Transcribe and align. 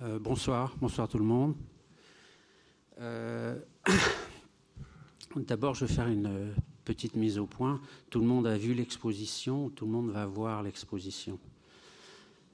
Euh, 0.00 0.20
bonsoir, 0.20 0.76
bonsoir 0.80 1.08
tout 1.08 1.18
le 1.18 1.24
monde. 1.24 1.56
Euh, 3.00 3.58
d'abord, 5.36 5.74
je 5.74 5.86
vais 5.86 5.92
faire 5.92 6.06
une 6.06 6.54
petite 6.84 7.16
mise 7.16 7.36
au 7.36 7.46
point. 7.46 7.80
Tout 8.08 8.20
le 8.20 8.26
monde 8.26 8.46
a 8.46 8.56
vu 8.56 8.74
l'exposition, 8.74 9.70
tout 9.70 9.86
le 9.86 9.90
monde 9.90 10.10
va 10.10 10.24
voir 10.24 10.62
l'exposition. 10.62 11.40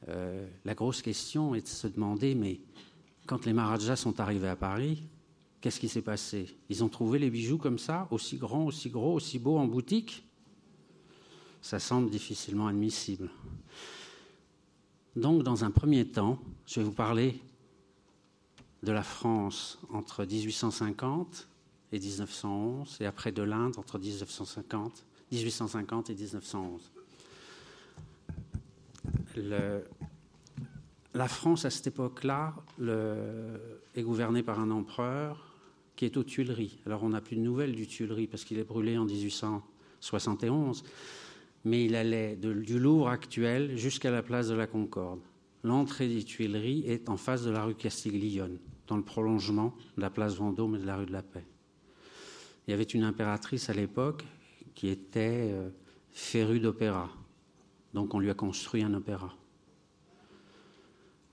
Euh, 0.08 0.48
la 0.64 0.74
grosse 0.74 1.02
question 1.02 1.54
est 1.54 1.60
de 1.60 1.68
se 1.68 1.86
demander, 1.86 2.34
mais 2.34 2.60
quand 3.26 3.44
les 3.44 3.52
Maharajas 3.52 3.96
sont 3.96 4.20
arrivés 4.20 4.48
à 4.48 4.56
Paris, 4.56 5.02
qu'est-ce 5.60 5.80
qui 5.80 5.88
s'est 5.88 6.00
passé? 6.00 6.56
Ils 6.70 6.82
ont 6.82 6.88
trouvé 6.88 7.18
les 7.18 7.28
bijoux 7.28 7.58
comme 7.58 7.78
ça, 7.78 8.08
aussi 8.10 8.38
grands, 8.38 8.64
aussi 8.64 8.88
gros, 8.88 9.12
aussi 9.12 9.38
beaux 9.38 9.58
en 9.58 9.66
boutique? 9.66 10.24
Ça 11.60 11.78
semble 11.78 12.08
difficilement 12.08 12.68
admissible. 12.68 13.28
Donc, 15.16 15.44
dans 15.44 15.64
un 15.64 15.70
premier 15.70 16.04
temps, 16.06 16.38
je 16.66 16.80
vais 16.80 16.84
vous 16.84 16.92
parler 16.92 17.40
de 18.82 18.90
la 18.90 19.04
France 19.04 19.78
entre 19.90 20.24
1850 20.24 21.48
et 21.92 22.00
1911, 22.00 22.98
et 23.00 23.06
après 23.06 23.30
de 23.30 23.42
l'Inde 23.42 23.74
entre 23.78 23.98
1950, 23.98 25.04
1850 25.30 26.10
et 26.10 26.14
1911. 26.14 26.90
la 31.14 31.28
France, 31.28 31.64
à 31.64 31.70
cette 31.70 31.86
époque-là, 31.86 32.54
est 33.94 34.02
gouvernée 34.02 34.42
par 34.42 34.58
un 34.58 34.72
empereur 34.72 35.54
qui 35.94 36.06
est 36.06 36.16
aux 36.16 36.24
Tuileries. 36.24 36.80
Alors, 36.86 37.04
on 37.04 37.10
n'a 37.10 37.20
plus 37.20 37.36
de 37.36 37.40
nouvelles 37.40 37.76
du 37.76 37.86
Tuileries 37.86 38.26
parce 38.26 38.44
qu'il 38.44 38.58
est 38.58 38.64
brûlé 38.64 38.98
en 38.98 39.04
1871 39.04 40.82
mais 41.64 41.84
il 41.84 41.94
allait 41.96 42.36
du 42.36 42.78
Louvre 42.78 43.08
actuel 43.08 43.76
jusqu'à 43.76 44.10
la 44.10 44.22
place 44.22 44.48
de 44.48 44.54
la 44.54 44.66
Concorde. 44.66 45.20
L'entrée 45.62 46.08
des 46.08 46.22
Tuileries 46.22 46.84
est 46.86 47.08
en 47.08 47.16
face 47.16 47.42
de 47.42 47.50
la 47.50 47.64
rue 47.64 47.74
Castiglione, 47.74 48.58
dans 48.86 48.96
le 48.96 49.02
prolongement 49.02 49.74
de 49.96 50.02
la 50.02 50.10
place 50.10 50.34
Vendôme 50.34 50.76
et 50.76 50.78
de 50.78 50.86
la 50.86 50.96
rue 50.96 51.06
de 51.06 51.12
la 51.12 51.22
Paix. 51.22 51.46
Il 52.66 52.70
y 52.70 52.74
avait 52.74 52.84
une 52.84 53.02
impératrice 53.02 53.70
à 53.70 53.72
l'époque 53.72 54.24
qui 54.74 54.88
était 54.88 55.50
euh, 55.52 55.70
férue 56.10 56.60
d'opéra, 56.60 57.10
donc 57.94 58.12
on 58.12 58.18
lui 58.18 58.30
a 58.30 58.34
construit 58.34 58.82
un 58.82 58.92
opéra. 58.92 59.34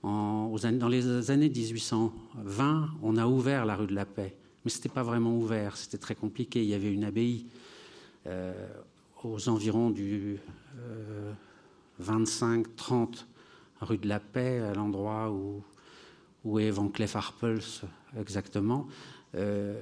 dans 0.02 0.88
les 0.88 1.30
années 1.30 1.50
1820, 1.50 2.90
on 3.02 3.16
a 3.16 3.26
ouvert 3.26 3.66
la 3.66 3.76
rue 3.76 3.86
de 3.86 3.94
la 3.94 4.06
Paix, 4.06 4.34
mais 4.64 4.70
ce 4.70 4.78
n'était 4.78 4.88
pas 4.88 5.02
vraiment 5.02 5.36
ouvert, 5.36 5.76
c'était 5.76 5.98
très 5.98 6.14
compliqué. 6.14 6.62
Il 6.62 6.68
y 6.70 6.74
avait 6.74 6.92
une 6.92 7.04
abbaye 7.04 7.46
euh, 8.26 8.52
aux 9.24 9.48
environs 9.48 9.90
du 9.90 10.38
25-30 12.02 12.64
euh, 12.92 13.06
rue 13.80 13.98
de 13.98 14.08
la 14.08 14.20
Paix, 14.20 14.60
à 14.60 14.74
l'endroit 14.74 15.30
où, 15.30 15.62
où 16.44 16.58
est 16.58 16.70
Van 16.70 16.88
Cleef 16.88 17.16
Arpels 17.16 17.60
exactement, 18.18 18.86
euh, 19.34 19.80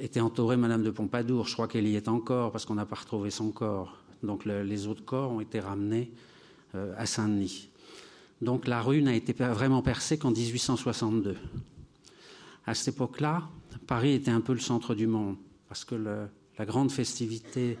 était 0.00 0.20
entourée 0.20 0.56
Madame 0.56 0.82
de 0.82 0.90
Pompadour. 0.90 1.46
Je 1.46 1.54
crois 1.54 1.68
qu'elle 1.68 1.86
y 1.86 1.96
est 1.96 2.08
encore 2.08 2.52
parce 2.52 2.64
qu'on 2.64 2.74
n'a 2.74 2.86
pas 2.86 2.96
retrouvé 2.96 3.30
son 3.30 3.50
corps. 3.50 3.98
Donc 4.22 4.44
les 4.44 4.86
autres 4.86 5.04
corps 5.04 5.32
ont 5.32 5.40
été 5.40 5.58
ramenés 5.60 6.12
euh, 6.74 6.94
à 6.96 7.06
Saint-Denis. 7.06 7.68
Donc 8.40 8.66
la 8.66 8.82
rue 8.82 9.02
n'a 9.02 9.14
été 9.14 9.32
vraiment 9.32 9.82
percée 9.82 10.18
qu'en 10.18 10.30
1862. 10.30 11.36
À 12.66 12.74
cette 12.74 12.94
époque-là, 12.94 13.48
Paris 13.86 14.12
était 14.12 14.30
un 14.30 14.40
peu 14.40 14.52
le 14.52 14.60
centre 14.60 14.94
du 14.94 15.06
monde 15.06 15.36
parce 15.68 15.84
que 15.84 15.94
la 15.94 16.64
grande 16.64 16.92
festivité, 16.92 17.78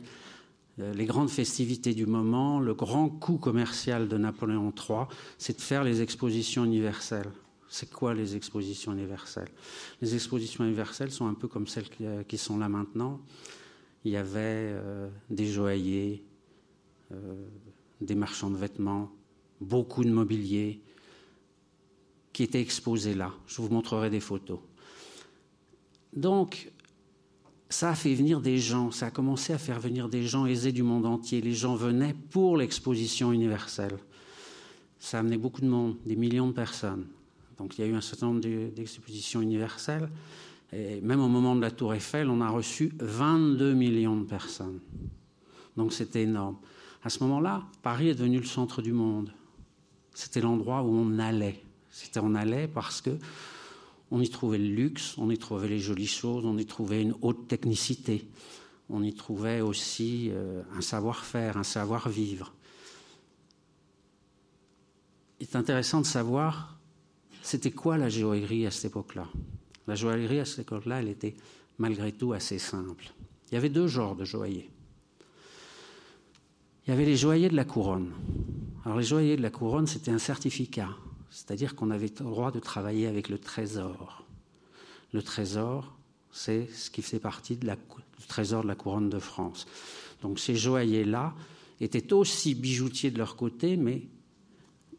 les 0.78 1.04
grandes 1.04 1.30
festivités 1.30 1.94
du 1.94 2.06
moment, 2.06 2.58
le 2.60 2.74
grand 2.74 3.08
coup 3.08 3.36
commercial 3.36 4.08
de 4.08 4.16
Napoléon 4.16 4.72
III, 4.76 5.04
c'est 5.38 5.56
de 5.56 5.62
faire 5.62 5.84
les 5.84 6.00
expositions 6.00 6.64
universelles. 6.64 7.30
C'est 7.68 7.90
quoi 7.90 8.14
les 8.14 8.36
expositions 8.36 8.92
universelles? 8.92 9.50
Les 10.00 10.14
expositions 10.14 10.64
universelles 10.64 11.10
sont 11.10 11.26
un 11.26 11.34
peu 11.34 11.48
comme 11.48 11.66
celles 11.66 11.88
qui, 11.88 12.04
euh, 12.06 12.22
sont 12.36 12.58
là 12.58 12.68
maintenant. 12.68 13.20
Il 14.04 14.12
y 14.12 14.16
avait 14.16 14.40
euh, 14.40 15.08
des 15.30 15.46
joailliers, 15.46 16.24
des 18.00 18.14
marchands 18.14 18.50
de 18.50 18.56
vêtements, 18.56 19.12
beaucoup 19.60 20.04
de 20.04 20.10
mobilier 20.10 20.80
qui 22.32 22.42
étaient 22.42 22.60
exposés 22.60 23.14
là. 23.14 23.32
Je 23.46 23.60
vous 23.60 23.68
montrerai 23.68 24.10
des 24.10 24.20
photos. 24.20 24.58
Donc, 26.14 26.70
ça 27.72 27.90
a 27.90 27.94
fait 27.94 28.14
venir 28.14 28.40
des 28.40 28.58
gens, 28.58 28.90
ça 28.90 29.06
a 29.06 29.10
commencé 29.10 29.52
à 29.52 29.58
faire 29.58 29.80
venir 29.80 30.08
des 30.08 30.26
gens 30.26 30.44
aisés 30.44 30.72
du 30.72 30.82
monde 30.82 31.06
entier. 31.06 31.40
Les 31.40 31.54
gens 31.54 31.74
venaient 31.74 32.14
pour 32.30 32.58
l'exposition 32.58 33.32
universelle. 33.32 33.96
Ça 34.98 35.16
a 35.16 35.20
amené 35.20 35.38
beaucoup 35.38 35.62
de 35.62 35.66
monde, 35.66 35.96
des 36.04 36.14
millions 36.14 36.46
de 36.48 36.52
personnes. 36.52 37.06
Donc 37.56 37.78
il 37.78 37.80
y 37.80 37.84
a 37.84 37.86
eu 37.86 37.94
un 37.94 38.02
certain 38.02 38.26
nombre 38.26 38.40
d'expositions 38.40 39.40
universelles. 39.40 40.10
Et 40.72 41.00
même 41.00 41.20
au 41.20 41.28
moment 41.28 41.56
de 41.56 41.62
la 41.62 41.70
Tour 41.70 41.94
Eiffel, 41.94 42.28
on 42.28 42.42
a 42.42 42.50
reçu 42.50 42.92
22 42.98 43.72
millions 43.72 44.16
de 44.16 44.24
personnes. 44.24 44.80
Donc 45.76 45.94
c'était 45.94 46.22
énorme. 46.22 46.56
À 47.02 47.08
ce 47.08 47.20
moment-là, 47.24 47.62
Paris 47.82 48.08
est 48.08 48.14
devenu 48.14 48.38
le 48.38 48.44
centre 48.44 48.82
du 48.82 48.92
monde. 48.92 49.32
C'était 50.12 50.42
l'endroit 50.42 50.82
où 50.82 50.94
on 50.94 51.18
allait. 51.18 51.62
C'était 51.90 52.20
on 52.20 52.34
allait 52.34 52.68
parce 52.68 53.00
que 53.00 53.10
on 54.12 54.20
y 54.20 54.28
trouvait 54.28 54.58
le 54.58 54.68
luxe, 54.68 55.16
on 55.16 55.30
y 55.30 55.38
trouvait 55.38 55.68
les 55.68 55.78
jolies 55.78 56.06
choses, 56.06 56.44
on 56.44 56.58
y 56.58 56.66
trouvait 56.66 57.00
une 57.00 57.14
haute 57.22 57.48
technicité, 57.48 58.28
on 58.90 59.02
y 59.02 59.14
trouvait 59.14 59.62
aussi 59.62 60.28
euh, 60.30 60.62
un 60.76 60.82
savoir-faire, 60.82 61.56
un 61.56 61.62
savoir-vivre. 61.62 62.52
Il 65.40 65.44
est 65.44 65.56
intéressant 65.56 66.02
de 66.02 66.06
savoir 66.06 66.78
c'était 67.40 67.70
quoi 67.70 67.96
la 67.96 68.10
joaillerie 68.10 68.66
à 68.66 68.70
cette 68.70 68.92
époque-là? 68.92 69.28
La 69.86 69.94
joaillerie 69.94 70.40
à 70.40 70.44
cette 70.44 70.60
époque-là, 70.60 71.00
elle 71.00 71.08
était 71.08 71.34
malgré 71.78 72.12
tout 72.12 72.34
assez 72.34 72.58
simple. 72.58 73.14
Il 73.50 73.54
y 73.54 73.56
avait 73.56 73.70
deux 73.70 73.86
genres 73.86 74.14
de 74.14 74.26
joailliers. 74.26 74.68
Il 76.86 76.90
y 76.90 76.92
avait 76.92 77.06
les 77.06 77.16
joailliers 77.16 77.48
de 77.48 77.56
la 77.56 77.64
couronne. 77.64 78.12
Alors 78.84 78.98
les 78.98 79.04
joailliers 79.04 79.38
de 79.38 79.42
la 79.42 79.50
couronne, 79.50 79.86
c'était 79.86 80.10
un 80.10 80.18
certificat 80.18 80.90
c'est-à-dire 81.32 81.74
qu'on 81.74 81.90
avait 81.90 82.12
le 82.18 82.24
droit 82.24 82.52
de 82.52 82.60
travailler 82.60 83.06
avec 83.06 83.30
le 83.30 83.38
trésor. 83.38 84.24
Le 85.12 85.22
trésor, 85.22 85.96
c'est 86.30 86.68
ce 86.72 86.90
qui 86.90 87.00
fait 87.00 87.18
partie 87.18 87.56
du 87.56 87.66
trésor 88.28 88.62
de 88.62 88.68
la 88.68 88.74
couronne 88.74 89.08
de 89.08 89.18
France. 89.18 89.66
Donc 90.20 90.38
ces 90.38 90.54
joailliers-là 90.54 91.34
étaient 91.80 92.12
aussi 92.12 92.54
bijoutiers 92.54 93.10
de 93.10 93.18
leur 93.18 93.36
côté, 93.36 93.78
mais 93.78 94.02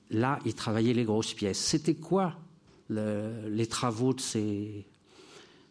là, 0.09 0.39
ils 0.43 0.55
travaillaient 0.55 0.93
les 0.93 1.05
grosses 1.05 1.35
pièces. 1.35 1.59
C'était 1.59 1.95
quoi 1.95 2.35
les 2.89 3.67
travaux 3.67 4.13
de 4.13 4.19
ces, 4.19 4.85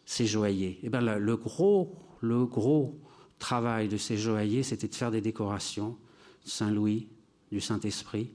joailliers? 0.07 0.79
Eh 0.81 0.89
bien, 0.89 1.01
le 1.01 1.37
gros, 1.37 1.93
le 2.21 2.45
gros 2.45 2.97
travail 3.37 3.89
de 3.89 3.97
ces 3.97 4.15
joailliers, 4.15 4.63
c'était 4.63 4.87
de 4.87 4.95
faire 4.95 5.11
des 5.11 5.21
décorations, 5.21 5.97
Saint-Louis, 6.45 7.09
du 7.51 7.59
Saint-Esprit, 7.59 8.31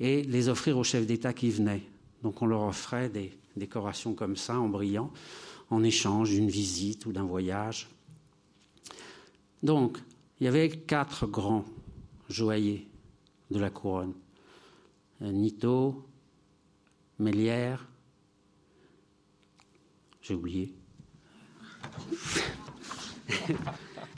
et 0.00 0.22
les 0.22 0.48
offrir 0.48 0.78
aux 0.78 0.84
chefs 0.84 1.06
d'État 1.06 1.32
qui 1.32 1.50
venaient. 1.50 1.82
Donc 2.22 2.42
on 2.42 2.46
leur 2.46 2.62
offrait 2.62 3.08
des 3.08 3.32
décorations 3.56 4.14
comme 4.14 4.36
ça, 4.36 4.58
en 4.58 4.68
brillant, 4.68 5.10
en 5.70 5.82
échange 5.82 6.30
d'une 6.30 6.50
visite 6.50 7.06
ou 7.06 7.12
d'un 7.12 7.24
voyage. 7.24 7.88
Donc, 9.62 9.98
il 10.40 10.44
y 10.44 10.48
avait 10.48 10.68
quatre 10.68 11.26
grands 11.26 11.64
joailliers 12.28 12.86
de 13.50 13.58
la 13.58 13.70
couronne. 13.70 14.12
Euh, 15.22 15.32
Nito, 15.32 16.06
Mélière, 17.18 17.86
j'ai 20.20 20.34
oublié. 20.34 20.74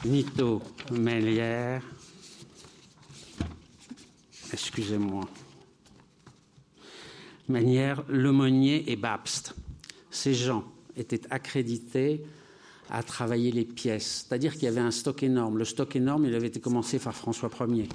Nito, 0.05 0.61
Mélière, 0.91 1.84
excusez-moi 4.53 5.28
manière 7.49 8.05
Lemonnier 8.09 8.91
et 8.91 8.97
Babst. 8.97 9.55
Ces 10.11 10.35
gens 10.35 10.65
étaient 10.97 11.21
accrédités 11.31 12.23
à 12.91 13.03
travailler 13.03 13.53
les 13.53 13.65
pièces, 13.65 14.27
c'est-à-dire 14.27 14.55
qu'il 14.55 14.65
y 14.65 14.69
avait 14.69 14.81
un 14.81 14.91
stock 14.91 15.23
énorme. 15.23 15.59
Le 15.59 15.65
stock 15.65 15.95
énorme, 15.97 16.25
il 16.25 16.35
avait 16.35 16.47
été 16.47 16.61
commencé 16.61 16.99
par 16.99 17.15
François 17.15 17.50
Ier. 17.69 17.89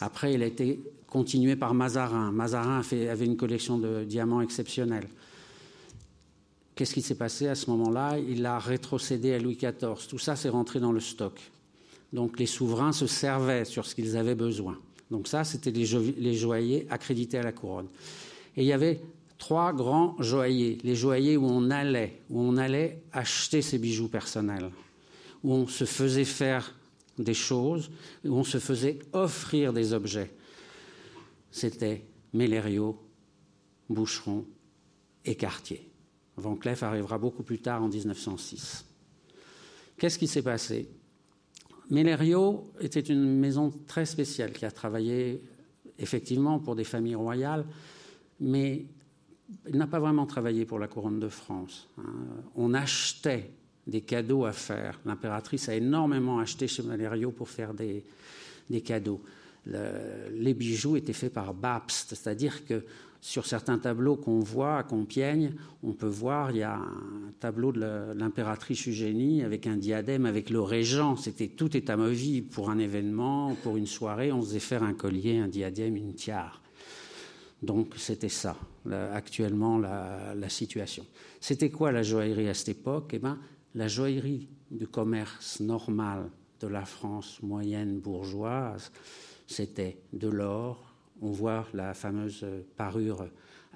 Après, 0.00 0.34
il 0.34 0.42
a 0.42 0.46
été 0.46 0.80
continué 1.06 1.56
par 1.56 1.74
Mazarin. 1.74 2.32
Mazarin 2.32 2.82
avait 3.10 3.26
une 3.26 3.36
collection 3.36 3.78
de 3.78 4.04
diamants 4.04 4.40
exceptionnels. 4.40 5.08
Qu'est-ce 6.74 6.94
qui 6.94 7.02
s'est 7.02 7.14
passé 7.14 7.46
à 7.46 7.54
ce 7.54 7.70
moment-là? 7.70 8.18
Il 8.18 8.44
a 8.46 8.58
rétrocédé 8.58 9.32
à 9.32 9.38
Louis 9.38 9.56
XIV. 9.56 10.08
Tout 10.08 10.18
ça 10.18 10.34
s'est 10.34 10.48
rentré 10.48 10.80
dans 10.80 10.90
le 10.92 11.00
stock. 11.00 11.40
Donc 12.12 12.38
les 12.38 12.46
souverains 12.46 12.92
se 12.92 13.06
servaient 13.06 13.64
sur 13.64 13.86
ce 13.86 13.94
qu'ils 13.94 14.16
avaient 14.16 14.34
besoin. 14.34 14.76
Donc 15.10 15.28
ça, 15.28 15.44
c'était 15.44 15.70
les 15.70 16.34
joailliers 16.34 16.86
accrédités 16.90 17.38
à 17.38 17.42
la 17.42 17.52
couronne. 17.52 17.86
Et 18.56 18.62
il 18.62 18.66
y 18.66 18.72
avait 18.72 19.00
trois 19.38 19.72
grands 19.72 20.16
joailliers, 20.20 20.78
les 20.82 20.94
joailliers 20.94 21.36
où 21.36 21.46
on 21.46 21.70
allait, 21.70 22.20
où 22.30 22.40
on 22.40 22.56
allait 22.56 23.02
acheter 23.12 23.62
ses 23.62 23.78
bijoux 23.78 24.08
personnels, 24.08 24.70
où 25.42 25.52
on 25.52 25.66
se 25.66 25.84
faisait 25.84 26.24
faire 26.24 26.74
des 27.18 27.34
choses, 27.34 27.90
où 28.24 28.34
on 28.34 28.44
se 28.44 28.58
faisait 28.58 28.98
offrir 29.12 29.72
des 29.72 29.92
objets. 29.92 30.30
C'était 31.50 32.04
Mélerio, 32.32 32.98
Boucheron 33.88 34.44
et 35.24 35.34
Cartier. 35.34 35.88
Van 36.36 36.56
Cleef 36.56 36.82
arrivera 36.82 37.18
beaucoup 37.18 37.42
plus 37.42 37.60
tard 37.60 37.82
en 37.82 37.88
1906. 37.88 38.84
Qu'est-ce 39.96 40.18
qui 40.18 40.26
s'est 40.26 40.42
passé? 40.42 40.88
Mélerio 41.90 42.72
était 42.80 43.00
une 43.00 43.38
maison 43.38 43.72
très 43.86 44.06
spéciale 44.06 44.52
qui 44.52 44.64
a 44.64 44.70
travaillé 44.70 45.42
effectivement 45.98 46.58
pour 46.58 46.74
des 46.74 46.84
familles 46.84 47.14
royales, 47.14 47.64
mais 48.44 48.84
il 49.68 49.76
n'a 49.76 49.86
pas 49.86 49.98
vraiment 49.98 50.26
travaillé 50.26 50.64
pour 50.64 50.78
la 50.78 50.86
couronne 50.86 51.18
de 51.18 51.28
France. 51.28 51.88
Hein. 51.98 52.02
On 52.54 52.74
achetait 52.74 53.50
des 53.86 54.02
cadeaux 54.02 54.44
à 54.44 54.52
faire. 54.52 55.00
L'impératrice 55.04 55.68
a 55.68 55.74
énormément 55.74 56.38
acheté 56.38 56.68
chez 56.68 56.82
Mélerio 56.82 57.30
pour 57.30 57.48
faire 57.48 57.74
des, 57.74 58.04
cadeaux. 58.82 59.20
les 59.66 60.54
bijoux 60.54 60.96
étaient 60.96 61.12
faits 61.12 61.32
par 61.32 61.54
Babst, 61.54 62.10
c'est-à-dire 62.10 62.64
que 62.64 62.84
sur 63.20 63.46
certains 63.46 63.78
tableaux 63.78 64.16
qu'on 64.16 64.40
voit 64.40 64.76
à 64.76 64.82
Compiègne, 64.82 65.54
on 65.82 65.92
peut 65.92 66.06
voir, 66.06 66.50
il 66.50 66.58
y 66.58 66.62
a 66.62 66.76
un 66.76 67.32
tableau 67.40 67.72
de 67.72 68.12
l'impératrice 68.14 68.86
Eugénie 68.86 69.42
avec 69.42 69.66
un 69.66 69.76
diadème 69.76 70.26
avec 70.26 70.50
le 70.50 70.60
régent. 70.60 71.16
C'était 71.16 71.48
tout 71.48 71.74
est 71.74 71.88
amovible 71.88 72.48
pour 72.48 72.68
un 72.68 72.78
événement, 72.78 73.54
pour 73.62 73.78
une 73.78 73.86
soirée. 73.86 74.30
On 74.30 74.42
faisait 74.42 74.60
faire 74.60 74.82
un 74.82 74.92
collier, 74.92 75.38
un 75.38 75.48
diadème, 75.48 75.96
une 75.96 76.12
tiare. 76.12 76.60
Donc 77.64 77.94
c'était 77.96 78.28
ça, 78.28 78.56
actuellement, 78.90 79.78
la, 79.78 80.48
situation. 80.48 81.06
C'était 81.40 81.70
quoi 81.70 81.92
la 81.92 82.02
joaillerie 82.02 82.48
à 82.48 82.54
cette 82.54 82.68
époque? 82.68 83.12
Eh 83.14 83.18
bien, 83.18 83.38
la 83.74 83.88
joaillerie 83.88 84.48
du 84.70 84.86
commerce 84.86 85.60
normal 85.60 86.28
de 86.60 86.68
la 86.68 86.84
France 86.84 87.40
moyenne 87.42 88.00
bourgeoise, 88.00 88.92
c'était 89.46 89.96
de 90.12 90.28
l'or, 90.28 90.94
on 91.22 91.30
voit 91.30 91.66
la 91.72 91.94
fameuse 91.94 92.44
parure 92.76 93.26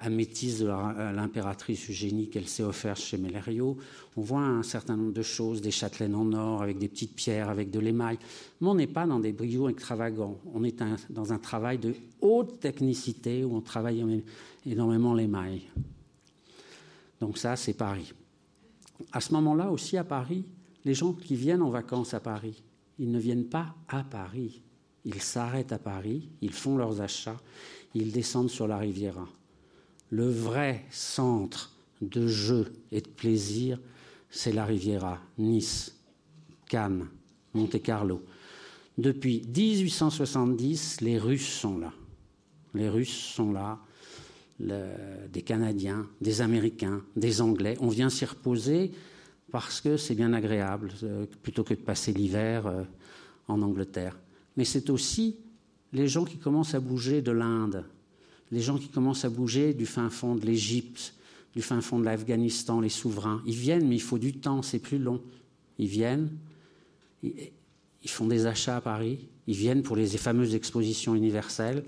améthyste 0.00 0.60
de 0.60 0.66
l'impératrice 0.66 1.90
Eugénie 1.90 2.28
qu'elle 2.28 2.48
s'est 2.48 2.62
offerte 2.62 3.00
chez 3.00 3.18
Mellerio. 3.18 3.76
On 4.16 4.22
voit 4.22 4.40
un 4.40 4.62
certain 4.62 4.96
nombre 4.96 5.12
de 5.12 5.22
choses, 5.22 5.60
des 5.60 5.70
châtelaines 5.70 6.14
en 6.14 6.32
or 6.32 6.62
avec 6.62 6.78
des 6.78 6.88
petites 6.88 7.14
pierres, 7.14 7.48
avec 7.48 7.70
de 7.70 7.80
l'émail. 7.80 8.18
Mais 8.60 8.68
on 8.68 8.74
n'est 8.74 8.86
pas 8.86 9.06
dans 9.06 9.20
des 9.20 9.32
bijoux 9.32 9.68
extravagants. 9.68 10.38
On 10.54 10.64
est 10.64 10.82
dans 11.10 11.32
un 11.32 11.38
travail 11.38 11.78
de 11.78 11.94
haute 12.20 12.60
technicité 12.60 13.44
où 13.44 13.56
on 13.56 13.60
travaille 13.60 14.22
énormément 14.66 15.14
l'émail. 15.14 15.62
Donc 17.20 17.38
ça, 17.38 17.56
c'est 17.56 17.74
Paris. 17.74 18.12
À 19.12 19.20
ce 19.20 19.32
moment-là 19.34 19.70
aussi, 19.70 19.96
à 19.96 20.04
Paris, 20.04 20.44
les 20.84 20.94
gens 20.94 21.12
qui 21.12 21.36
viennent 21.36 21.62
en 21.62 21.70
vacances 21.70 22.14
à 22.14 22.20
Paris, 22.20 22.62
ils 22.98 23.10
ne 23.10 23.18
viennent 23.18 23.48
pas 23.48 23.74
à 23.88 24.02
Paris. 24.02 24.62
Ils 25.04 25.22
s'arrêtent 25.22 25.72
à 25.72 25.78
Paris, 25.78 26.28
ils 26.42 26.52
font 26.52 26.76
leurs 26.76 27.00
achats, 27.00 27.40
ils 27.94 28.12
descendent 28.12 28.50
sur 28.50 28.66
la 28.66 28.78
Riviera. 28.78 29.26
Le 30.10 30.28
vrai 30.28 30.84
centre 30.90 31.72
de 32.00 32.26
jeu 32.26 32.72
et 32.92 33.00
de 33.00 33.08
plaisir, 33.08 33.78
c'est 34.30 34.52
la 34.52 34.64
Riviera, 34.64 35.18
Nice, 35.38 35.96
Cannes, 36.68 37.08
Monte-Carlo. 37.54 38.22
Depuis 38.96 39.42
1870, 39.54 41.00
les 41.00 41.18
Russes 41.18 41.48
sont 41.48 41.78
là. 41.78 41.92
Les 42.74 42.88
Russes 42.88 43.16
sont 43.16 43.52
là, 43.52 43.78
des 44.58 45.42
Canadiens, 45.42 46.06
des 46.20 46.40
Américains, 46.40 47.02
des 47.16 47.40
Anglais. 47.40 47.76
On 47.80 47.88
vient 47.88 48.10
s'y 48.10 48.24
reposer 48.24 48.92
parce 49.50 49.80
que 49.80 49.96
c'est 49.96 50.14
bien 50.14 50.32
agréable, 50.32 50.90
euh, 51.04 51.24
plutôt 51.42 51.64
que 51.64 51.72
de 51.72 51.80
passer 51.80 52.12
l'hiver 52.12 52.66
euh, 52.66 52.82
en 53.46 53.62
Angleterre 53.62 54.18
mais 54.58 54.64
c'est 54.64 54.90
aussi 54.90 55.36
les 55.92 56.08
gens 56.08 56.24
qui 56.24 56.36
commencent 56.36 56.74
à 56.74 56.80
bouger 56.80 57.22
de 57.22 57.30
l'Inde, 57.30 57.84
les 58.50 58.60
gens 58.60 58.78
qui 58.78 58.88
commencent 58.88 59.24
à 59.24 59.30
bouger 59.30 59.74
du 59.74 59.86
fin 59.86 60.10
fond 60.10 60.34
de 60.34 60.44
l'Égypte, 60.46 61.14
du 61.54 61.62
fin 61.62 61.80
fond 61.80 61.98
de 61.98 62.04
l'Afghanistan, 62.04 62.80
les 62.80 62.88
souverains. 62.88 63.42
Ils 63.46 63.54
viennent, 63.54 63.86
mais 63.88 63.96
il 63.96 64.02
faut 64.02 64.18
du 64.18 64.34
temps, 64.34 64.62
c'est 64.62 64.78
plus 64.78 64.98
long. 64.98 65.20
Ils 65.78 65.88
viennent, 65.88 66.30
ils 67.22 67.50
font 68.06 68.26
des 68.26 68.46
achats 68.46 68.76
à 68.76 68.80
Paris, 68.80 69.28
ils 69.46 69.56
viennent 69.56 69.82
pour 69.82 69.96
les 69.96 70.06
fameuses 70.16 70.54
expositions 70.54 71.14
universelles, 71.14 71.84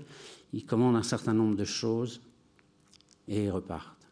ils 0.53 0.65
commandent 0.65 0.95
un 0.95 1.03
certain 1.03 1.33
nombre 1.33 1.55
de 1.55 1.65
choses 1.65 2.21
et 3.27 3.45
ils 3.45 3.51
repartent. 3.51 4.07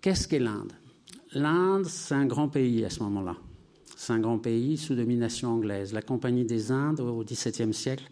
Qu'est-ce 0.00 0.26
qu'est 0.26 0.38
l'Inde? 0.38 0.72
L'Inde, 1.32 1.86
c'est 1.86 2.14
un 2.14 2.26
grand 2.26 2.48
pays 2.48 2.84
à 2.84 2.90
ce 2.90 3.02
moment-là. 3.02 3.36
C'est 3.96 4.14
un 4.14 4.18
grand 4.18 4.38
pays 4.38 4.78
sous 4.78 4.94
domination 4.94 5.50
anglaise. 5.50 5.92
La 5.92 6.02
Compagnie 6.02 6.44
des 6.44 6.72
Indes, 6.72 7.00
au 7.00 7.22
XVIIe 7.22 7.74
siècle, 7.74 8.08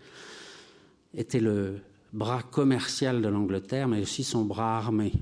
était 1.14 1.40
le 1.40 1.78
bras 2.12 2.42
commercial 2.42 3.20
de 3.20 3.28
l'Angleterre, 3.28 3.88
mais 3.88 4.00
aussi 4.00 4.24
son 4.24 4.44
bras 4.44 4.78
armé. 4.78 5.12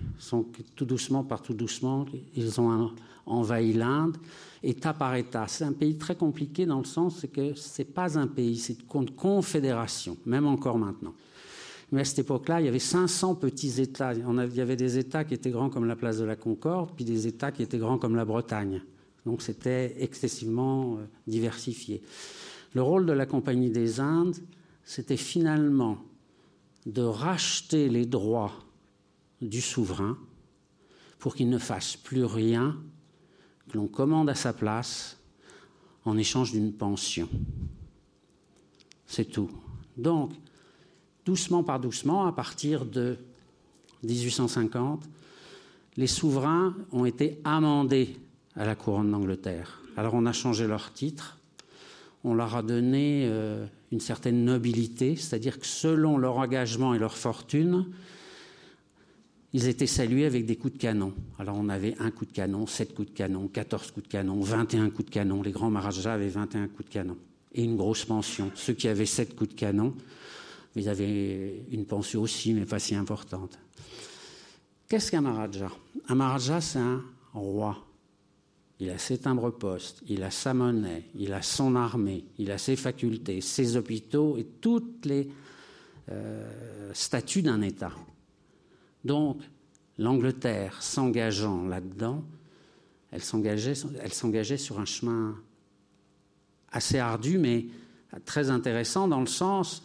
tout 0.74 0.84
doucement, 0.84 1.24
par 1.24 1.42
tout 1.42 1.54
doucement, 1.54 2.06
ils 2.34 2.60
ont 2.60 2.92
envahi 3.26 3.72
l'Inde, 3.72 4.16
État 4.62 4.92
par 4.92 5.14
État. 5.16 5.46
C'est 5.48 5.64
un 5.64 5.72
pays 5.72 5.96
très 5.96 6.14
compliqué 6.14 6.66
dans 6.66 6.78
le 6.78 6.84
sens 6.84 7.26
que 7.32 7.54
ce 7.54 7.82
n'est 7.82 7.86
pas 7.86 8.18
un 8.18 8.26
pays, 8.26 8.56
c'est 8.56 8.78
une 8.94 9.10
confédération, 9.10 10.16
même 10.26 10.46
encore 10.46 10.78
maintenant. 10.78 11.14
Mais 11.92 12.00
à 12.00 12.04
cette 12.04 12.20
époque-là, 12.20 12.60
il 12.60 12.66
y 12.66 12.68
avait 12.68 12.78
500 12.80 13.36
petits 13.36 13.80
États. 13.80 14.12
Il 14.12 14.56
y 14.56 14.60
avait 14.60 14.76
des 14.76 14.98
États 14.98 15.24
qui 15.24 15.34
étaient 15.34 15.50
grands 15.50 15.70
comme 15.70 15.84
la 15.84 15.94
place 15.94 16.18
de 16.18 16.24
la 16.24 16.34
Concorde, 16.34 16.90
puis 16.96 17.04
des 17.04 17.26
États 17.28 17.52
qui 17.52 17.62
étaient 17.62 17.78
grands 17.78 17.98
comme 17.98 18.16
la 18.16 18.24
Bretagne. 18.24 18.82
Donc 19.24 19.42
c'était 19.42 19.94
excessivement 20.02 20.98
euh, 20.98 21.04
diversifié. 21.26 22.02
Le 22.74 22.82
rôle 22.82 23.06
de 23.06 23.12
la 23.12 23.26
Compagnie 23.26 23.70
des 23.70 24.00
Indes, 24.00 24.36
c'était 24.84 25.16
finalement 25.16 25.98
de 26.86 27.02
racheter 27.02 27.88
les 27.88 28.06
droits 28.06 28.52
du 29.42 29.60
souverain 29.60 30.16
pour 31.18 31.34
qu'il 31.34 31.50
ne 31.50 31.58
fasse 31.58 31.96
plus 31.96 32.24
rien 32.24 32.76
que 33.68 33.76
l'on 33.76 33.88
commande 33.88 34.30
à 34.30 34.34
sa 34.34 34.52
place 34.52 35.18
en 36.04 36.16
échange 36.16 36.52
d'une 36.52 36.72
pension. 36.72 37.28
C'est 39.06 39.24
tout. 39.24 39.50
Donc, 39.96 40.32
doucement 41.24 41.64
par 41.64 41.80
doucement, 41.80 42.26
à 42.26 42.32
partir 42.32 42.84
de 42.84 43.18
1850, 44.04 45.04
les 45.96 46.06
souverains 46.06 46.76
ont 46.92 47.04
été 47.04 47.40
amendés 47.44 48.16
à 48.54 48.64
la 48.64 48.74
couronne 48.74 49.10
d'Angleterre. 49.10 49.80
Alors 49.96 50.14
on 50.14 50.26
a 50.26 50.32
changé 50.32 50.66
leur 50.66 50.92
titre, 50.92 51.38
on 52.22 52.34
leur 52.34 52.54
a 52.54 52.62
donné 52.62 53.24
euh, 53.24 53.66
une 53.92 54.00
certaine 54.00 54.44
nobilité, 54.44 55.16
c'est-à-dire 55.16 55.58
que 55.58 55.66
selon 55.66 56.18
leur 56.18 56.36
engagement 56.38 56.94
et 56.94 56.98
leur 56.98 57.16
fortune, 57.16 57.86
ils 59.52 59.68
étaient 59.68 59.86
salués 59.86 60.26
avec 60.26 60.44
des 60.44 60.56
coups 60.56 60.74
de 60.74 60.78
canon. 60.78 61.14
Alors 61.38 61.56
on 61.58 61.68
avait 61.68 61.94
un 61.98 62.10
coup 62.10 62.26
de 62.26 62.32
canon, 62.32 62.66
sept 62.66 62.94
coups 62.94 63.08
de 63.08 63.14
canon, 63.14 63.48
quatorze 63.48 63.90
coups 63.90 64.06
de 64.06 64.12
canon, 64.12 64.40
vingt 64.40 64.74
et 64.74 64.78
un 64.78 64.90
coups 64.90 65.06
de 65.06 65.14
canon. 65.14 65.42
Les 65.42 65.52
grands 65.52 65.70
Maharajas 65.70 66.12
avaient 66.12 66.28
vingt 66.28 66.54
et 66.54 66.58
un 66.58 66.68
coups 66.68 66.88
de 66.88 66.92
canon. 66.92 67.16
Et 67.54 67.64
une 67.64 67.76
grosse 67.76 68.04
pension. 68.04 68.50
Ceux 68.54 68.74
qui 68.74 68.88
avaient 68.88 69.06
sept 69.06 69.34
coups 69.34 69.50
de 69.50 69.54
canon, 69.54 69.94
ils 70.74 70.88
avaient 70.88 71.64
une 71.70 71.86
pension 71.86 72.20
aussi, 72.20 72.52
mais 72.52 72.66
pas 72.66 72.78
si 72.78 72.94
importante. 72.94 73.58
Qu'est-ce 74.88 75.10
qu'un 75.10 75.22
Maharaja 75.22 75.70
Un 76.08 76.14
Maharaja, 76.14 76.60
c'est 76.60 76.78
un 76.78 77.02
roi 77.32 77.85
il 78.78 78.90
a 78.90 78.98
ses 78.98 79.18
timbres-postes, 79.18 80.02
il 80.06 80.22
a 80.22 80.30
sa 80.30 80.52
monnaie, 80.52 81.04
il 81.14 81.32
a 81.32 81.42
son 81.42 81.76
armée, 81.76 82.24
il 82.38 82.50
a 82.50 82.58
ses 82.58 82.76
facultés, 82.76 83.40
ses 83.40 83.76
hôpitaux 83.76 84.36
et 84.36 84.44
toutes 84.60 85.06
les 85.06 85.28
euh, 86.10 86.90
statuts 86.92 87.42
d'un 87.42 87.62
État. 87.62 87.92
Donc, 89.04 89.40
l'Angleterre 89.98 90.82
s'engageant 90.82 91.66
là-dedans, 91.66 92.22
elle 93.10 93.22
s'engageait 93.22 94.56
sur 94.56 94.78
un 94.78 94.84
chemin 94.84 95.36
assez 96.70 96.98
ardu, 96.98 97.38
mais 97.38 97.66
très 98.24 98.50
intéressant 98.50 99.08
dans 99.08 99.20
le 99.20 99.26
sens 99.26 99.82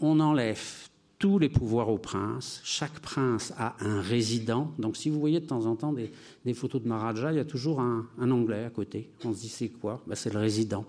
on 0.00 0.20
enlève 0.20 0.88
tous 1.24 1.38
les 1.38 1.48
pouvoirs 1.48 1.88
au 1.88 1.96
prince. 1.96 2.60
Chaque 2.64 2.98
prince 3.00 3.54
a 3.56 3.76
un 3.80 4.02
résident. 4.02 4.70
Donc, 4.78 4.94
si 4.94 5.08
vous 5.08 5.18
voyez 5.18 5.40
de 5.40 5.46
temps 5.46 5.64
en 5.64 5.74
temps 5.74 5.94
des, 5.94 6.52
photos 6.52 6.82
de 6.82 6.86
Maharaja, 6.86 7.32
il 7.32 7.36
y 7.36 7.40
a 7.40 7.46
toujours 7.46 7.80
un, 7.80 8.06
Anglais 8.20 8.64
à 8.64 8.68
côté. 8.68 9.08
On 9.24 9.32
se 9.32 9.40
dit, 9.40 9.48
c'est 9.48 9.70
quoi? 9.70 10.02
Ben, 10.06 10.16
C'est 10.16 10.30
le 10.30 10.38
résident. 10.38 10.84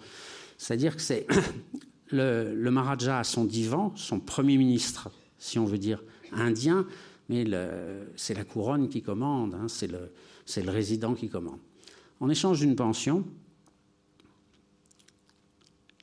C'est-à-dire 0.57 0.97
que 0.97 1.01
c'est 1.01 1.25
le, 2.11 2.53
le, 2.53 2.69
Maharaja 2.69 3.19
a 3.19 3.23
son 3.23 3.45
divan, 3.45 3.93
son 3.95 4.19
premier 4.19 4.57
ministre, 4.57 5.09
si 5.37 5.57
on 5.57 5.63
veut 5.63 5.77
dire 5.77 6.03
indien, 6.33 6.85
mais 7.29 7.45
c'est 8.17 8.33
la 8.33 8.43
couronne 8.43 8.89
qui 8.89 9.01
commande, 9.01 9.53
hein, 9.53 9.67
c'est 9.69 9.87
le 9.87 10.69
résident 10.69 11.13
qui 11.13 11.29
commande. 11.29 11.59
En 12.19 12.29
échange 12.29 12.59
d'une 12.59 12.75
pension, 12.75 13.23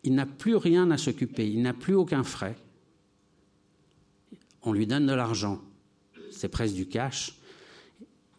il 0.04 0.14
n'a 0.14 0.24
plus 0.24 0.56
rien 0.56 0.90
à 0.90 0.96
s'occuper, 0.96 1.46
il 1.46 1.60
n'a 1.60 1.74
plus 1.74 1.94
aucun 1.94 2.24
frais 2.24 2.56
on 4.62 4.72
lui 4.72 4.86
donne 4.86 5.06
de 5.06 5.12
l'argent, 5.12 5.60
c'est 6.30 6.48
presque 6.48 6.74
du 6.74 6.86
cash, 6.86 7.36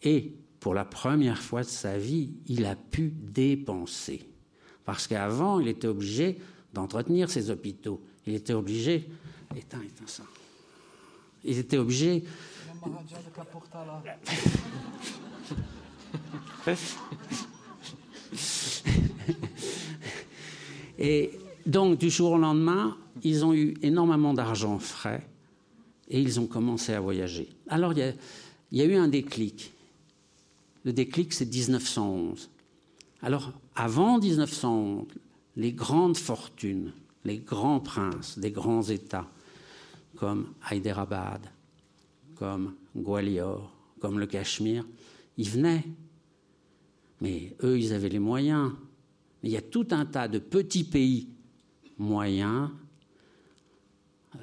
et 0.01 0.33
pour 0.59 0.73
la 0.73 0.85
première 0.85 1.41
fois 1.41 1.61
de 1.61 1.67
sa 1.67 1.97
vie, 1.97 2.31
il 2.47 2.65
a 2.65 2.75
pu 2.75 3.13
dépenser. 3.15 4.25
Parce 4.85 5.07
qu'avant, 5.07 5.59
il 5.59 5.67
était 5.67 5.87
obligé 5.87 6.39
d'entretenir 6.73 7.29
ses 7.29 7.49
hôpitaux. 7.49 8.01
Il 8.25 8.33
était 8.35 8.53
obligé. 8.53 9.09
Éteins, 9.55 9.81
éteins 9.81 10.07
ça. 10.07 10.23
Il 11.43 11.57
était 11.57 11.77
obligé. 11.77 12.23
Et 20.99 21.31
donc, 21.65 21.97
du 21.97 22.09
jour 22.09 22.31
au 22.31 22.37
lendemain, 22.37 22.97
ils 23.21 23.43
ont 23.45 23.53
eu 23.53 23.73
énormément 23.81 24.33
d'argent 24.33 24.79
frais 24.79 25.27
et 26.13 26.21
ils 26.21 26.39
ont 26.39 26.45
commencé 26.45 26.93
à 26.93 27.01
voyager. 27.01 27.49
Alors, 27.67 27.91
il 27.93 28.15
y 28.71 28.81
a, 28.81 28.85
eu 28.85 28.93
un 28.93 29.07
déclic. 29.07 29.73
Le 30.85 30.93
déclic, 30.93 31.33
c'est 31.33 31.51
1911. 31.51 32.51
Alors, 33.23 33.51
avant 33.73 34.19
1911, 34.19 35.07
les 35.55 35.73
grandes 35.73 36.15
fortunes, 36.15 36.93
les 37.25 37.39
grands 37.39 37.79
princes 37.79 38.37
des 38.37 38.51
grands 38.51 38.83
États, 38.83 39.27
comme 40.15 40.53
Hyderabad, 40.71 41.41
comme 42.35 42.75
Gwalior, 42.95 43.73
comme 43.99 44.19
le 44.19 44.27
Cachemire, 44.27 44.85
ils 45.37 45.49
venaient. 45.49 45.83
Mais 47.21 47.55
eux, 47.63 47.79
ils 47.79 47.91
avaient 47.91 48.09
les 48.09 48.19
moyens. 48.19 48.71
Mais 49.41 49.49
il 49.49 49.53
y 49.53 49.57
a 49.57 49.61
tout 49.61 49.87
un 49.89 50.05
tas 50.05 50.27
de 50.27 50.37
petits 50.37 50.83
pays 50.83 51.27
moyens, 51.97 52.69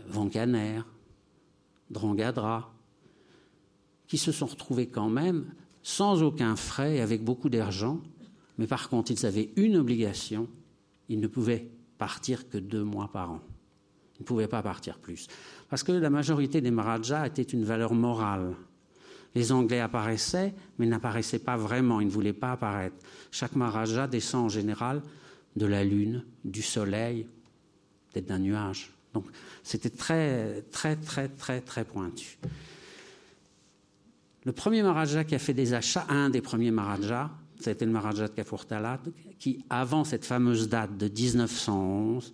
Vancaner, 0.08 0.82
Drangadra, 1.90 2.72
qui 4.06 4.18
se 4.18 4.32
sont 4.32 4.46
retrouvés 4.46 4.88
quand 4.88 5.08
même 5.08 5.46
sans 5.82 6.22
aucun 6.22 6.56
frais 6.56 6.96
et 6.96 7.00
avec 7.00 7.24
beaucoup 7.24 7.48
d'argent. 7.48 8.00
Mais 8.58 8.66
par 8.66 8.88
contre, 8.88 9.10
ils 9.10 9.26
avaient 9.26 9.50
une 9.56 9.76
obligation, 9.76 10.48
ils 11.08 11.20
ne 11.20 11.26
pouvaient 11.26 11.70
partir 11.98 12.48
que 12.48 12.58
deux 12.58 12.84
mois 12.84 13.10
par 13.12 13.32
an. 13.32 13.40
Ils 14.18 14.22
ne 14.22 14.26
pouvaient 14.26 14.48
pas 14.48 14.62
partir 14.62 14.98
plus. 14.98 15.28
Parce 15.68 15.82
que 15.82 15.92
la 15.92 16.10
majorité 16.10 16.60
des 16.60 16.70
Maharajas 16.70 17.26
était 17.26 17.42
une 17.42 17.64
valeur 17.64 17.94
morale. 17.94 18.54
Les 19.34 19.52
Anglais 19.52 19.80
apparaissaient, 19.80 20.52
mais 20.78 20.86
n'apparaissaient 20.86 21.38
pas 21.38 21.56
vraiment, 21.56 22.00
ils 22.00 22.06
ne 22.06 22.12
voulaient 22.12 22.32
pas 22.32 22.52
apparaître. 22.52 22.96
Chaque 23.30 23.54
Maharaja 23.54 24.06
descend 24.06 24.46
en 24.46 24.48
général 24.48 25.02
de 25.56 25.66
la 25.66 25.84
lune, 25.84 26.24
du 26.44 26.62
soleil, 26.62 27.26
peut-être 28.12 28.26
d'un 28.26 28.40
nuage. 28.40 28.92
Donc 29.14 29.26
c'était 29.62 29.90
très, 29.90 30.62
très, 30.70 30.96
très, 30.96 31.28
très, 31.28 31.60
très 31.60 31.84
pointu. 31.84 32.38
Le 34.44 34.52
premier 34.52 34.82
Maharaja 34.82 35.24
qui 35.24 35.34
a 35.34 35.38
fait 35.38 35.54
des 35.54 35.74
achats, 35.74 36.06
un 36.08 36.30
des 36.30 36.40
premiers 36.40 36.70
Maharajas, 36.70 37.30
c'était 37.58 37.84
le 37.84 37.92
Maharaja 37.92 38.28
de 38.28 38.32
Kafurtala, 38.32 39.00
qui, 39.38 39.64
avant 39.68 40.04
cette 40.04 40.24
fameuse 40.24 40.68
date 40.68 40.96
de 40.96 41.08
1911, 41.08 42.32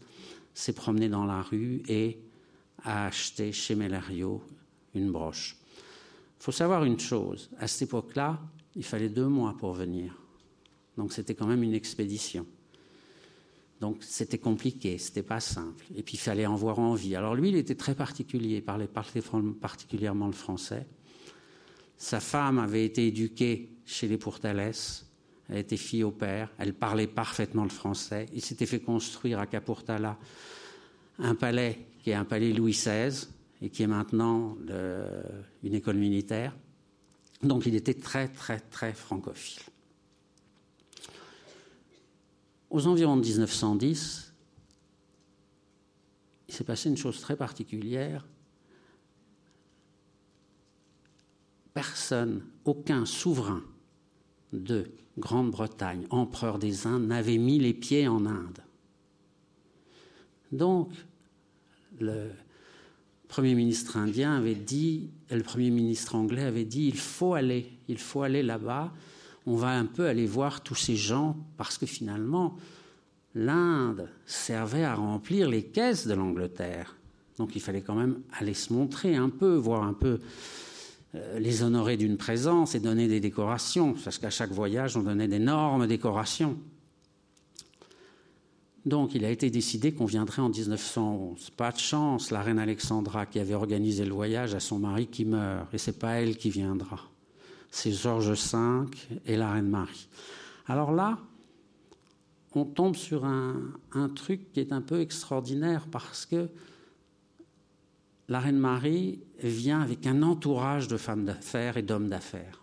s'est 0.55 0.73
promené 0.73 1.09
dans 1.09 1.25
la 1.25 1.43
rue 1.43 1.83
et 1.89 2.19
a 2.85 3.07
acheté 3.07 3.53
chez 3.53 3.75
Melario 3.75 4.43
une 4.95 5.11
broche. 5.11 5.57
Il 6.39 6.45
faut 6.45 6.53
savoir 6.53 6.85
une 6.85 7.01
chose, 7.01 7.51
à 7.59 7.67
cette 7.67 7.89
époque-là, 7.89 8.41
il 8.77 8.85
fallait 8.85 9.09
deux 9.09 9.27
mois 9.27 9.57
pour 9.59 9.73
venir. 9.73 10.15
Donc 10.97 11.13
c'était 11.13 11.35
quand 11.35 11.47
même 11.47 11.63
une 11.63 11.75
expédition. 11.75 12.47
Donc 13.81 14.03
c'était 14.03 14.39
compliqué, 14.39 14.99
c'était 14.99 15.23
pas 15.23 15.41
simple. 15.41 15.85
Et 15.95 16.03
puis 16.03 16.15
il 16.15 16.21
fallait 16.21 16.47
en 16.47 16.57
voir 16.57 16.79
envie. 16.79 17.15
Alors 17.15 17.35
lui, 17.35 17.51
il 17.51 17.57
était 17.57 17.75
très 17.75 17.95
particulier, 17.95 18.57
il 18.57 18.63
parlait 18.63 18.89
particulièrement 18.89 20.27
le 20.27 20.33
français. 20.33 20.87
Sa 21.99 22.21
femme 22.21 22.59
avait 22.59 22.85
été 22.85 23.07
éduquée 23.07 23.71
chez 23.85 24.09
les 24.09 24.19
Pourtales, 24.19 24.73
elle 25.49 25.59
était 25.59 25.77
fille 25.77 26.05
au 26.05 26.11
père, 26.11 26.51
elle 26.59 26.75
parlait 26.75 27.07
parfaitement 27.07 27.65
le 27.65 27.71
français. 27.71 28.27
Il 28.35 28.43
s'était 28.43 28.67
fait 28.67 28.81
construire 28.81 29.39
à 29.39 29.47
Capurtala 29.47 30.19
un 31.19 31.35
palais 31.35 31.87
qui 32.03 32.11
est 32.11 32.15
un 32.15 32.25
palais 32.25 32.53
Louis 32.53 32.73
XVI 32.73 33.27
et 33.63 33.71
qui 33.71 33.83
est 33.83 33.87
maintenant 33.87 34.57
une 35.63 35.75
école 35.75 35.97
militaire. 35.97 36.55
Donc 37.43 37.67
il 37.67 37.75
était 37.75 37.95
très 37.95 38.29
très 38.29 38.61
très 38.61 38.93
francophile. 38.93 39.63
Aux 42.77 42.87
environs 42.89 43.17
de 43.17 43.23
1910, 43.23 44.35
il 46.47 46.55
s'est 46.55 46.63
passé 46.63 46.91
une 46.91 46.99
chose 46.99 47.23
très 47.23 47.35
particulière. 47.35 48.27
Personne, 51.73 52.45
aucun 52.67 53.07
souverain 53.07 53.63
de 54.53 54.91
Grande-Bretagne, 55.17 56.07
empereur 56.11 56.59
des 56.59 56.87
Indes, 56.87 57.07
n'avait 57.07 57.39
mis 57.39 57.59
les 57.59 57.73
pieds 57.73 58.09
en 58.09 58.27
Inde. 58.27 58.59
Donc, 60.53 60.93
le 61.99 62.29
Premier 63.27 63.55
ministre 63.55 63.97
indien 63.97 64.37
avait 64.37 64.55
dit, 64.55 65.09
le 65.31 65.43
Premier 65.43 65.71
ministre 65.71 66.15
anglais 66.15 66.43
avait 66.43 66.67
dit, 66.67 66.89
il 66.89 66.99
faut 66.99 67.33
aller, 67.33 67.73
il 67.89 67.97
faut 67.97 68.21
aller 68.21 68.43
là-bas, 68.43 68.93
on 69.47 69.57
va 69.57 69.71
un 69.71 69.87
peu 69.87 70.07
aller 70.07 70.27
voir 70.27 70.63
tous 70.63 70.75
ces 70.75 70.97
gens, 70.97 71.37
parce 71.57 71.79
que 71.79 71.87
finalement, 71.87 72.57
l'Inde 73.35 74.09
servait 74.27 74.85
à 74.85 74.95
remplir 74.95 75.49
les 75.49 75.63
caisses 75.63 76.07
de 76.07 76.15
l'Angleterre. 76.15 76.97
Donc 77.39 77.55
il 77.55 77.61
fallait 77.61 77.83
quand 77.83 77.95
même 77.95 78.21
aller 78.33 78.55
se 78.55 78.73
montrer 78.73 79.15
un 79.15 79.29
peu, 79.29 79.55
voir 79.55 79.85
un 79.85 79.93
peu 79.93 80.19
euh, 81.15 81.39
les 81.39 81.63
honorer 81.63 81.97
d'une 81.97 82.17
présence 82.17 82.75
et 82.75 82.81
donner 82.81 83.09
des 83.09 83.21
décorations, 83.21 83.95
parce 84.03 84.19
qu'à 84.19 84.31
chaque 84.31 84.51
voyage, 84.51 84.97
on 84.97 85.03
donnait 85.03 85.29
d'énormes 85.29 85.87
décorations. 85.87 86.57
Donc 88.85 89.15
il 89.15 89.25
a 89.25 89.31
été 89.31 89.51
décidé 89.51 89.93
qu'on 89.93 90.07
viendrait 90.07 90.43
en 90.43 90.49
1911. 90.49 91.51
Pas 91.51 91.73
de 91.73 91.79
chance, 91.79 92.31
la 92.31 92.41
reine 92.41 92.59
Alexandra 92.59 93.27
qui 93.27 93.39
avait 93.39 93.55
organisé 93.55 94.05
le 94.05 94.13
voyage 94.13 94.55
a 94.55 94.61
son 94.61 94.79
mari 94.79 95.07
qui 95.07 95.25
meurt, 95.25 95.73
et 95.75 95.79
c'est 95.79 95.99
pas 95.99 96.15
elle 96.15 96.37
qui 96.37 96.51
viendra. 96.51 97.01
C'est 97.71 97.93
Georges 97.93 98.31
V 98.31 98.87
et 99.27 99.37
la 99.37 99.53
reine 99.53 99.69
Marie. 99.69 100.09
Alors 100.67 100.93
là, 100.93 101.19
on 102.55 102.65
tombe 102.65 102.97
sur 102.97 103.25
un, 103.25 103.73
truc 104.15 104.53
qui 104.53 104.61
est 104.61 104.73
un 104.73 104.81
peu 104.81 105.01
extraordinaire 105.01 105.87
parce 105.91 106.25
que 106.25 106.49
la 108.29 108.41
reine 108.41 108.59
Marie 108.59 109.21
vient 109.43 109.81
avec 109.81 110.07
un 110.07 110.23
entourage 110.23 110.89
de 110.89 110.97
femmes 110.97 111.27
d'affaires 111.27 111.77
et 111.77 111.83
d'hommes 111.83 112.09
d'affaires. 112.09 112.63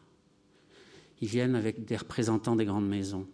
Ils 1.22 1.28
viennent 1.28 1.56
avec 1.56 1.86
des 1.86 1.96
représentants 1.96 2.56
des 2.56 2.66
grandes 2.66 2.90
maisons. 2.90 3.28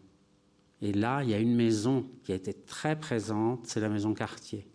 Et 0.81 0.91
là, 0.91 1.23
il 1.23 1.29
y 1.29 1.33
a 1.33 1.39
une 1.39 1.55
maison 1.55 2.05
qui 2.23 2.33
a 2.33 2.35
été 2.35 2.53
très 2.53 2.99
présente, 2.99 3.65
c'est 3.65 3.79
la 3.79 3.89
maison 3.89 4.13
Cartier. 4.13 4.67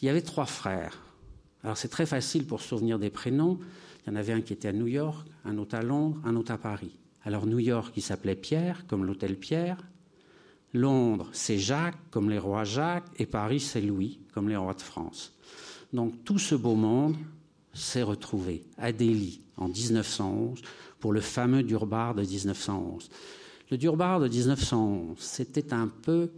Il 0.00 0.06
y 0.06 0.08
avait 0.08 0.22
trois 0.22 0.46
frères. 0.46 1.02
Alors 1.62 1.76
c'est 1.76 1.88
très 1.88 2.06
facile 2.06 2.46
pour 2.46 2.60
se 2.60 2.68
souvenir 2.68 2.98
des 2.98 3.10
prénoms. 3.10 3.58
Il 4.06 4.10
y 4.10 4.12
en 4.12 4.16
avait 4.16 4.32
un 4.32 4.40
qui 4.40 4.52
était 4.52 4.68
à 4.68 4.72
New 4.72 4.86
York, 4.86 5.26
un 5.44 5.58
autre 5.58 5.74
à 5.74 5.82
Londres, 5.82 6.20
un 6.24 6.36
autre 6.36 6.52
à 6.52 6.58
Paris. 6.58 6.96
Alors 7.24 7.46
New 7.46 7.58
York, 7.58 7.92
il 7.96 8.02
s'appelait 8.02 8.36
Pierre, 8.36 8.86
comme 8.86 9.04
l'hôtel 9.04 9.36
Pierre. 9.36 9.78
Londres, 10.72 11.28
c'est 11.32 11.58
Jacques, 11.58 11.98
comme 12.10 12.30
les 12.30 12.38
rois 12.38 12.64
Jacques. 12.64 13.08
Et 13.18 13.26
Paris, 13.26 13.58
c'est 13.58 13.80
Louis, 13.80 14.20
comme 14.32 14.48
les 14.48 14.56
rois 14.56 14.74
de 14.74 14.82
France. 14.82 15.32
Donc 15.92 16.24
tout 16.24 16.38
ce 16.38 16.54
beau 16.54 16.76
monde 16.76 17.16
s'est 17.72 18.02
retrouvé 18.02 18.64
à 18.78 18.92
Delhi 18.92 19.40
en 19.56 19.68
1911 19.68 20.60
pour 21.00 21.12
le 21.12 21.20
fameux 21.20 21.62
Durbar 21.62 22.14
de 22.14 22.22
1911. 22.22 23.10
Le 23.70 23.76
Durbar 23.76 24.20
de 24.20 24.28
1911, 24.28 25.18
c'était 25.18 25.72
un 25.72 25.88
peu 25.88 26.30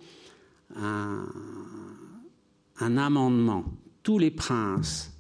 un, 0.75 1.27
un, 2.81 2.97
amendement. 2.97 3.65
Tous 4.03 4.19
les 4.19 4.31
princes, 4.31 5.13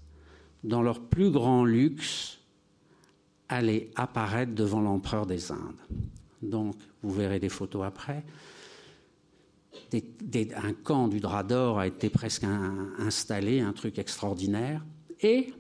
dans 0.64 0.82
leur 0.82 1.00
plus 1.00 1.30
grand 1.30 1.64
luxe, 1.64 2.37
allaient 3.48 3.90
apparaître 3.96 4.54
devant 4.54 4.80
l'empereur 4.80 5.26
des 5.26 5.50
Indes. 5.50 5.80
Donc, 6.42 6.76
vous 7.02 7.12
verrez 7.12 7.38
des 7.38 7.48
photos 7.48 7.84
après. 7.84 8.24
Un 9.92 10.72
camp 10.72 11.08
du 11.08 11.20
drap 11.20 11.44
d'or 11.44 11.78
a 11.78 11.86
été 11.86 12.10
presque 12.10 12.44
installé, 12.98 13.60
un 13.60 13.72
truc 13.72 13.98
extraordinaire. 13.98 14.84
Et 15.20 15.52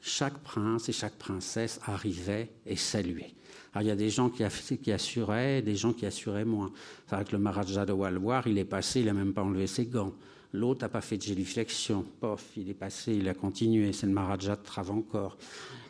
chaque 0.00 0.38
prince 0.38 0.88
et 0.88 0.92
chaque 0.92 1.16
princesse 1.16 1.80
arrivait 1.84 2.50
et 2.64 2.76
saluait. 2.76 3.32
Alors 3.72 3.82
il 3.82 3.88
y 3.88 3.90
a 3.90 3.96
des 3.96 4.08
gens 4.08 4.30
qui, 4.30 4.42
assuraient, 4.42 5.62
des 5.62 5.76
gens 5.76 5.92
qui 5.92 6.06
assuraient 6.06 6.44
moins. 6.44 6.72
C'est 7.06 7.16
vrai 7.16 7.24
que 7.24 7.32
le 7.32 7.38
Maharaja 7.38 7.84
de 7.84 7.92
Walwar, 7.92 8.46
il 8.46 8.56
est 8.56 8.64
passé, 8.64 9.00
il 9.00 9.06
n'a 9.06 9.12
même 9.12 9.34
pas 9.34 9.42
enlevé 9.42 9.66
ses 9.66 9.86
gants. 9.86 10.14
L'autre 10.52 10.82
n'a 10.82 10.88
pas 10.88 11.00
fait 11.00 11.18
de 11.18 11.22
géliflexion. 11.22 12.04
Pof, 12.20 12.52
il 12.56 12.70
est 12.70 12.74
passé, 12.74 13.14
il 13.14 13.28
a 13.28 13.34
continué. 13.34 13.92
C'est 13.92 14.06
le 14.06 14.12
Maharaja 14.12 14.56
de 14.56 14.62
Travancore. 14.62 15.36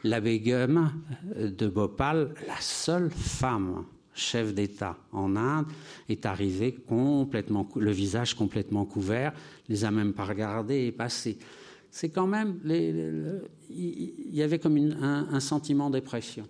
La 0.07 0.21
Begum 0.21 0.93
de 1.35 1.67
Bhopal, 1.67 2.33
la 2.47 2.61
seule 2.61 3.11
femme 3.11 3.85
chef 4.15 4.55
d'État 4.55 4.97
en 5.11 5.35
Inde, 5.35 5.67
est 6.09 6.25
arrivée 6.27 6.75
complètement, 6.75 7.69
le 7.75 7.91
visage 7.91 8.35
complètement 8.35 8.85
couvert, 8.85 9.33
les 9.69 9.85
a 9.85 9.91
même 9.91 10.13
pas 10.13 10.25
regardés 10.25 10.87
et 10.87 10.93
passé. 10.93 11.39
C'est 11.91 12.11
quand 12.11 12.29
même, 12.29 12.61
il 12.65 14.31
y 14.31 14.43
avait 14.43 14.61
comme 14.61 14.77
un 14.77 15.41
sentiment 15.41 15.91
d'oppression. 15.91 16.47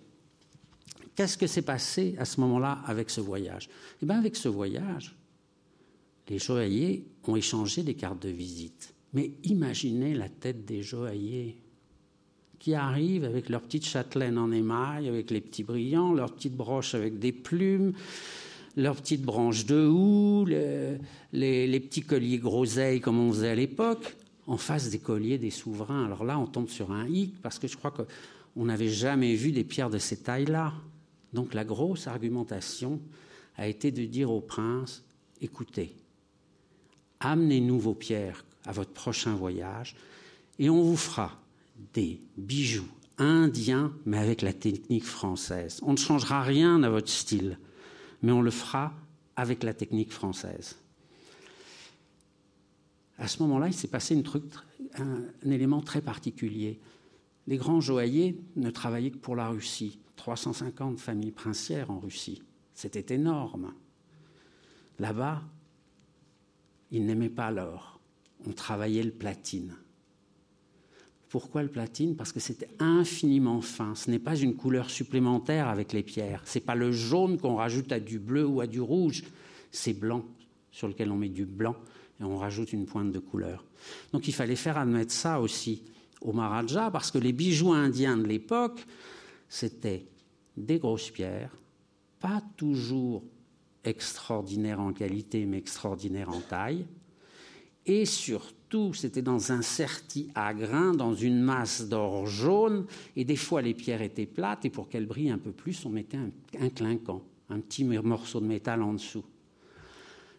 Qu'est-ce 1.15 1.37
que 1.37 1.47
s'est 1.47 1.63
passé 1.63 2.15
à 2.19 2.25
ce 2.25 2.39
moment-là 2.41 2.83
avec 2.85 3.09
ce 3.09 3.21
voyage? 3.21 3.69
Eh 4.03 4.05
bien, 4.05 4.19
avec 4.19 4.35
ce 4.35 4.49
voyage, 4.49 5.17
les 6.29 6.37
joailliers 6.37 7.07
ont 7.25 7.35
échangé 7.35 7.81
des 7.81 7.95
cartes 7.95 8.21
de 8.21 8.29
visite. 8.29 8.93
Mais 9.13 9.31
imaginez 9.45 10.13
la 10.13 10.29
tête 10.29 10.63
des 10.63 10.83
joailliers. 10.83 11.57
Qui 12.67 12.75
arrivent 12.75 13.23
avec 13.23 13.47
leurs 13.47 13.61
petites 13.61 13.85
châtelaines 13.85 14.37
en 14.37 14.51
émail, 14.51 15.07
avec 15.07 15.31
les 15.31 15.39
petits 15.39 15.63
brillants, 15.63 16.13
leurs 16.13 16.33
petites 16.33 16.57
broches 16.57 16.95
avec 16.95 17.17
des 17.17 17.31
plumes, 17.31 17.93
leurs 18.75 18.97
petites 18.97 19.21
branches 19.21 19.65
de 19.65 19.87
houx, 19.87 20.43
les, 20.43 21.79
petits 21.79 22.01
colliers 22.01 22.39
groseilles 22.39 22.99
comme 22.99 23.19
on 23.19 23.31
faisait 23.31 23.51
à 23.51 23.55
l'époque, 23.55 24.17
en 24.47 24.57
face 24.57 24.89
des 24.89 24.99
colliers 24.99 25.37
des 25.37 25.49
souverains. 25.49 26.03
Alors 26.03 26.25
là, 26.25 26.37
on 26.37 26.45
tombe 26.45 26.67
sur 26.67 26.91
un 26.91 27.07
hic 27.07 27.35
parce 27.41 27.57
que 27.57 27.69
je 27.69 27.77
crois 27.77 27.91
qu'on 27.91 28.65
n'avait 28.65 28.89
jamais 28.89 29.33
vu 29.35 29.53
des 29.53 29.63
pierres 29.63 29.89
de 29.89 29.97
ces 29.97 30.17
tailles-là. 30.17 30.73
Donc 31.31 31.53
la 31.53 31.63
grosse 31.63 32.05
argumentation 32.05 32.99
a 33.55 33.65
été 33.69 33.91
de 33.91 34.03
dire 34.03 34.29
au 34.29 34.41
prince, 34.41 35.05
écoutez, 35.39 35.95
amenez-nous 37.21 37.79
vos 37.79 37.95
pierres 37.95 38.43
à 38.65 38.73
votre 38.73 38.91
prochain 38.91 39.35
voyage 39.35 39.95
et 40.59 40.69
on 40.69 40.83
vous 40.83 40.97
fera 40.97 41.39
des 41.93 42.21
bijoux 42.37 42.87
indiens, 43.17 43.93
mais 44.05 44.17
avec 44.17 44.41
la 44.41 44.53
technique 44.53 45.05
française. 45.05 45.79
On 45.83 45.93
ne 45.93 45.97
changera 45.97 46.43
rien 46.43 46.83
à 46.83 46.89
votre 46.89 47.09
style, 47.09 47.57
mais 48.21 48.31
on 48.31 48.41
le 48.41 48.51
fera 48.51 48.93
avec 49.35 49.63
la 49.63 49.73
technique 49.73 50.11
française. 50.11 50.77
À 53.17 53.27
ce 53.27 53.41
moment-là, 53.43 53.67
il 53.67 53.73
s'est 53.73 53.87
passé 53.87 54.21
un, 54.97 55.23
élément 55.51 55.81
très 55.81 56.01
particulier. 56.01 56.79
Les 57.47 57.57
grands 57.57 57.81
joailliers 57.81 58.39
ne 58.55 58.69
travaillaient 58.69 59.11
que 59.11 59.17
pour 59.17 59.35
la 59.35 59.49
Russie. 59.49 59.99
350 60.17 60.99
familles 60.99 61.31
princières 61.31 61.89
en 61.89 61.99
Russie. 61.99 62.43
C'était 62.73 63.15
énorme. 63.15 63.73
Là-bas, 64.99 65.41
ils 66.91 67.05
n'aimaient 67.05 67.29
pas 67.29 67.51
l'or. 67.51 67.99
On 68.45 68.51
travaillait 68.51 69.03
le 69.03 69.11
platine. 69.11 69.75
Pourquoi 71.29 71.61
le 71.61 71.67
platine? 71.67 72.15
Parce 72.15 72.31
que 72.31 72.39
c'était 72.39 72.69
infiniment 72.79 73.61
fin. 73.61 73.95
Ce 73.95 74.09
n'est 74.09 74.19
pas 74.19 74.35
une 74.35 74.55
couleur 74.55 74.89
supplémentaire 74.89 75.67
avec 75.67 75.91
les 75.91 76.03
pierres. 76.03 76.41
Ce 76.45 76.57
n'est 76.57 76.65
pas 76.65 76.75
le 76.75 76.91
jaune 76.91 77.37
qu'on 77.37 77.55
rajoute 77.55 77.91
à 77.91 77.99
du 77.99 78.19
bleu 78.19 78.45
ou 78.45 78.61
à 78.61 78.67
du 78.67 78.79
rouge. 78.79 79.23
C'est 79.71 79.93
blanc 79.93 80.23
sur 80.71 80.87
lequel 80.87 81.11
on 81.11 81.17
met 81.17 81.29
du 81.29 81.45
blanc 81.45 81.75
et 82.19 82.23
on 82.23 82.37
rajoute 82.37 82.71
une 82.71 82.85
pointe 82.85 83.11
de 83.11 83.19
couleur. 83.19 83.65
Donc 84.13 84.27
il 84.27 84.33
fallait 84.33 84.55
faire 84.55 84.77
admettre 84.77 85.11
ça 85.11 85.41
aussi 85.41 85.83
au 86.21 86.31
Maharaja 86.33 86.89
parce 86.91 87.11
que 87.11 87.17
les 87.17 87.33
bijoux 87.33 87.73
indiens 87.73 88.17
de 88.17 88.25
l'époque, 88.25 88.85
c'était 89.49 90.05
des 90.55 90.79
grosses 90.79 91.11
pierres, 91.11 91.55
pas 92.19 92.41
toujours 92.55 93.23
extraordinaires 93.83 94.79
en 94.79 94.93
qualité, 94.93 95.45
mais 95.45 95.57
extraordinaires 95.57 96.29
en 96.29 96.41
taille, 96.41 96.85
et 97.85 98.05
surtout, 98.05 98.56
c'était 98.93 99.21
dans 99.21 99.51
un 99.51 99.61
certi 99.61 100.29
à 100.35 100.53
grains, 100.53 100.93
dans 100.93 101.13
une 101.13 101.41
masse 101.41 101.87
d'or 101.87 102.27
jaune, 102.27 102.85
et 103.15 103.23
des 103.23 103.35
fois 103.35 103.61
les 103.61 103.73
pierres 103.73 104.01
étaient 104.01 104.25
plates, 104.25 104.65
et 104.65 104.69
pour 104.69 104.89
qu'elles 104.89 105.05
brillent 105.05 105.29
un 105.29 105.37
peu 105.37 105.51
plus, 105.51 105.85
on 105.85 105.89
mettait 105.89 106.17
un, 106.17 106.69
clinquant, 106.69 107.21
un 107.49 107.59
petit 107.59 107.83
morceau 107.83 108.41
de 108.41 108.45
métal 108.45 108.81
en 108.81 108.93
dessous. 108.93 109.23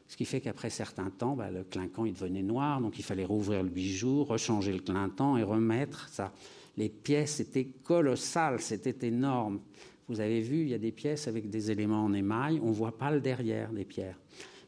Ce 0.09 0.17
qui 0.17 0.25
fait 0.25 0.41
qu'après 0.41 0.71
certains 0.71 1.11
temps, 1.11 1.37
bah, 1.37 1.51
le 1.51 1.65
clinquant 1.65 2.05
il 2.05 2.13
devenait 2.13 2.43
noir, 2.43 2.81
donc 2.81 2.99
il 2.99 3.05
fallait 3.05 3.25
rouvrir 3.25 3.63
le 3.63 3.69
bijou, 3.69 4.25
rechanger 4.25 4.73
le 4.73 4.81
clinquant 4.81 5.37
et 5.37 5.43
remettre 5.43 6.09
ça. 6.09 6.33
Les 6.77 6.89
pièces 6.89 7.41
étaient 7.41 7.67
colossales, 7.83 8.61
c'était 8.61 9.07
énorme. 9.07 9.61
Vous 10.09 10.21
avez 10.21 10.41
vu, 10.41 10.63
il 10.63 10.69
y 10.69 10.75
a 10.75 10.79
des 10.79 10.93
pièces 10.93 11.29
avec 11.29 11.51
des 11.51 11.71
éléments 11.71 12.05
en 12.05 12.13
émail, 12.15 12.61
on 12.63 12.69
ne 12.69 12.75
voit 12.75 12.97
pas 12.97 13.11
le 13.11 13.21
derrière 13.21 13.71
des 13.73 13.85
pierres. 13.85 14.19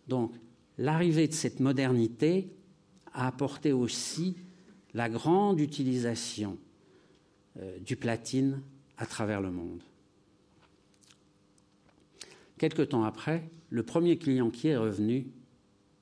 Donc, 0.09 0.33
l'arrivée 0.77 1.29
de 1.29 1.33
cette 1.33 1.61
modernité 1.61 2.51
a 3.13 3.27
apporté 3.27 3.73
aussi 3.73 4.37
la 4.95 5.09
grande 5.09 5.61
utilisation 5.61 6.59
euh, 7.59 7.79
du 7.79 7.97
platine 7.97 8.61
à 8.99 9.07
travers 9.07 9.41
le 9.41 9.51
monde. 9.51 9.83
Quelque 12.59 12.83
temps 12.83 13.05
après, 13.05 13.49
le 13.71 13.83
premier 13.83 14.19
client 14.19 14.51
qui 14.51 14.69
est 14.69 14.77
revenu, 14.77 15.27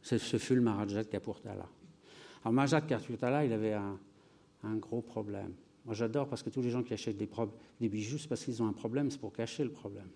ce 0.03 0.17
fut 0.39 0.55
le 0.55 0.61
Maharaja 0.61 1.05
de 1.05 1.09
Kapurtala. 1.09 1.69
Alors, 2.43 2.53
Maharaja 2.53 2.81
de 2.81 2.87
Kapurtala, 2.87 3.45
il 3.45 3.53
avait 3.53 3.75
un 3.75 4.77
gros 4.77 5.03
problème. 5.03 5.53
Moi, 5.89 5.95
j'adore 5.95 6.29
parce 6.29 6.43
que 6.43 6.51
tous 6.51 6.61
les 6.61 6.69
gens 6.69 6.83
qui 6.83 6.93
achètent 6.93 7.17
des, 7.17 7.31
des 7.81 7.89
bijoux, 7.89 8.19
c'est 8.19 8.29
parce 8.29 8.45
qu'ils 8.45 8.63
ont 8.63 8.67
un 8.67 8.75
problème, 8.75 9.11
c'est 9.11 9.19
pour 9.19 9.33
cacher 9.33 9.65
le 9.65 9.71
problème. 9.71 10.09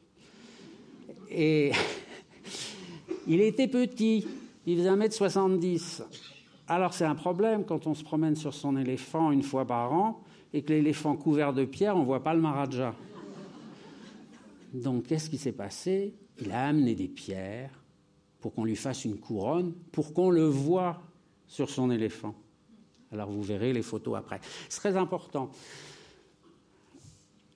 Et 1.31 1.73
il 3.27 3.41
était 3.41 3.69
petit, 3.69 4.27
il 4.67 4.77
faisait 4.77 4.91
1m70. 4.91 6.03
Alors, 6.75 6.95
c'est 6.95 7.05
un 7.05 7.15
problème 7.15 7.67
quand 7.67 7.87
on 7.87 7.93
se 7.93 8.03
promène 8.03 8.35
sur 8.35 8.55
son 8.55 8.79
éléphant 8.79 9.31
une 9.31 9.43
fois 9.43 9.67
par 9.67 9.93
an 9.93 10.23
et 10.55 10.63
que 10.63 10.73
l'éléphant 10.73 11.15
couvert 11.17 11.53
de 11.53 11.67
pierres, 11.67 11.99
on 11.99 12.01
ne 12.01 12.07
voit 12.07 12.23
pas 12.23 12.33
le 12.33 12.41
Maharaja. 12.41 12.95
Donc, 14.73 15.07
qu'est-ce 15.07 15.29
qui 15.29 15.37
s'est 15.37 15.53
passé? 15.53 16.15
Il 16.41 16.51
a 16.51 16.69
amené 16.69 16.95
des 16.95 17.09
pierres 17.09 17.79
pour 18.41 18.55
qu'on 18.55 18.65
lui 18.65 18.75
fasse 18.75 19.05
une 19.05 19.19
couronne, 19.19 19.75
pour 19.93 20.15
qu'on 20.15 20.31
le 20.31 20.47
voie 20.47 21.03
sur 21.47 21.69
son 21.69 21.91
éléphant. 21.91 22.35
Alors 23.13 23.31
vous 23.31 23.43
verrez 23.43 23.75
les 23.75 23.83
photos 23.83 24.17
après. 24.17 24.41
C'est 24.71 24.81
très 24.81 24.97
important. 24.97 25.51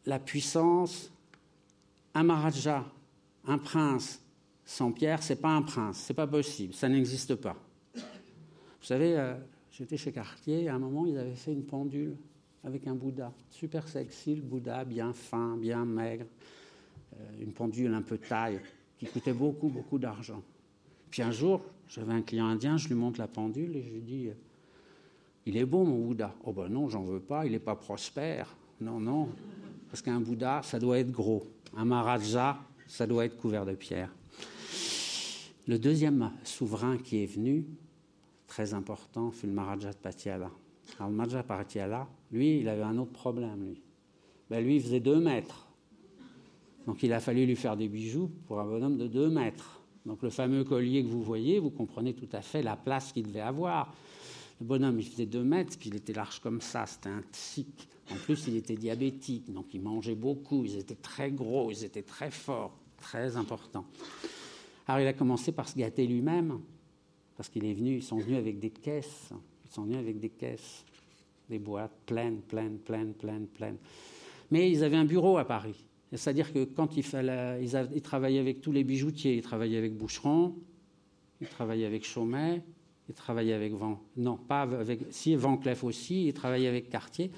La 0.05 0.19
puissance, 0.19 1.11
un 2.13 2.23
Maharaja, 2.23 2.85
un 3.47 3.57
prince 3.57 4.21
sans 4.67 4.93
pierre, 4.93 5.23
c'est 5.23 5.41
pas 5.41 5.57
un 5.57 5.63
prince, 5.63 5.97
c'est 5.97 6.13
pas 6.13 6.27
possible, 6.27 6.75
ça 6.75 6.91
n'existe 6.91 7.37
pas. 7.37 7.57
Vous 8.87 8.95
savez, 8.95 9.19
euh, 9.19 9.35
j'étais 9.73 9.97
chez 9.97 10.13
Cartier, 10.13 10.69
à 10.69 10.77
un 10.77 10.79
moment, 10.79 11.07
ils 11.07 11.19
avaient 11.19 11.35
fait 11.35 11.53
une 11.53 11.65
pendule 11.65 12.15
avec 12.63 12.87
un 12.87 12.95
Bouddha, 12.95 13.33
super 13.51 13.89
sexy, 13.89 14.37
le 14.37 14.43
Bouddha, 14.43 14.85
bien 14.85 15.13
fin, 15.13 15.57
bien 15.57 15.85
maigre, 15.85 16.27
euh, 17.15 17.43
une 17.43 17.51
pendule 17.51 17.93
un 17.93 18.03
peu 18.03 18.17
taille, 18.17 18.61
qui 18.97 19.07
coûtait 19.07 19.33
beaucoup, 19.33 19.67
beaucoup 19.71 19.99
d'argent. 19.99 20.41
Puis 21.11 21.21
un 21.21 21.33
jour, 21.33 21.63
j'avais 21.89 22.13
un 22.13 22.23
client 22.23 22.47
indien, 22.47 22.77
je 22.77 22.87
lui 22.87 22.95
montre 22.95 23.19
la 23.19 23.27
pendule 23.27 23.75
et 23.75 23.83
je 23.83 23.91
lui 23.91 24.03
dis 24.03 24.29
il 25.47 25.57
est 25.57 25.67
beau, 25.67 25.83
mon 25.83 25.99
Bouddha. 25.99 26.33
Oh 26.45 26.53
ben 26.53 26.69
non, 26.69 26.89
j'en 26.89 27.03
veux 27.03 27.19
pas, 27.19 27.45
il 27.45 27.51
n'est 27.51 27.59
pas 27.59 27.75
prospère. 27.75 28.55
Non, 28.81 29.01
non. 29.01 29.31
Parce 29.91 30.01
qu'un 30.01 30.21
Bouddha, 30.21 30.63
ça 30.63 30.79
doit 30.79 31.01
être 31.01 31.11
gros. 31.11 31.45
Un 31.77 31.87
Maharaja, 31.87 32.61
ça 32.87 33.05
doit 33.09 33.25
être 33.25 33.37
couvert 33.37 33.67
de 33.67 33.75
pierre. 33.75 34.15
Le 35.67 35.77
deuxième 35.77 36.31
souverain 36.45 36.99
qui 36.99 37.25
est 37.25 37.27
venu, 37.27 37.67
très 38.47 38.75
important, 38.75 39.31
fut 39.31 39.47
le 39.47 39.53
Maharaja 39.53 39.93
de 39.93 39.97
Patiala. 39.97 40.51
Alors, 40.99 41.11
le 41.11 41.17
Maharaja 41.17 41.43
de 41.43 41.47
Patiala, 41.47 42.09
lui, 42.31 42.61
il 42.61 42.69
avait 42.69 42.83
un 42.83 42.97
autre 42.99 43.13
problème, 43.13 43.65
lui. 43.65 43.83
Ben, 44.51 44.65
lui, 44.65 44.77
il 44.77 44.83
faisait 44.83 45.01
deux 45.01 45.21
mètres. 45.21 45.67
Donc, 46.87 47.03
il 47.03 47.13
a 47.13 47.21
fallu 47.21 47.47
lui 47.47 47.57
faire 47.57 47.77
des 47.77 47.89
bijoux 47.89 48.31
pour 48.47 48.61
un 48.61 48.65
bonhomme 48.65 48.97
de 48.97 49.09
deux 49.09 49.29
mètres. 49.29 49.81
Donc, 50.05 50.23
le 50.23 50.31
fameux 50.31 50.63
collier 50.63 51.03
que 51.03 51.09
vous 51.09 51.23
voyez, 51.23 51.59
vous 51.59 51.71
comprenez 51.71 52.15
tout 52.15 52.29
à 52.33 52.41
fait 52.41 52.63
la 52.63 52.77
place 52.77 53.13
qu'il 53.13 53.27
devait 53.27 53.41
avoir. 53.41 53.93
Le 54.61 54.67
bonhomme, 54.67 55.01
il 55.01 55.07
faisait 55.07 55.27
deux 55.27 55.43
mètres, 55.43 55.77
puis 55.79 55.91
il 55.91 55.97
était 55.97 56.13
large 56.13 56.41
comme 56.41 56.61
ça, 56.61 56.87
c'était 56.87 57.09
un 57.09 57.23
tic. 57.33 57.89
En 58.13 58.15
plus, 58.15 58.47
il 58.47 58.57
était 58.57 58.77
diabétique, 58.77 59.53
donc 59.53 59.75
il 59.75 59.83
mangeait 59.83 60.15
beaucoup, 60.15 60.65
ils 60.65 60.77
étaient 60.77 60.95
très 60.95 61.33
gros, 61.33 61.71
ils 61.73 61.85
étaient 61.85 62.03
très 62.03 62.31
forts, 62.31 62.79
très 62.99 63.37
importants. 63.37 63.85
Alors 64.87 65.01
il 65.01 65.07
a 65.09 65.13
commencé 65.13 65.51
par 65.51 65.69
se 65.69 65.77
gâter 65.77 66.07
lui-même, 66.07 66.61
parce 67.37 67.49
qu'il 67.49 67.65
est 67.65 67.75
venu, 67.75 67.97
ils 67.97 68.03
sont 68.03 68.19
venus 68.19 68.39
avec 68.39 68.59
des 68.59 68.71
caisses, 68.71 69.31
ils 69.65 69.75
sont 69.75 69.83
venus 69.83 69.99
avec 69.99 70.19
des 70.19 70.31
caisses, 70.31 70.85
des 71.49 71.59
boîtes 71.59 71.97
pleines, 72.07 72.41
pleines, 72.41 72.79
pleines, 72.79 73.13
pleines, 73.13 73.47
pleines. 73.47 73.77
Mais 74.51 74.71
ils 74.71 74.83
avaient 74.83 74.97
un 74.97 75.05
bureau 75.05 75.39
à 75.39 75.45
Paris. 75.45 75.85
C'est-à-dire 76.13 76.53
que 76.53 76.65
quand 76.65 76.97
il 76.97 77.03
fallait, 77.03 77.63
ils, 77.63 78.03
travaillaient 78.03 78.39
avec 78.39 78.61
tous 78.61 78.73
les 78.73 78.85
bijoutiers, 78.85 79.35
ils 79.35 79.43
travaillaient 79.43 79.77
avec 79.77 79.97
Boucheron, 79.97 80.55
ils 81.41 81.49
travaillaient 81.49 81.87
avec 81.87 82.05
Chaumet, 82.05 82.63
il 83.09 83.15
travaillait 83.15 83.53
avec 83.53 83.73
Van, 83.73 84.01
non, 84.17 84.37
pas 84.37 84.63
avec, 84.63 85.01
si 85.11 85.35
Van 85.35 85.57
Cleef 85.57 85.85
aussi, 85.85 86.29
il 86.29 86.33
travaillait 86.33 86.69
avec 86.69 86.89
Cartier. 86.89 87.31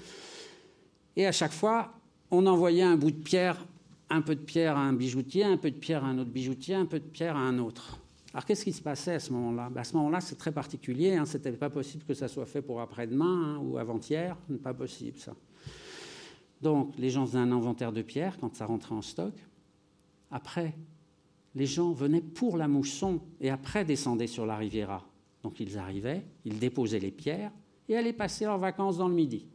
Et 1.15 1.25
à 1.25 1.31
chaque 1.31 1.51
fois, 1.51 1.93
on 2.31 2.45
envoyait 2.45 2.83
un 2.83 2.95
bout 2.95 3.11
de 3.11 3.21
pierre, 3.21 3.65
un 4.09 4.21
peu 4.21 4.35
de 4.35 4.41
pierre 4.41 4.77
à 4.77 4.81
un 4.81 4.93
bijoutier, 4.93 5.43
un 5.43 5.57
peu 5.57 5.71
de 5.71 5.77
pierre 5.77 6.03
à 6.03 6.07
un 6.07 6.17
autre 6.19 6.31
bijoutier, 6.31 6.75
un 6.75 6.85
peu 6.85 6.99
de 6.99 7.05
pierre 7.05 7.35
à 7.35 7.41
un 7.41 7.57
autre. 7.57 7.98
Alors 8.33 8.45
qu'est-ce 8.45 8.63
qui 8.63 8.73
se 8.73 8.81
passait 8.81 9.13
à 9.13 9.19
ce 9.19 9.33
moment-là? 9.33 9.69
Ben, 9.69 9.81
À 9.81 9.83
ce 9.83 9.95
moment-là, 9.97 10.21
c'est 10.21 10.35
très 10.37 10.51
particulier. 10.51 11.15
Hein, 11.15 11.25
C'était 11.25 11.51
pas 11.51 11.69
possible 11.69 12.03
que 12.03 12.13
ça 12.13 12.27
soit 12.27 12.45
fait 12.45 12.61
pour 12.61 12.79
après-demain 12.79 13.55
hein, 13.55 13.57
ou 13.57 13.77
avant-hier. 13.77 14.37
Pas 14.63 14.73
possible 14.73 15.17
ça. 15.17 15.35
Donc 16.61 16.93
les 16.97 17.09
gens 17.09 17.25
faisaient 17.25 17.39
un 17.39 17.51
inventaire 17.51 17.91
de 17.91 18.01
pierres 18.01 18.37
quand 18.39 18.55
ça 18.55 18.65
rentrait 18.65 18.95
en 18.95 19.01
stock. 19.01 19.33
Après, 20.29 20.75
les 21.55 21.65
gens 21.65 21.91
venaient 21.91 22.21
pour 22.21 22.57
la 22.57 22.67
mousson 22.67 23.21
et 23.39 23.49
après 23.49 23.85
descendaient 23.85 24.27
sur 24.27 24.45
la 24.45 24.57
Riviera. 24.57 25.03
Donc 25.41 25.59
ils 25.59 25.77
arrivaient, 25.77 26.23
ils 26.45 26.59
déposaient 26.59 26.99
les 26.99 27.11
pierres 27.11 27.51
et 27.87 27.95
allaient 27.95 28.13
passer 28.13 28.45
leurs 28.45 28.57
vacances 28.57 28.97
dans 28.97 29.07
le 29.07 29.15
Midi 29.15 29.47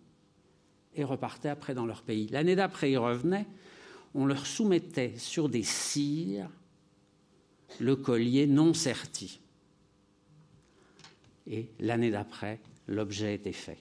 et 0.95 1.05
repartaient 1.05 1.49
après 1.49 1.75
dans 1.75 1.87
leur 1.87 2.03
pays. 2.03 2.29
L'année 2.29 2.57
d'après, 2.57 2.91
ils 2.91 2.99
revenaient, 2.99 3.47
on 4.15 4.27
leur 4.27 4.47
soumettait 4.47 5.15
sur 5.17 5.49
des 5.49 5.63
cires 5.63 6.49
le 7.81 7.97
collier 7.97 8.47
non 8.47 8.75
serti. 8.75 9.41
Et 11.47 11.69
l'année 11.81 12.11
d'après, 12.11 12.61
l'objet 12.89 13.35
était 13.35 13.53
fait. 13.53 13.79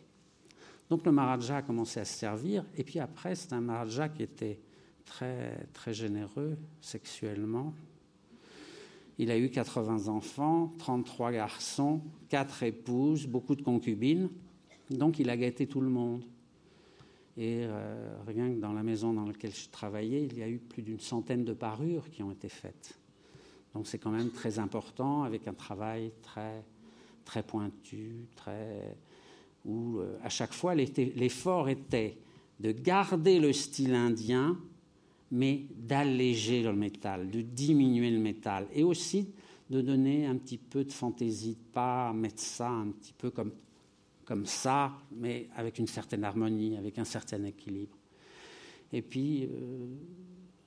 Donc 0.89 1.06
le 1.06 1.12
Maharaja 1.12 1.58
a 1.58 1.62
commencé 1.62 1.99
à 1.99 2.06
se 2.06 2.17
servir, 2.17 2.65
et 2.77 2.84
puis 2.84 2.99
après, 2.99 3.36
c'est 3.36 3.53
un 3.53 3.62
Maharaja 3.62 4.10
qui 4.10 4.23
était 4.23 4.60
très, 5.06 5.65
très 5.73 5.93
généreux 5.93 6.58
sexuellement. 6.82 7.73
Il 9.17 9.32
a 9.32 9.38
eu 9.38 9.49
80 9.49 10.08
enfants, 10.08 10.73
33 10.79 11.32
garçons, 11.32 12.01
4 12.29 12.63
épouses, 12.63 13.27
beaucoup 13.27 13.56
de 13.56 13.62
concubines. 13.62 14.29
Donc 14.89 15.19
il 15.19 15.29
a 15.29 15.38
gâté 15.38 15.67
tout 15.67 15.82
le 15.82 15.89
monde. 15.89 16.23
Et 17.38 17.63
euh, 17.63 18.15
rien 18.27 18.49
que 18.49 18.60
dans 18.60 18.73
la 18.73 18.84
maison 18.84 19.13
dans 19.13 19.25
laquelle 19.25 19.53
je 19.53 19.69
travaillais, 19.69 20.23
il 20.23 20.38
y 20.38 20.43
a 20.43 20.49
eu 20.49 20.58
plus 20.58 20.84
d'une 20.84 20.99
centaine 20.99 21.43
de 21.43 21.53
parures 21.53 22.10
qui 22.10 22.21
ont 22.21 22.32
été 22.32 22.49
faites. 22.49 22.97
Donc 23.73 23.88
c'est 23.88 23.97
quand 23.97 24.12
même 24.12 24.29
très 24.29 24.59
important, 24.59 25.23
avec 25.23 25.47
un 25.47 25.53
travail 25.53 26.12
très, 26.21 26.63
très 27.25 27.43
pointu, 27.43 28.27
très, 28.36 28.95
où 29.65 29.97
euh, 29.97 30.17
à 30.23 30.29
chaque 30.29 30.53
fois 30.53 30.75
l'effort 30.75 31.69
était 31.69 32.17
de 32.59 32.71
garder 32.71 33.39
le 33.39 33.51
style 33.51 33.95
indien, 33.95 34.57
mais 35.31 35.65
d'alléger 35.75 36.62
le 36.62 36.73
métal, 36.73 37.31
de 37.31 37.41
diminuer 37.41 38.12
le 38.12 38.19
métal, 38.19 38.67
et 38.73 38.83
aussi 38.83 39.29
de 39.69 39.81
donner 39.81 40.27
un 40.27 40.36
petit 40.36 40.59
peu 40.59 40.83
de 40.83 40.91
fantaisie, 40.91 41.55
de 41.55 41.73
pas 41.73 42.13
mettre 42.13 42.41
ça 42.41 42.69
un 42.69 42.89
petit 42.89 43.13
peu 43.13 43.31
comme 43.31 43.51
comme 44.25 44.45
ça, 44.45 44.93
mais 45.12 45.49
avec 45.55 45.79
une 45.79 45.88
certaine 45.88 46.23
harmonie, 46.23 46.77
avec 46.77 46.97
un 46.97 47.03
certain 47.03 47.43
équilibre. 47.43 47.97
Et 48.91 49.01
puis, 49.01 49.43
euh, 49.43 49.88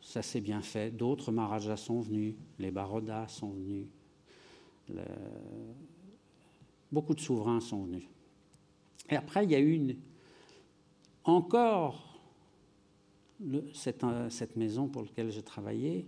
ça 0.07 0.23
s'est 0.23 0.41
bien 0.41 0.63
fait. 0.63 0.93
D'autres 0.93 1.33
Maharajas 1.33 1.79
sont 1.79 2.01
venus, 2.01 2.37
les 2.61 2.71
Barodas 2.71 3.27
sont 3.27 3.51
venus, 3.51 3.89
beaucoup 6.93 7.15
de 7.15 7.21
souverains 7.21 7.59
sont 7.59 7.83
venus. 7.83 8.05
Et 9.11 9.17
après, 9.17 9.45
il 9.45 9.51
y 9.51 9.57
a 9.57 9.61
eu 9.61 9.97
encore 11.25 12.21
cette, 13.75 14.05
euh, 14.05 14.31
cette 14.31 14.55
maison 14.55 14.87
pour 14.87 15.03
laquelle 15.03 15.33
j'ai 15.33 15.43
travaillé, 15.43 16.07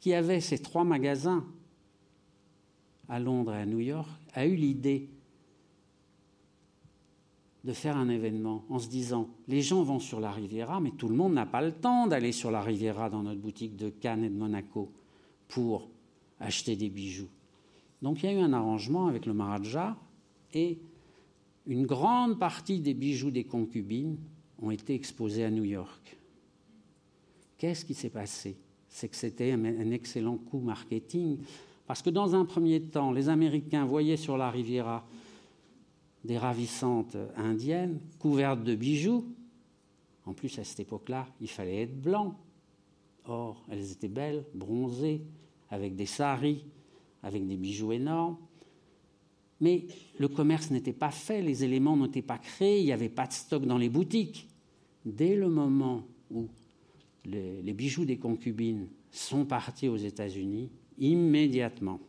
qui 0.00 0.12
avait 0.12 0.40
ces 0.40 0.58
trois 0.58 0.82
magasins 0.82 1.46
à 3.08 3.20
Londres 3.20 3.54
et 3.54 3.60
à 3.60 3.66
New 3.66 3.80
York, 3.80 4.10
a 4.32 4.44
eu 4.44 4.56
l'idée 4.56 5.08
de 7.64 7.72
faire 7.72 7.96
un 7.96 8.10
événement 8.10 8.64
en 8.68 8.78
se 8.78 8.88
disant 8.88 9.28
les 9.48 9.62
gens 9.62 9.82
vont 9.82 9.98
sur 9.98 10.20
la 10.20 10.30
Riviera, 10.30 10.80
mais 10.80 10.90
tout 10.90 11.08
le 11.08 11.16
monde 11.16 11.32
n'a 11.32 11.46
pas 11.46 11.62
le 11.62 11.72
temps 11.72 12.06
d'aller 12.06 12.32
sur 12.32 12.50
la 12.50 12.60
Riviera 12.60 13.08
dans 13.08 13.22
notre 13.22 13.40
boutique 13.40 13.74
de 13.76 13.88
Cannes 13.88 14.24
et 14.24 14.28
de 14.28 14.36
Monaco 14.36 14.92
pour 15.48 15.88
acheter 16.40 16.76
des 16.76 16.90
bijoux. 16.90 17.28
Donc 18.02 18.22
il 18.22 18.26
y 18.26 18.28
a 18.28 18.34
eu 18.34 18.40
un 18.40 18.52
arrangement 18.52 19.06
avec 19.06 19.24
le 19.24 19.32
Maharaja 19.32 19.96
et 20.52 20.78
une 21.66 21.86
grande 21.86 22.38
partie 22.38 22.80
des 22.80 22.92
bijoux 22.92 23.30
des 23.30 23.44
concubines 23.44 24.18
ont 24.60 24.70
été 24.70 24.94
exposés 24.94 25.44
à 25.44 25.50
New 25.50 25.64
York. 25.64 26.18
Qu'est-ce 27.56 27.84
qui 27.86 27.94
s'est 27.94 28.10
passé? 28.10 28.56
C'est 28.88 29.08
que 29.08 29.16
c'était 29.16 29.52
un 29.52 29.90
excellent 29.90 30.36
coup 30.36 30.60
marketing 30.60 31.38
parce 31.86 32.02
que 32.02 32.10
dans 32.10 32.34
un 32.34 32.44
premier 32.44 32.80
temps, 32.80 33.10
les 33.10 33.28
Américains 33.30 33.86
voyaient 33.86 34.18
sur 34.18 34.36
la 34.36 34.50
Riviera 34.50 35.06
des 36.24 36.38
ravissantes 36.38 37.16
indiennes 37.36 38.00
couvertes 38.18 38.64
de 38.64 38.74
bijoux. 38.74 39.26
En 40.24 40.32
plus, 40.32 40.58
à 40.58 40.64
cette 40.64 40.80
époque-là, 40.80 41.28
il 41.40 41.48
fallait 41.48 41.82
être 41.82 42.00
blanc. 42.00 42.38
Or, 43.26 43.62
elles 43.70 43.92
étaient 43.92 44.08
belles, 44.08 44.44
bronzées, 44.54 45.22
avec 45.70 45.96
des 45.96 46.06
saris, 46.06 46.64
avec 47.22 47.46
des 47.46 47.56
bijoux 47.56 47.92
énormes. 47.92 48.38
Mais 49.60 49.86
le 50.18 50.28
commerce 50.28 50.70
n'était 50.70 50.92
pas 50.92 51.10
fait, 51.10 51.42
les 51.42 51.64
éléments 51.64 51.96
n'étaient 51.96 52.22
pas 52.22 52.38
créés, 52.38 52.80
il 52.80 52.84
n'y 52.84 52.92
avait 52.92 53.08
pas 53.08 53.26
de 53.26 53.32
stock 53.32 53.64
dans 53.64 53.78
les 53.78 53.88
boutiques. 53.88 54.48
Dès 55.04 55.36
le 55.36 55.48
moment 55.48 56.04
où 56.30 56.48
les, 57.24 57.72
bijoux 57.72 58.04
des 58.04 58.18
concubines 58.18 58.88
sont 59.10 59.44
partis 59.44 59.88
aux 59.88 59.96
États-Unis, 59.96 60.70
immédiatement, 60.98 62.00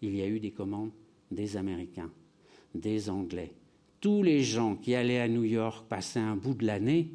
il 0.00 0.14
y 0.16 0.22
a 0.22 0.28
eu 0.28 0.40
des 0.40 0.52
commandes 0.52 0.92
des 1.30 1.56
Américains 1.56 2.10
des 2.74 3.10
Anglais. 3.10 3.52
Tous 4.00 4.22
les 4.22 4.42
gens 4.42 4.76
qui 4.76 4.94
allaient 4.94 5.20
à 5.20 5.28
New 5.28 5.44
York 5.44 5.86
passer 5.88 6.18
un 6.18 6.36
bout 6.36 6.54
de 6.54 6.66
l'année 6.66 7.10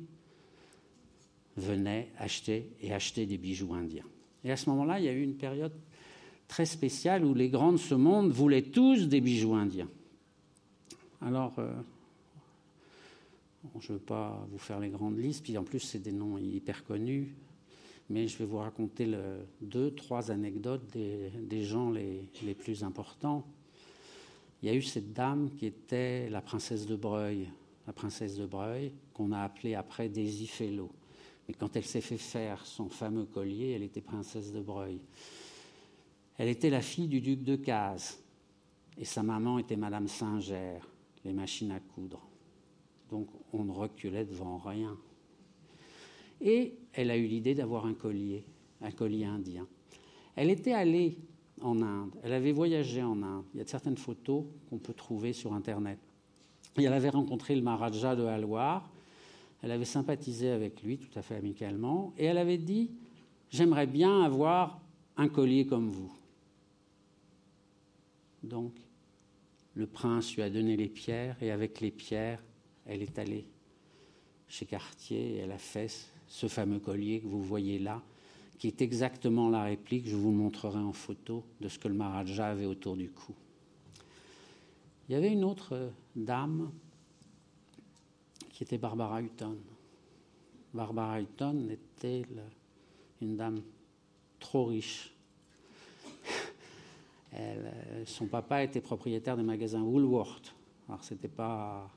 venaient 1.56 2.10
acheter 2.18 2.70
et 2.82 2.94
acheter 2.94 3.26
des 3.26 3.38
bijoux 3.38 3.74
indiens. 3.74 4.06
Et 4.44 4.52
à 4.52 4.58
ce 4.58 4.70
moment-là, 4.70 5.00
il 5.00 5.06
y 5.06 5.10
a 5.10 5.13
eu 5.13 5.22
une 5.22 5.38
période 5.38 5.74
très 6.48 6.66
spéciale 6.66 7.24
où 7.24 7.34
les 7.34 7.50
grands 7.50 7.72
de 7.72 7.78
ce 7.78 7.96
monde 7.96 8.32
voulaient 8.32 8.63
tous 8.63 9.08
des 9.08 9.22
bijoux 9.22 9.54
indiens. 9.54 9.89
Alors, 11.22 11.54
euh, 11.60 11.74
je 13.80 13.94
ne 13.94 13.98
veux 13.98 14.04
pas 14.04 14.46
vous 14.52 14.58
faire 14.58 14.80
les 14.80 14.89
grandes 14.89 15.18
listes, 15.18 15.44
puis 15.44 15.58
en 15.58 15.63
plus, 15.63 15.80
c'est 15.80 16.00
des 16.00 16.12
noms 16.12 16.38
hyper 16.38 16.84
connus, 16.84 17.34
mais 18.10 18.28
je 18.28 18.38
vais 18.38 18.46
vous 18.46 18.58
raconter 18.58 19.10
deux, 19.62 19.92
trois 19.92 20.32
anecdotes 20.32 20.84
des, 20.92 21.63
gens 21.63 21.92
les 21.92 22.56
plus 22.60 22.84
importants 22.84 23.46
il 24.63 24.67
y 24.67 24.69
a 24.69 24.76
eu 24.76 24.82
cette 24.82 25.12
dame 25.12 25.49
qui 25.58 25.65
était 25.65 26.30
la 26.30 26.41
princesse 26.41 26.88
de 26.88 26.95
Breuil, 26.95 27.49
la 27.86 27.91
princesse 27.91 28.38
de 28.38 28.45
Breuil, 28.45 28.93
qu'on 29.13 29.34
a 29.34 29.41
appelée 29.41 29.76
après 29.76 30.08
Daisy 30.08 30.47
Fellow. 30.47 30.89
Mais 31.45 31.54
quand 31.54 31.76
elle 31.76 31.84
s'est 31.84 31.99
fait 31.99 32.17
faire 32.17 32.65
son 32.65 32.88
fameux 32.88 33.26
collier, 33.26 33.71
elle 33.71 33.84
était 33.84 33.99
princesse 33.99 34.54
de 34.54 34.62
Breuil. 34.62 35.02
Elle 36.38 36.47
était 36.47 36.69
la 36.69 36.82
fille 36.82 37.10
du 37.10 37.19
duc 37.19 37.43
de 37.43 37.58
Cazes, 37.58 38.23
et 38.97 39.04
sa 39.04 39.21
maman 39.21 39.60
était 39.60 39.76
Madame 39.76 40.08
Singer, 40.08 40.80
les 41.26 41.34
machines 41.34 41.71
à 41.71 41.82
coudre. 41.82 42.21
Donc 43.10 43.28
on 43.52 43.65
ne 43.65 43.71
reculait 43.71 44.23
devant 44.23 44.60
rien. 44.60 44.97
Et 46.39 46.73
elle 46.93 47.12
a 47.12 47.17
eu 47.17 47.28
l'idée 47.28 47.54
d'avoir 47.54 47.86
un 47.86 47.93
collier, 47.93 48.45
un 48.80 48.91
collier 48.91 49.26
indien. 49.26 49.67
Elle 50.38 50.49
était 50.49 50.71
allée 50.71 51.17
en 51.62 51.82
Inde. 51.82 52.16
Elle 52.24 52.34
avait 52.34 52.52
voyagé 52.52 53.02
en 53.02 53.22
Inde. 53.22 53.46
Il 53.54 53.60
y 53.60 53.62
a 53.62 53.66
certaines 53.66 53.98
photos 53.98 54.46
qu'on 54.70 54.78
peut 54.78 54.94
trouver 54.94 55.34
sur 55.34 55.54
Internet. 55.54 56.00
Et 56.78 56.84
elle 56.84 56.94
avait 56.94 57.10
rencontré 57.10 57.56
le 57.56 57.62
Maharaja 57.62 58.16
de 58.16 58.24
Halwar. 58.24 58.89
Elle 59.62 59.72
avait 59.72 59.86
sympathisé 59.86 60.50
avec 60.50 60.82
lui 60.84 60.98
tout 60.98 61.18
à 61.18 61.22
fait 61.22 61.36
amicalement. 61.36 62.13
Et 62.18 62.26
elle 62.26 62.38
avait 62.38 62.58
dit 62.58 62.92
J'aimerais 63.50 63.88
bien 63.88 64.24
avoir 64.24 64.82
un 65.16 65.30
collier 65.30 65.66
comme 65.68 65.89
vous. 65.89 66.12
Donc, 68.42 68.74
le 69.76 69.88
prince 69.88 70.36
lui 70.36 70.42
a 70.42 70.50
donné 70.50 70.76
les 70.76 70.89
pierres. 70.89 71.38
Et 71.42 71.52
avec 71.52 71.80
les 71.80 71.92
pierres, 71.92 72.44
elle 72.86 73.02
est 73.02 73.18
allée 73.20 73.46
chez 74.48 74.66
Cartier 74.66 75.36
et 75.36 75.38
elle 75.38 75.52
a 75.52 75.58
fait 75.58 75.92
ce 76.28 76.48
fameux 76.48 76.80
collier 76.80 77.22
que 77.22 77.28
vous 77.28 77.42
voyez 77.42 77.80
là 77.80 78.02
qui 78.63 78.69
est 78.69 78.82
exactement 78.82 79.49
la 79.49 79.63
réplique, 79.63 80.08
je 80.08 80.15
vous 80.15 80.32
le 80.32 80.38
montrerai 80.38 80.80
en 80.80 80.93
photo, 80.93 81.43
de 81.60 81.67
ce 81.67 81.78
que 81.78 81.89
le 81.89 81.95
Maharaja 81.95 82.47
avait 82.47 82.65
autour 82.65 82.95
du 82.95 83.12
cou. 83.12 83.36
Il 85.06 85.12
y 85.12 85.15
avait 85.15 85.34
une 85.34 85.43
autre 85.43 85.73
euh, 85.73 85.89
dame 86.15 86.71
qui 88.49 88.63
était 88.63 88.78
Barbara 88.78 89.21
Hutton. 89.21 89.58
Barbara 90.73 91.19
Hutton 91.19 91.67
était 91.71 92.23
une 93.21 93.36
dame 93.36 93.62
trop 94.39 94.67
riche. 94.67 95.13
Euh, 97.36 98.04
son 98.06 98.28
papa 98.28 98.63
était 98.63 98.80
propriétaire 98.80 99.36
des 99.36 99.41
magasins 99.41 99.82
Woolworth. 99.82 100.54
Alors 100.88 101.04
c'était 101.04 101.28
pas, 101.28 101.89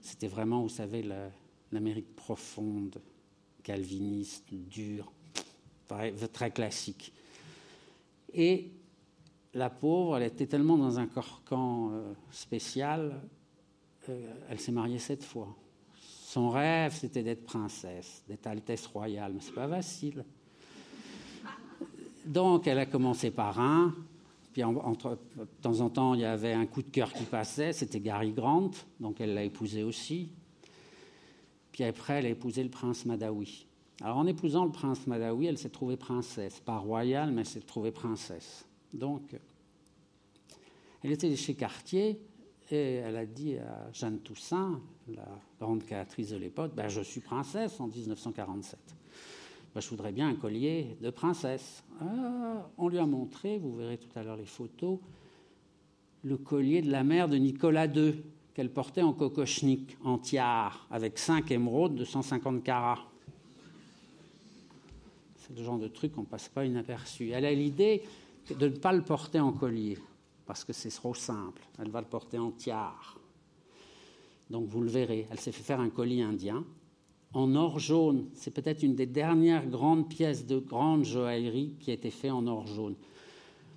c'était 0.00 0.26
vraiment, 0.26 0.62
vous 0.62 0.68
savez, 0.68 1.08
l'Amérique 1.70 2.16
profonde, 2.16 3.00
calviniste, 3.62 4.52
dure 4.52 5.12
très, 6.32 6.50
classique. 6.50 7.12
Et 8.32 8.70
la 9.52 9.70
pauvre, 9.70 10.16
elle 10.16 10.24
était 10.24 10.46
tellement 10.46 10.76
dans 10.76 10.98
un 10.98 11.06
corps 11.06 11.40
euh, 11.92 12.12
spécial, 12.30 13.20
euh, 14.08 14.32
elle 14.48 14.60
s'est 14.60 14.72
mariée 14.72 14.98
sept 14.98 15.22
fois. 15.22 15.54
Son 16.00 16.50
rêve, 16.50 16.92
c'était 16.92 17.22
d'être 17.22 17.44
princesse, 17.44 18.24
d'être 18.28 18.46
altesse 18.46 18.86
royale, 18.86 19.32
mais 19.34 19.40
c'est 19.40 19.54
pas 19.54 19.68
facile. 19.68 20.24
Donc, 22.26 22.66
elle 22.66 22.78
a 22.78 22.86
commencé 22.86 23.30
par 23.30 23.60
un, 23.60 23.94
puis 24.54 24.62
entre, 24.62 25.18
de 25.36 25.46
temps 25.60 25.80
en 25.80 25.90
temps, 25.90 26.14
il 26.14 26.20
y 26.20 26.24
avait 26.24 26.52
un 26.52 26.64
coup 26.66 26.82
de 26.82 26.88
cœur 26.88 27.12
qui 27.12 27.24
passait, 27.24 27.72
c'était 27.72 27.98
Gary 27.98 28.32
Grant, 28.32 28.70
donc 29.00 29.20
elle 29.20 29.34
l'a 29.34 29.42
épousé 29.42 29.82
aussi. 29.82 30.30
Puis 31.72 31.82
après, 31.82 32.20
elle 32.20 32.26
a 32.26 32.28
épousé 32.28 32.62
le 32.62 32.70
prince 32.70 33.04
Madawi. 33.04 33.66
Alors 34.00 34.16
en 34.18 34.26
épousant 34.26 34.64
le 34.64 34.72
prince 34.72 35.06
Madawi, 35.06 35.46
elle 35.46 35.58
s'est 35.58 35.70
trouvée 35.70 35.96
princesse, 35.96 36.60
pas 36.60 36.78
royale, 36.78 37.30
mais 37.30 37.42
elle 37.42 37.46
s'est 37.46 37.60
trouvée 37.60 37.92
princesse. 37.92 38.66
Donc, 38.92 39.36
elle 41.02 41.12
était 41.12 41.34
chez 41.36 41.54
Cartier 41.54 42.20
et 42.70 42.94
elle 42.94 43.16
a 43.16 43.26
dit 43.26 43.56
à 43.58 43.90
Jeanne 43.92 44.18
Toussaint, 44.20 44.80
la 45.08 45.28
grande 45.60 45.84
créatrice 45.84 46.30
de 46.30 46.36
l'époque, 46.36 46.72
ben, 46.74 46.88
je 46.88 47.02
suis 47.02 47.20
princesse 47.20 47.78
en 47.78 47.88
1947. 47.88 48.78
Ben, 49.74 49.80
je 49.80 49.88
voudrais 49.90 50.12
bien 50.12 50.28
un 50.28 50.34
collier 50.34 50.96
de 51.00 51.10
princesse. 51.10 51.84
Ah, 52.00 52.68
on 52.78 52.88
lui 52.88 52.98
a 52.98 53.06
montré, 53.06 53.58
vous 53.58 53.76
verrez 53.76 53.98
tout 53.98 54.18
à 54.18 54.22
l'heure 54.22 54.36
les 54.36 54.46
photos, 54.46 54.98
le 56.22 56.36
collier 56.38 56.80
de 56.80 56.90
la 56.90 57.04
mère 57.04 57.28
de 57.28 57.36
Nicolas 57.36 57.86
II, 57.86 58.22
qu'elle 58.54 58.72
portait 58.72 59.02
en 59.02 59.12
kokochnik, 59.12 59.96
en 60.04 60.18
tiare, 60.18 60.86
avec 60.90 61.18
5 61.18 61.50
émeraudes 61.50 61.96
de 61.96 62.04
150 62.04 62.62
carats. 62.62 63.04
C'est 65.46 65.58
le 65.58 65.62
genre 65.62 65.78
de 65.78 65.88
truc 65.88 66.12
qu'on 66.12 66.24
passe 66.24 66.48
pas 66.48 66.64
inaperçu. 66.64 67.30
Elle 67.30 67.44
a 67.44 67.52
l'idée 67.52 68.02
de 68.58 68.66
ne 68.66 68.76
pas 68.76 68.94
le 68.94 69.02
porter 69.02 69.40
en 69.40 69.52
collier, 69.52 69.98
parce 70.46 70.64
que 70.64 70.72
c'est 70.72 70.88
trop 70.88 71.12
simple. 71.12 71.60
Elle 71.78 71.90
va 71.90 72.00
le 72.00 72.06
porter 72.06 72.38
en 72.38 72.50
tiare. 72.50 73.20
Donc 74.48 74.68
vous 74.68 74.80
le 74.80 74.88
verrez, 74.88 75.26
elle 75.30 75.38
s'est 75.38 75.52
fait 75.52 75.62
faire 75.62 75.80
un 75.80 75.90
collier 75.90 76.22
indien 76.22 76.64
en 77.34 77.54
or 77.56 77.78
jaune. 77.78 78.28
C'est 78.32 78.52
peut-être 78.52 78.82
une 78.82 78.94
des 78.94 79.04
dernières 79.04 79.66
grandes 79.66 80.08
pièces 80.08 80.46
de 80.46 80.58
grande 80.58 81.04
joaillerie 81.04 81.74
qui 81.78 81.90
a 81.90 81.94
été 81.94 82.10
faite 82.10 82.30
en 82.30 82.46
or 82.46 82.66
jaune. 82.66 82.94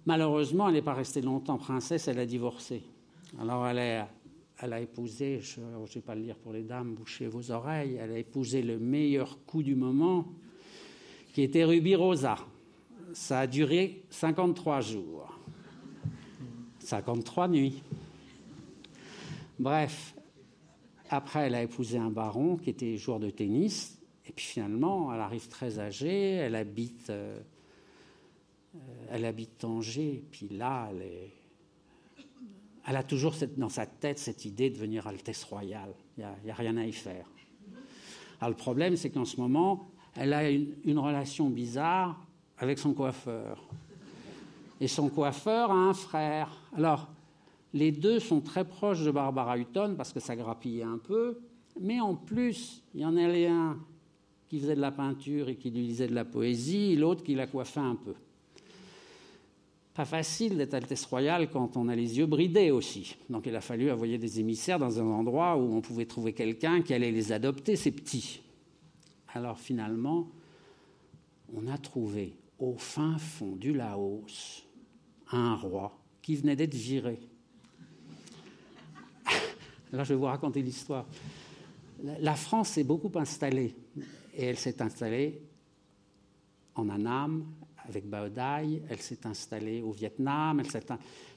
Malheureusement, 0.05 0.69
elle 0.69 0.75
n'est 0.75 0.81
pas 0.81 0.93
restée 0.93 1.21
longtemps 1.21 1.57
princesse, 1.57 2.07
elle 2.07 2.19
a 2.19 2.25
divorcé. 2.25 2.81
Alors 3.39 3.67
elle, 3.67 4.07
elle 4.59 4.73
a 4.73 4.79
épousé, 4.79 5.41
je 5.41 5.59
ne 5.59 5.85
vais 5.85 6.01
pas 6.01 6.15
le 6.15 6.21
dire 6.21 6.37
pour 6.37 6.53
les 6.53 6.63
dames, 6.63 6.93
bouchez 6.93 7.27
vos 7.27 7.51
oreilles, 7.51 7.97
elle 7.99 8.11
a 8.11 8.17
épousé 8.17 8.61
le 8.61 8.79
meilleur 8.79 9.43
coup 9.45 9.63
du 9.63 9.75
moment, 9.75 10.27
qui 11.37 11.43
était 11.43 11.65
Ruby 11.65 11.93
Rosa. 11.93 12.35
Ça 13.13 13.41
a 13.41 13.45
duré 13.45 14.01
53 14.09 14.81
jours, 14.81 15.37
53 16.79 17.47
nuits. 17.47 17.83
Bref, 19.59 20.15
après, 21.11 21.41
elle 21.41 21.53
a 21.53 21.61
épousé 21.61 21.99
un 21.99 22.09
baron 22.09 22.57
qui 22.57 22.71
était 22.71 22.97
joueur 22.97 23.19
de 23.19 23.29
tennis. 23.29 23.99
Et 24.25 24.31
puis 24.31 24.45
finalement, 24.45 25.13
elle 25.13 25.19
arrive 25.19 25.47
très 25.47 25.77
âgée, 25.77 26.31
elle 26.31 26.55
habite, 26.55 27.11
euh, 27.11 27.39
elle 29.11 29.23
habite 29.23 29.59
Tanger. 29.59 30.23
Puis 30.31 30.49
là, 30.49 30.89
elle, 32.87 32.95
a 32.95 33.03
toujours 33.03 33.35
dans 33.57 33.69
sa 33.69 33.85
tête 33.85 34.17
cette 34.17 34.45
idée 34.45 34.71
de 34.71 34.75
devenir 34.77 35.05
Altesse 35.05 35.43
royale. 35.43 35.93
Il 36.17 36.25
n'y 36.45 36.49
a, 36.49 36.53
a, 36.55 36.57
rien 36.57 36.77
à 36.77 36.85
y 36.87 36.93
faire. 36.93 37.29
Alors 38.41 38.49
le 38.49 38.57
problème, 38.57 38.95
c'est 38.95 39.11
qu'en 39.11 39.25
ce 39.25 39.39
moment, 39.39 39.87
elle 40.17 40.33
a 40.33 40.49
une, 40.49 40.97
relation 40.97 41.49
bizarre 41.49 42.19
avec 42.57 42.79
son 42.79 42.93
coiffeur. 42.93 43.63
Et 44.81 44.87
son 44.87 45.09
coiffeur 45.09 45.71
a 45.71 45.75
un 45.75 45.93
frère. 45.93 46.49
Alors, 46.75 47.07
les 47.73 47.91
deux 47.91 48.19
sont 48.19 48.41
très 48.41 48.65
proches 48.65 49.03
de 49.03 49.11
Barbara 49.11 49.57
Hutton 49.57 49.93
parce 49.95 50.11
que 50.11 50.19
ça 50.19 50.35
grappillait 50.35 50.83
un 50.83 50.97
peu, 50.97 51.39
mais 51.79 51.99
en 51.99 52.15
plus, 52.15 52.83
il 52.95 53.01
y 53.01 53.05
en 53.05 53.15
avait 53.15 53.47
un 53.47 53.77
qui 54.49 54.59
faisait 54.59 54.75
de 54.75 54.81
la 54.81 54.91
peinture 54.91 55.49
et 55.49 55.55
qui 55.55 55.69
lui 55.69 55.85
lisait 55.85 56.07
de 56.07 56.15
la 56.15 56.25
poésie, 56.25 56.93
et 56.93 56.95
l'autre 56.95 57.21
qui 57.21 57.35
la 57.35 57.47
coiffait 57.47 57.81
un 57.81 57.95
peu. 57.95 58.13
Pas 59.93 60.05
facile 60.05 60.57
d'être 60.57 60.73
Altesse 60.73 61.05
royale 61.05 61.49
quand 61.49 61.75
on 61.75 61.89
a 61.89 61.95
les 61.95 62.17
yeux 62.17 62.27
bridés 62.27 62.71
aussi. 62.71 63.17
Donc 63.29 63.45
il 63.45 63.55
a 63.55 63.61
fallu 63.61 63.91
envoyer 63.91 64.17
des 64.17 64.39
émissaires 64.39 64.79
dans 64.79 64.99
un 64.99 65.05
endroit 65.05 65.57
où 65.57 65.75
on 65.75 65.81
pouvait 65.81 66.05
trouver 66.05 66.33
quelqu'un 66.33 66.81
qui 66.81 66.93
allait 66.93 67.11
les 67.11 67.31
adopter, 67.31 67.75
ces 67.75 67.91
petits. 67.91 68.41
Alors 69.33 69.59
finalement, 69.59 70.27
on 71.53 71.67
a 71.67 71.77
trouvé 71.77 72.37
au 72.59 72.75
fin 72.77 73.17
fond 73.17 73.55
du 73.55 73.73
Laos 73.73 74.65
un 75.31 75.55
roi 75.55 75.97
qui 76.21 76.35
venait 76.35 76.55
d'être 76.55 76.73
viré. 76.73 77.19
Là, 79.91 80.03
je 80.03 80.09
vais 80.09 80.19
vous 80.19 80.25
raconter 80.25 80.61
l'histoire. 80.61 81.05
La 82.19 82.35
France 82.35 82.69
s'est 82.69 82.83
beaucoup 82.83 83.11
installée, 83.15 83.75
et 84.33 84.45
elle 84.45 84.57
s'est 84.57 84.81
installée 84.81 85.41
en 86.75 86.89
Annam, 86.89 87.45
avec 87.87 88.07
Baodai, 88.07 88.83
elle 88.89 88.99
s'est 88.99 89.25
installée 89.25 89.81
au 89.81 89.91
Vietnam, 89.91 90.61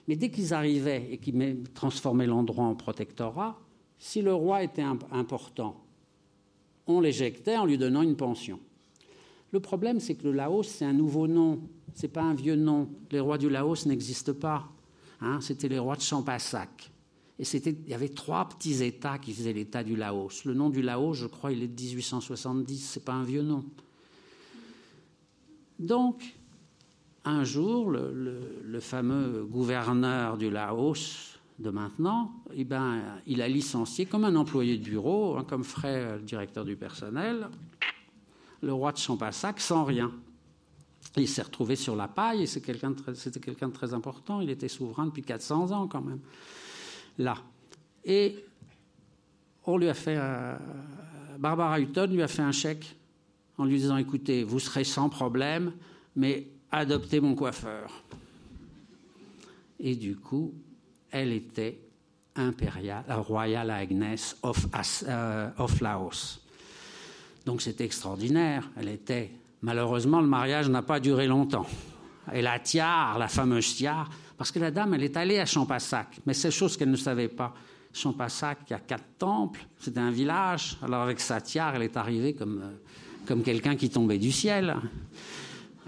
mais 0.07 0.17
dès 0.17 0.31
qu'ils 0.31 0.53
arrivaient 0.53 1.09
et 1.11 1.19
qu'ils 1.19 1.63
transformaient 1.73 2.27
l'endroit 2.27 2.65
en 2.65 2.75
protectorat, 2.75 3.59
si 3.99 4.23
le 4.23 4.35
roi 4.35 4.63
était 4.63 4.83
important, 4.83 5.77
on 6.97 7.01
l'éjectait 7.01 7.57
en 7.57 7.65
lui 7.65 7.79
donnant 7.79 8.03
une 8.03 8.17
pension. 8.17 8.59
Le 9.53 9.61
problème, 9.61 10.01
c'est 10.01 10.15
que 10.15 10.25
le 10.25 10.33
Laos, 10.33 10.67
c'est 10.67 10.85
un 10.85 10.93
nouveau 10.93 11.27
nom, 11.27 11.61
ce 11.95 12.03
n'est 12.03 12.13
pas 12.13 12.23
un 12.23 12.35
vieux 12.35 12.57
nom. 12.57 12.89
Les 13.11 13.21
rois 13.21 13.39
du 13.39 13.49
Laos 13.49 13.87
n'existent 13.87 14.35
pas. 14.35 14.69
Hein, 15.21 15.41
C'était 15.41 15.69
les 15.69 15.79
rois 15.79 15.97
de 15.97 16.03
Champasak. 16.03 16.91
Et 17.39 17.45
il 17.57 17.89
y 17.89 17.95
avait 17.95 18.11
trois 18.11 18.49
petits 18.49 18.85
États 18.85 19.19
qui 19.19 19.33
faisaient 19.33 19.53
l'État 19.53 19.83
du 19.83 19.97
Laos. 19.97 20.45
Le 20.45 20.53
nom 20.53 20.69
du 20.69 20.83
Laos, 20.83 21.15
je 21.15 21.27
crois, 21.27 21.53
il 21.53 21.63
est 21.63 21.69
de 21.69 21.83
1870, 21.83 22.79
ce 22.79 22.99
n'est 22.99 23.05
pas 23.05 23.15
un 23.15 23.25
vieux 23.25 23.43
nom. 23.43 23.65
Donc, 25.79 26.23
un 27.25 27.45
jour, 27.45 27.91
le, 27.91 28.81
fameux 28.81 29.45
gouverneur 29.45 30.37
du 30.37 30.51
Laos 30.51 31.30
de 31.61 31.71
maintenant, 31.71 32.33
eh 32.55 32.65
ben, 32.65 33.03
il 33.27 33.43
a 33.43 33.49
licencié 33.49 34.07
comme 34.07 34.25
un 34.25 34.35
employé 34.37 34.79
de 34.79 34.85
bureau, 34.85 35.37
hein, 35.37 35.45
comme 35.47 35.65
ferait 35.65 36.17
le 36.17 36.23
directeur 36.23 36.65
du 36.65 36.77
personnel, 36.77 37.49
le 38.63 38.73
roi 38.73 38.93
de 38.93 38.99
Champassac 38.99 39.61
sans 39.61 39.85
rien. 39.85 40.11
Il 41.17 41.29
s'est 41.29 41.43
retrouvé 41.43 41.77
sur 41.77 41.97
la 41.97 42.09
paille 42.09 42.43
et 42.43 42.47
c'était 42.47 42.73
quelqu'un 42.73 43.69
de 43.69 43.73
très 43.73 43.95
important. 43.95 44.41
Il 44.41 44.51
était 44.51 44.69
souverain 44.69 45.07
depuis 45.07 45.23
400 45.23 45.73
ans 45.73 45.89
quand 45.89 46.03
même 46.03 46.21
là. 47.19 47.37
Et 48.05 48.45
on 49.65 49.77
lui 49.77 49.89
a 49.89 49.95
fait, 49.95 50.19
Barbara 51.39 51.81
Hutton 51.81 52.07
lui 52.07 52.23
a 52.23 52.29
fait 52.29 52.43
un 52.43 52.53
chèque 52.53 52.97
en 53.59 53.65
lui 53.65 53.77
disant 53.77 53.97
écoutez, 53.97 54.43
vous 54.45 54.59
serez 54.59 54.85
sans 54.85 55.09
problème, 55.09 55.73
mais 56.17 56.49
adoptez 56.71 57.21
mon 57.21 57.35
coiffeur. 57.35 58.05
Et 59.79 59.97
du 59.97 60.17
coup, 60.17 60.55
elle 61.11 61.33
était 61.33 61.79
impériale, 62.37 63.05
euh, 63.11 63.17
royale 63.17 63.71
Agnes 63.71 64.17
of, 64.43 64.67
euh, 65.09 65.51
of 65.59 65.81
Laos. 65.81 66.41
Donc 67.47 67.63
c'était 67.63 67.85
extraordinaire. 67.85 68.69
Elle 68.77 68.89
était. 68.89 69.31
Malheureusement, 69.63 70.21
le 70.21 70.27
mariage 70.27 70.69
n'a 70.69 70.83
pas 70.83 71.01
duré 71.01 71.27
longtemps. 71.27 71.67
Et 72.33 72.43
la 72.43 72.59
tiare, 72.59 73.19
la 73.19 73.29
fameuse 73.29 73.75
tiare, 73.75 74.09
parce 74.39 74.53
que 74.53 74.59
la 74.59 74.71
dame, 74.71 74.95
elle 74.95 75.03
est 75.03 75.17
allée 75.17 75.39
à 75.39 75.47
Champassac, 75.47 76.21
mais 76.27 76.33
c'est 76.33 76.51
chose 76.51 76.77
qu'elle 76.77 76.91
ne 76.91 76.97
savait 76.97 77.29
pas. 77.29 77.55
Champassac, 77.93 78.59
il 78.69 78.73
y 78.73 78.77
a 78.77 78.79
quatre 78.79 79.19
temples, 79.19 79.67
c'était 79.79 80.01
un 80.01 80.13
village. 80.13 80.79
Alors 80.83 81.03
avec 81.03 81.19
sa 81.21 81.41
tiare, 81.41 81.75
elle 81.75 81.83
est 81.83 81.97
arrivée 81.97 82.35
comme, 82.35 82.61
euh, 82.63 82.71
comme 83.27 83.43
quelqu'un 83.43 83.75
qui 83.75 83.91
tombait 83.91 84.19
du 84.19 84.31
ciel. 84.31 84.77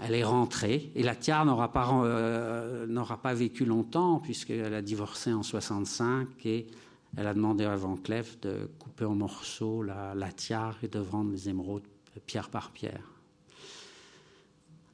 Elle 0.01 0.15
est 0.15 0.23
rentrée 0.23 0.91
et 0.95 1.03
la 1.03 1.15
tiare 1.15 1.45
n'aura 1.45 1.71
pas, 1.71 1.89
euh, 2.03 3.33
vécu 3.35 3.65
longtemps 3.65 4.19
puisqu'elle 4.19 4.73
a 4.73 4.81
divorcé 4.81 5.31
en 5.31 5.43
65 5.43 6.27
et 6.45 6.67
elle 7.15 7.27
a 7.27 7.33
demandé 7.33 7.63
à 7.63 7.75
Van 7.75 7.95
Cleef 7.95 8.39
de 8.41 8.69
couper 8.79 9.05
en 9.05 9.15
morceaux 9.15 9.83
la, 9.83 10.15
la 10.15 10.31
tiare 10.31 10.77
et 10.83 10.87
de 10.87 10.99
vendre 10.99 11.31
les 11.31 11.47
émeraudes 11.47 11.83
pierre 12.19 12.49
par 12.49 12.71
pierre. 12.71 13.03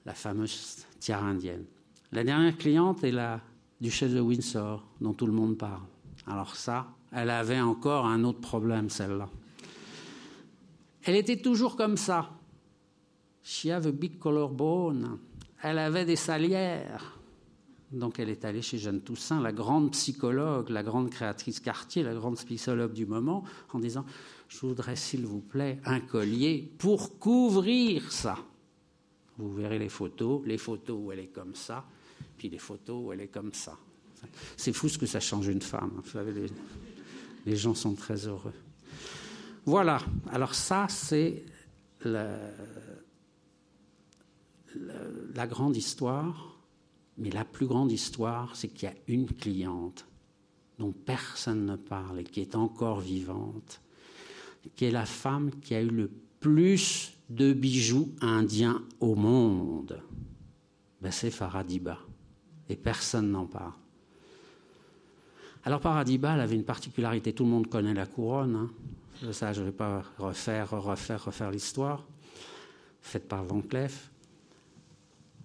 La 0.06 0.14
fameuse 0.14 0.86
tiare 1.00 1.24
indienne. 1.24 1.66
La 2.12 2.24
dernière 2.24 2.58
cliente 2.58 3.04
est 3.04 3.12
la 3.12 3.42
duchesse 3.82 4.14
de 4.14 4.20
Windsor, 4.20 4.84
dont 5.00 5.14
tout 5.14 5.28
le 5.28 5.34
monde 5.34 5.58
parle. 5.58 5.84
Alors 6.28 6.56
ça, 6.56 6.88
elle 7.12 7.30
avait 7.30 7.62
encore 7.62 8.06
un 8.06 8.24
autre 8.24 8.40
problème, 8.42 8.90
celle-là. 8.90 9.30
Elle 11.04 11.16
était 11.16 11.42
toujours 11.42 11.76
comme 11.76 11.98
ça. 11.98 12.30
She 13.50 13.72
have 13.72 13.88
a 13.88 13.92
big 13.92 14.20
collarbone. 14.20 15.18
Elle 15.64 15.80
avait 15.80 16.06
des 16.06 16.16
salières. 16.16 17.18
Donc 17.92 18.20
elle 18.20 18.30
est 18.30 18.46
allée 18.46 18.62
chez 18.62 18.78
Jeanne 18.78 19.02
Toussaint, 19.02 19.42
la 19.42 19.52
grande 19.52 19.92
psychologue, 19.94 20.70
la 20.70 20.84
grande 20.84 21.10
créatrice 21.10 21.60
quartier, 21.60 22.04
la 22.04 22.14
grande 22.14 22.36
psychologue 22.36 22.94
du 22.94 23.08
moment, 23.08 23.44
en 23.74 23.80
disant 23.80 24.06
Je 24.50 24.60
voudrais, 24.60 24.96
s'il 24.96 25.26
vous 25.26 25.40
plaît, 25.40 25.80
un 25.86 26.00
collier 26.00 26.72
pour 26.78 27.18
couvrir 27.18 28.12
ça. 28.12 28.38
Vous 29.40 29.52
verrez 29.52 29.80
les 29.80 29.90
photos, 29.90 30.44
les 30.46 30.60
photos 30.60 31.00
où 31.02 31.12
elle 31.12 31.20
est 31.20 31.34
comme 31.34 31.56
ça, 31.56 31.84
puis 32.38 32.50
les 32.50 32.60
photos 32.60 33.04
où 33.04 33.14
elle 33.14 33.22
est 33.22 33.30
comme 33.30 33.54
ça. 33.54 33.76
C'est 34.58 34.74
fou 34.74 34.90
ce 34.90 35.00
que 35.00 35.08
ça 35.08 35.20
change 35.20 35.48
une 35.48 35.64
femme. 35.64 36.02
Vous 36.04 36.12
savez, 36.12 36.52
les, 37.48 37.56
gens 37.56 37.74
sont 37.74 37.96
très 37.96 38.28
heureux. 38.28 38.54
Voilà. 39.66 39.98
Alors 40.32 40.54
ça, 40.54 40.86
c'est 40.88 41.42
la, 42.02 42.38
la, 45.36 45.48
grande 45.48 45.76
histoire. 45.76 46.58
Mais 47.18 47.30
la 47.30 47.46
plus 47.46 47.68
grande 47.68 47.92
histoire, 47.92 48.56
c'est 48.56 48.70
qu'il 48.70 48.88
y 48.88 48.92
a 48.92 48.96
une 49.08 49.28
cliente 49.28 50.06
dont 50.78 50.94
personne 50.94 51.66
ne 51.66 51.76
parle 51.76 52.20
et 52.20 52.24
qui 52.24 52.40
est 52.40 52.56
encore 52.56 53.02
vivante, 53.02 53.82
qui 54.76 54.86
est 54.86 54.92
la 54.92 55.06
femme 55.06 55.52
qui 55.60 55.76
a 55.76 55.82
eu 55.82 55.90
le 55.90 56.10
plus 56.40 57.14
de 57.30 57.52
bijoux 57.52 58.10
indiens 58.22 58.82
au 59.02 59.16
monde. 59.16 60.02
Ben, 61.02 61.12
c'est 61.12 61.32
Faradiba 61.32 62.00
et 62.70 62.76
personne 62.76 63.32
n'en 63.32 63.46
parle. 63.46 63.74
Alors 65.66 65.82
Paradiba, 65.82 66.36
elle 66.36 66.42
avait 66.42 66.56
une 66.56 66.64
particularité, 66.64 67.34
tout 67.34 67.44
le 67.44 67.50
monde 67.50 67.68
connaît 67.68 67.94
la 67.94 68.06
couronne, 68.06 68.56
hein. 68.56 69.32
ça 69.34 69.52
je 69.52 69.60
ne 69.60 69.66
vais 69.66 69.72
pas 69.74 70.04
refaire, 70.18 70.70
refaire, 70.70 71.26
refaire 71.26 71.52
l'histoire, 71.52 72.06
faite 73.02 73.28
par 73.28 73.44
Van 73.44 73.62
Cleef, 73.62 74.10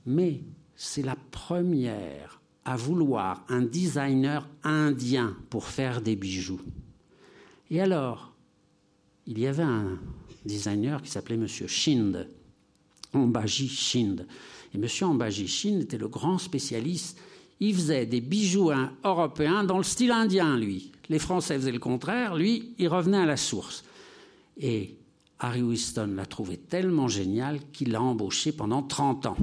mais 0.07 0.41
c'est 0.77 1.03
la 1.03 1.17
première 1.31 2.41
à 2.65 2.77
vouloir 2.77 3.45
un 3.49 3.63
designer 3.63 4.49
indien 4.63 5.37
pour 5.51 5.67
faire 5.67 6.01
des 6.01 6.17
bijoux. 6.17 6.61
Et 7.71 7.81
alors, 7.81 8.33
il 9.27 9.39
y 9.39 9.47
avait 9.47 9.63
un 9.63 9.99
designer 10.45 11.03
qui 11.03 11.11
s'appelait 11.11 11.37
M. 11.37 11.47
Shind, 11.47 12.29
Ambaji 13.13 13.69
Shind. 13.69 14.27
Et 14.75 14.79
M. 14.79 14.87
Ambaji 15.03 15.47
Shind 15.47 15.83
était 15.83 15.99
le 15.99 16.09
grand 16.09 16.39
spécialiste. 16.39 17.19
Il 17.61 17.75
faisait 17.75 18.07
des 18.07 18.21
bijoux 18.21 18.71
européens 19.05 19.65
dans 19.65 19.79
le 19.79 19.85
style 19.85 20.11
indien, 20.11 20.57
lui. 20.59 20.93
Les 21.09 21.19
Français 21.19 21.57
faisaient 21.57 21.73
le 21.73 21.79
contraire. 21.79 22.35
Lui, 22.35 22.75
il 22.79 22.89
revenait 22.89 23.19
à 23.19 23.27
la 23.27 23.37
source. 23.37 23.85
Et 24.59 24.97
Harry 25.39 25.63
Winston 25.63 26.15
l'a 26.17 26.27
trouvé 26.27 26.57
tellement 26.57 27.09
génial 27.09 27.61
qu'il 27.73 27.93
l'a 27.93 28.03
embauché 28.03 28.53
pendant 28.53 28.83
30 28.83 29.27
ans. 29.27 29.37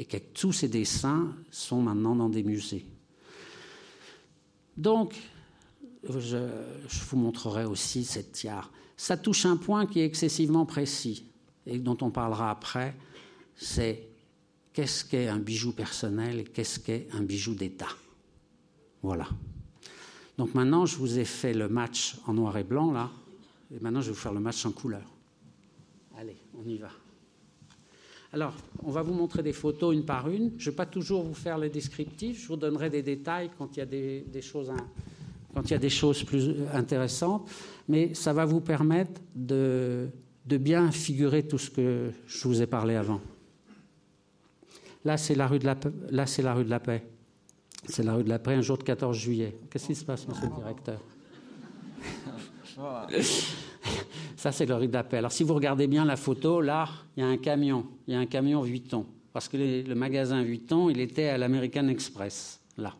Et 0.00 0.06
que 0.06 0.16
tous 0.16 0.52
ses 0.54 0.68
dessins 0.68 1.36
sont 1.50 1.82
maintenant 1.82 2.16
dans 2.16 2.30
des 2.30 2.42
musées. 2.42 2.86
Donc, 4.78 5.14
je, 6.08 6.38
vous 7.10 7.18
montrerai 7.18 7.66
aussi 7.66 8.04
cette 8.04 8.32
tiare. 8.32 8.72
Ça 8.96 9.18
touche 9.18 9.44
un 9.44 9.58
point 9.58 9.84
qui 9.84 10.00
est 10.00 10.06
excessivement 10.06 10.64
précis 10.64 11.26
et 11.66 11.78
dont 11.78 11.98
on 12.00 12.10
parlera 12.10 12.50
après, 12.50 12.96
c'est 13.56 14.08
qu'est-ce 14.72 15.04
qu'est 15.04 15.28
un 15.28 15.38
bijou 15.38 15.72
personnel 15.72 16.40
et 16.40 16.44
qu'est-ce 16.44 16.80
qu'est 16.80 17.06
un 17.12 17.22
bijou 17.22 17.54
d'État. 17.54 17.94
Voilà. 19.02 19.28
Donc 20.38 20.54
maintenant, 20.54 20.86
je 20.86 20.96
vous 20.96 21.18
ai 21.18 21.26
fait 21.26 21.52
le 21.52 21.68
match 21.68 22.16
en 22.26 22.32
noir 22.32 22.56
et 22.56 22.64
blanc, 22.64 22.90
là, 22.90 23.10
et 23.70 23.78
maintenant, 23.80 24.00
je 24.00 24.06
vais 24.06 24.12
vous 24.12 24.18
faire 24.18 24.32
le 24.32 24.40
match 24.40 24.64
en 24.64 24.72
couleur. 24.72 25.04
Allez, 26.16 26.38
on 26.58 26.66
y 26.66 26.78
va. 26.78 26.90
Alors, 28.32 28.54
on 28.84 28.90
va 28.92 29.02
vous 29.02 29.12
montrer 29.12 29.42
des 29.42 29.52
photos 29.52 29.92
une 29.92 30.04
par 30.04 30.28
une. 30.28 30.52
Je 30.56 30.66
ne 30.66 30.70
vais 30.70 30.76
pas 30.76 30.86
toujours 30.86 31.24
vous 31.24 31.34
faire 31.34 31.58
les 31.58 31.68
descriptifs, 31.68 32.42
je 32.42 32.48
vous 32.48 32.56
donnerai 32.56 32.88
des 32.88 33.02
détails 33.02 33.50
quand 33.58 33.76
il 33.76 33.80
y 33.80 33.82
a 33.82 33.86
des, 33.86 34.24
choses, 35.90 36.22
plus 36.24 36.54
intéressantes, 36.72 37.50
mais 37.88 38.14
ça 38.14 38.32
va 38.32 38.44
vous 38.44 38.60
permettre 38.60 39.20
de, 39.34 40.08
bien 40.46 40.92
figurer 40.92 41.42
tout 41.42 41.58
ce 41.58 41.70
que 41.70 42.12
je 42.26 42.48
vous 42.48 42.62
ai 42.62 42.66
parlé 42.66 42.94
avant. 42.94 43.20
Là, 45.04 45.16
c'est 45.16 45.34
la 45.34 45.48
rue 45.48 45.58
de 45.58 45.66
la, 45.66 45.76
là, 46.10 46.26
c'est 46.26 46.42
la 46.42 46.54
rue 46.54 46.64
de 46.64 46.70
la 46.70 46.78
Paix. 46.78 47.04
C'est 47.88 48.04
la 48.04 48.14
rue 48.14 48.22
de 48.22 48.28
la 48.28 48.38
Paix, 48.38 48.54
un 48.54 48.60
jour 48.60 48.78
de 48.78 48.84
14 48.84 49.16
juillet. 49.16 49.56
Qu'est-ce 49.70 49.86
qui 49.88 49.94
se 49.94 50.04
passe, 50.04 50.28
monsieur 50.28 50.46
le 50.46 50.54
directeur? 50.54 51.00
Ça, 54.40 54.52
c'est 54.52 54.64
le 54.64 54.86
la 54.86 55.04
Paix. 55.04 55.18
Alors, 55.18 55.32
si 55.32 55.44
vous 55.44 55.52
regardez 55.52 55.86
bien 55.86 56.06
la 56.06 56.16
photo, 56.16 56.62
là, 56.62 56.88
il 57.14 57.20
y 57.20 57.22
a 57.22 57.26
un 57.26 57.36
camion. 57.36 57.84
Il 58.08 58.14
y 58.14 58.16
a 58.16 58.20
un 58.20 58.24
camion 58.24 58.62
Vuitton. 58.62 59.04
Parce 59.34 59.48
que 59.48 59.58
le 59.58 59.94
magasin 59.94 60.42
Vuitton, 60.42 60.88
il 60.88 60.98
était 60.98 61.28
à 61.28 61.36
l'American 61.36 61.88
Express, 61.88 62.58
là. 62.78 62.94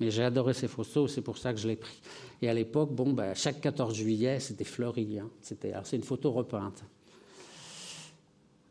Mais 0.00 0.10
j'ai 0.10 0.24
adoré 0.24 0.54
ces 0.54 0.66
photos, 0.66 1.12
c'est 1.12 1.20
pour 1.20 1.36
ça 1.36 1.52
que 1.52 1.60
je 1.60 1.68
l'ai 1.68 1.76
pris. 1.76 2.00
Et 2.40 2.48
à 2.48 2.54
l'époque, 2.54 2.90
bon, 2.94 3.12
ben, 3.12 3.34
chaque 3.34 3.60
14 3.60 3.94
juillet, 3.94 4.40
c'était 4.40 4.64
fleuri. 4.64 5.18
Hein. 5.18 5.28
C'était, 5.42 5.74
c'est 5.84 5.96
une 5.96 6.04
photo 6.04 6.32
repeinte. 6.32 6.82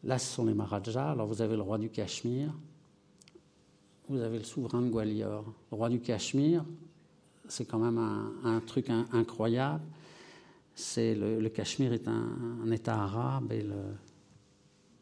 Là, 0.04 0.18
ce 0.18 0.34
sont 0.34 0.46
les 0.46 0.56
Maharajas. 0.56 1.12
Alors, 1.12 1.28
vous 1.28 1.44
avez 1.44 1.56
le 1.56 1.62
roi 1.62 1.78
du 1.78 1.92
Cachemire. 1.92 2.52
Vous 4.10 4.20
avez 4.20 4.40
le 4.40 4.44
souverain 4.44 4.82
de 4.82 4.90
Gwalior. 4.90 5.46
Le 5.72 5.78
roi 5.78 5.90
du 5.90 6.00
Cachemire, 6.00 6.66
c'est 7.48 7.66
quand 7.66 7.78
même 7.78 8.00
un, 8.44 8.60
truc 8.62 8.90
incroyable. 9.14 9.84
Le, 10.98 11.48
Cachemire 11.50 11.94
est 11.94 12.08
un, 12.08 12.72
État 12.72 12.96
arabe 12.96 13.52
et 13.52 13.64
le, 13.64 13.76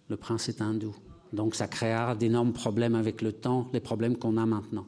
le 0.10 0.18
prince 0.18 0.50
est 0.50 0.62
hindou. 0.62 0.96
Donc, 1.34 1.56
ça 1.56 1.68
créera 1.68 2.16
d'énormes 2.16 2.54
problèmes 2.54 2.96
avec 2.96 3.22
le 3.22 3.34
temps, 3.34 3.70
les 3.74 3.82
problèmes 3.82 4.18
qu'on 4.18 4.38
a 4.38 4.46
maintenant. 4.46 4.88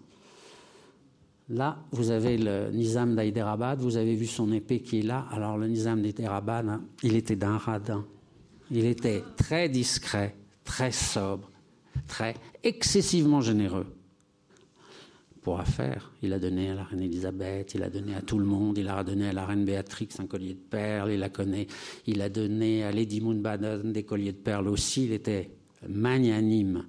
Là, 1.49 1.77
vous 1.91 2.11
avez 2.11 2.37
le 2.37 2.71
Nizam 2.71 3.15
d'Hyderabad, 3.15 3.79
vous 3.79 3.97
avez 3.97 4.15
vu 4.15 4.25
son 4.25 4.51
épée 4.51 4.81
qui 4.81 4.99
est 4.99 5.03
là. 5.03 5.27
Alors, 5.31 5.57
le 5.57 5.67
Nizam 5.67 6.01
d'Hyderabad, 6.01 6.67
hein, 6.67 6.81
il 7.03 7.15
était 7.15 7.35
d'un 7.37 7.57
radin. 7.57 8.05
Il 8.69 8.85
était 8.85 9.23
très 9.37 9.69
discret, 9.69 10.35
très 10.65 10.91
sobre, 10.91 11.49
très 12.05 12.35
excessivement 12.63 13.39
généreux. 13.39 13.87
Pour 15.47 15.61
affaire, 15.61 16.11
il 16.21 16.33
a 16.33 16.39
donné 16.39 16.71
à 16.71 16.75
la 16.75 16.83
reine 16.83 16.99
Elisabeth, 16.99 17.73
il 17.73 17.81
a 17.81 17.89
donné 17.89 18.13
à 18.13 18.21
tout 18.21 18.37
le 18.37 18.43
monde, 18.43 18.77
il 18.79 18.89
a 18.89 19.01
donné 19.01 19.29
à 19.29 19.31
la 19.31 19.45
reine 19.45 19.63
Béatrix 19.63 20.09
un 20.19 20.25
collier 20.25 20.55
de 20.55 20.59
perles, 20.59 21.13
il 21.13 21.23
a, 21.23 21.29
connu, 21.29 21.65
il 22.05 22.21
a 22.21 22.27
donné 22.27 22.83
à 22.83 22.91
Lady 22.91 23.21
Moonbaden 23.21 23.93
des 23.93 24.03
colliers 24.03 24.33
de 24.33 24.37
perles 24.39 24.67
aussi, 24.67 25.05
il 25.05 25.13
était 25.13 25.49
magnanime. 25.87 26.83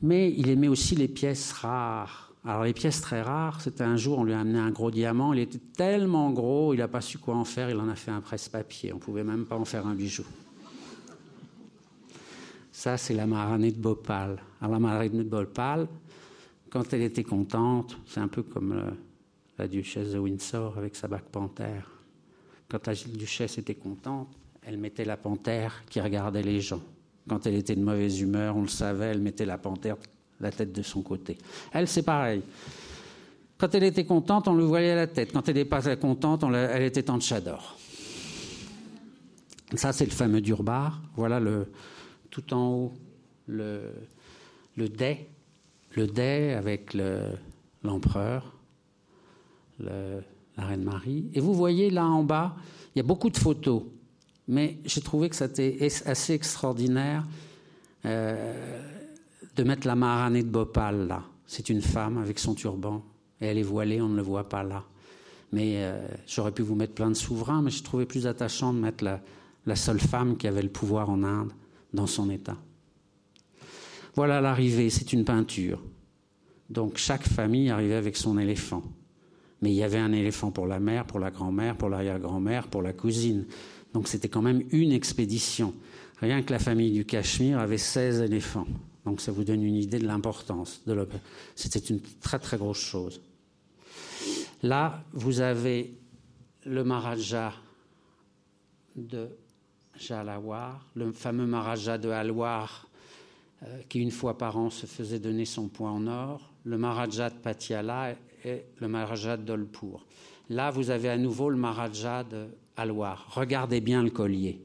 Mais 0.00 0.32
il 0.34 0.48
aimait 0.48 0.68
aussi 0.68 0.96
les 0.96 1.08
pièces 1.08 1.52
rares. 1.52 2.32
Alors 2.42 2.64
les 2.64 2.72
pièces 2.72 3.02
très 3.02 3.20
rares, 3.20 3.60
c'était 3.60 3.84
un 3.84 3.98
jour, 3.98 4.18
on 4.18 4.24
lui 4.24 4.32
a 4.32 4.40
amené 4.40 4.60
un 4.60 4.70
gros 4.70 4.90
diamant, 4.90 5.34
il 5.34 5.40
était 5.40 5.60
tellement 5.76 6.30
gros, 6.30 6.72
il 6.72 6.78
n'a 6.78 6.88
pas 6.88 7.02
su 7.02 7.18
quoi 7.18 7.34
en 7.34 7.44
faire, 7.44 7.68
il 7.68 7.76
en 7.76 7.90
a 7.90 7.96
fait 7.96 8.10
un 8.10 8.22
presse-papier, 8.22 8.94
on 8.94 8.96
ne 8.96 9.00
pouvait 9.02 9.24
même 9.24 9.44
pas 9.44 9.56
en 9.56 9.66
faire 9.66 9.86
un 9.86 9.94
bijou. 9.94 10.24
Ça, 12.72 12.96
c'est 12.96 13.14
la 13.14 13.26
maranée 13.26 13.72
de 13.72 13.78
Bhopal. 13.78 14.42
Alors 14.62 14.72
la 14.72 14.78
maranée 14.80 15.10
de 15.10 15.22
Bhopal, 15.22 15.86
quand 16.74 16.92
elle 16.92 17.02
était 17.02 17.22
contente, 17.22 17.96
c'est 18.04 18.18
un 18.18 18.26
peu 18.26 18.42
comme 18.42 18.72
euh, 18.72 18.90
la 19.58 19.68
duchesse 19.68 20.10
de 20.10 20.18
Windsor 20.18 20.76
avec 20.76 20.96
sa 20.96 21.06
bague 21.06 21.22
panthère. 21.30 21.88
Quand 22.68 22.88
la 22.88 22.94
duchesse 22.94 23.58
était 23.58 23.76
contente, 23.76 24.26
elle 24.60 24.76
mettait 24.78 25.04
la 25.04 25.16
panthère 25.16 25.84
qui 25.88 26.00
regardait 26.00 26.42
les 26.42 26.60
gens. 26.60 26.82
Quand 27.28 27.46
elle 27.46 27.54
était 27.54 27.76
de 27.76 27.80
mauvaise 27.80 28.20
humeur, 28.20 28.56
on 28.56 28.62
le 28.62 28.68
savait, 28.68 29.06
elle 29.06 29.20
mettait 29.20 29.46
la 29.46 29.56
panthère 29.56 29.96
la 30.40 30.50
tête 30.50 30.72
de 30.72 30.82
son 30.82 31.02
côté. 31.02 31.38
Elle, 31.72 31.86
c'est 31.86 32.02
pareil. 32.02 32.42
Quand 33.56 33.72
elle 33.72 33.84
était 33.84 34.04
contente, 34.04 34.48
on 34.48 34.56
lui 34.56 34.66
voyait 34.66 34.96
la 34.96 35.06
tête. 35.06 35.32
Quand 35.32 35.48
elle 35.48 35.54
n'est 35.54 35.64
pas 35.64 35.94
contente, 35.94 36.42
elle 36.42 36.82
était 36.82 37.08
en 37.08 37.20
chador. 37.20 37.78
Ça, 39.76 39.92
c'est 39.92 40.06
le 40.06 40.10
fameux 40.10 40.40
Durbar. 40.40 41.00
Voilà 41.14 41.38
le, 41.38 41.70
tout 42.30 42.52
en 42.52 42.66
haut 42.66 42.92
le, 43.46 43.92
le 44.76 44.88
dais. 44.88 45.28
Le 45.96 46.06
dais 46.06 46.54
avec 46.54 46.96
l'empereur, 47.82 48.56
la 49.78 50.22
reine 50.56 50.82
Marie. 50.82 51.30
Et 51.34 51.40
vous 51.40 51.54
voyez 51.54 51.90
là 51.90 52.06
en 52.06 52.24
bas, 52.24 52.56
il 52.94 52.98
y 52.98 53.00
a 53.00 53.04
beaucoup 53.04 53.30
de 53.30 53.36
photos. 53.36 53.82
Mais 54.46 54.78
j'ai 54.84 55.00
trouvé 55.00 55.28
que 55.28 55.36
c'était 55.36 55.78
assez 56.04 56.34
extraordinaire. 56.34 57.24
Euh, 58.06 58.82
de 59.56 59.62
mettre 59.62 59.86
la 59.86 59.94
Maharanée 59.94 60.42
de 60.42 60.48
Bhopal 60.48 61.06
là. 61.06 61.22
C'est 61.46 61.68
une 61.68 61.82
femme 61.82 62.18
avec 62.18 62.38
son 62.38 62.54
turban 62.54 63.02
et 63.40 63.46
elle 63.46 63.58
est 63.58 63.62
voilée, 63.62 64.00
on 64.00 64.08
ne 64.08 64.16
le 64.16 64.22
voit 64.22 64.48
pas 64.48 64.62
là. 64.62 64.84
Mais 65.52 65.76
euh, 65.76 66.06
j'aurais 66.26 66.52
pu 66.52 66.62
vous 66.62 66.74
mettre 66.74 66.94
plein 66.94 67.08
de 67.08 67.14
souverains, 67.14 67.62
mais 67.62 67.70
je 67.70 67.82
trouvais 67.82 68.06
plus 68.06 68.26
attachant 68.26 68.72
de 68.72 68.78
mettre 68.78 69.04
la, 69.04 69.20
la 69.66 69.76
seule 69.76 70.00
femme 70.00 70.36
qui 70.36 70.48
avait 70.48 70.62
le 70.62 70.70
pouvoir 70.70 71.10
en 71.10 71.22
Inde 71.22 71.52
dans 71.92 72.06
son 72.06 72.30
état. 72.30 72.56
Voilà 74.14 74.40
l'arrivée, 74.40 74.90
c'est 74.90 75.12
une 75.12 75.24
peinture. 75.24 75.82
Donc 76.70 76.96
chaque 76.96 77.24
famille 77.24 77.70
arrivait 77.70 77.94
avec 77.94 78.16
son 78.16 78.38
éléphant. 78.38 78.82
Mais 79.60 79.70
il 79.70 79.76
y 79.76 79.82
avait 79.82 79.98
un 79.98 80.12
éléphant 80.12 80.50
pour 80.50 80.66
la 80.66 80.78
mère, 80.78 81.06
pour 81.06 81.18
la 81.18 81.30
grand-mère, 81.30 81.76
pour 81.76 81.88
l'arrière-grand-mère, 81.88 82.68
pour 82.68 82.82
la 82.82 82.92
cousine. 82.92 83.46
Donc 83.92 84.08
c'était 84.08 84.28
quand 84.28 84.42
même 84.42 84.62
une 84.70 84.92
expédition. 84.92 85.74
Rien 86.20 86.42
que 86.42 86.52
la 86.52 86.58
famille 86.58 86.92
du 86.92 87.04
Cachemire 87.04 87.58
avait 87.58 87.78
16 87.78 88.20
éléphants. 88.20 88.66
Donc 89.04 89.20
ça 89.20 89.32
vous 89.32 89.44
donne 89.44 89.62
une 89.62 89.76
idée 89.76 89.98
de 89.98 90.06
l'importance 90.06 90.82
de 90.86 90.92
l'opéra. 90.92 91.22
C'était 91.54 91.78
une 91.78 92.00
très 92.20 92.38
très 92.38 92.56
grosse 92.56 92.80
chose. 92.80 93.20
Là, 94.62 95.04
vous 95.12 95.40
avez 95.40 95.98
le 96.64 96.84
Maharaja 96.84 97.52
de 98.96 99.28
Jalawar, 99.98 100.86
le 100.94 101.12
fameux 101.12 101.46
Maharaja 101.46 101.98
de 101.98 102.08
Alwar, 102.08 102.88
qui 103.88 104.00
une 104.00 104.10
fois 104.10 104.36
par 104.38 104.56
an 104.56 104.70
se 104.70 104.86
faisait 104.86 105.18
donner 105.18 105.44
son 105.44 105.68
point 105.68 105.90
en 105.90 106.06
or, 106.06 106.52
le 106.64 106.78
Maharaja 106.78 107.30
de 107.30 107.36
Patiala 107.36 108.14
et 108.44 108.64
le 108.78 108.88
Maharaja 108.88 109.36
d'Olpur. 109.36 110.06
Là, 110.50 110.70
vous 110.70 110.90
avez 110.90 111.08
à 111.08 111.16
nouveau 111.16 111.50
le 111.50 111.56
Maharaja 111.56 112.24
de 112.24 112.46
Alwar. 112.76 113.26
Regardez 113.34 113.80
bien 113.80 114.02
le 114.02 114.10
collier. 114.10 114.60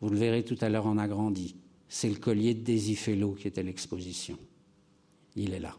Vous 0.00 0.08
le 0.08 0.16
verrez 0.16 0.44
tout 0.44 0.56
à 0.60 0.68
l'heure 0.68 0.86
en 0.86 0.98
agrandi 0.98 1.54
c'est 1.88 2.08
le 2.08 2.16
collier 2.16 2.54
de 2.54 2.60
Desifello 2.60 3.32
qui 3.32 3.48
était 3.48 3.62
l'exposition. 3.62 4.38
Il 5.36 5.54
est 5.54 5.60
là. 5.60 5.74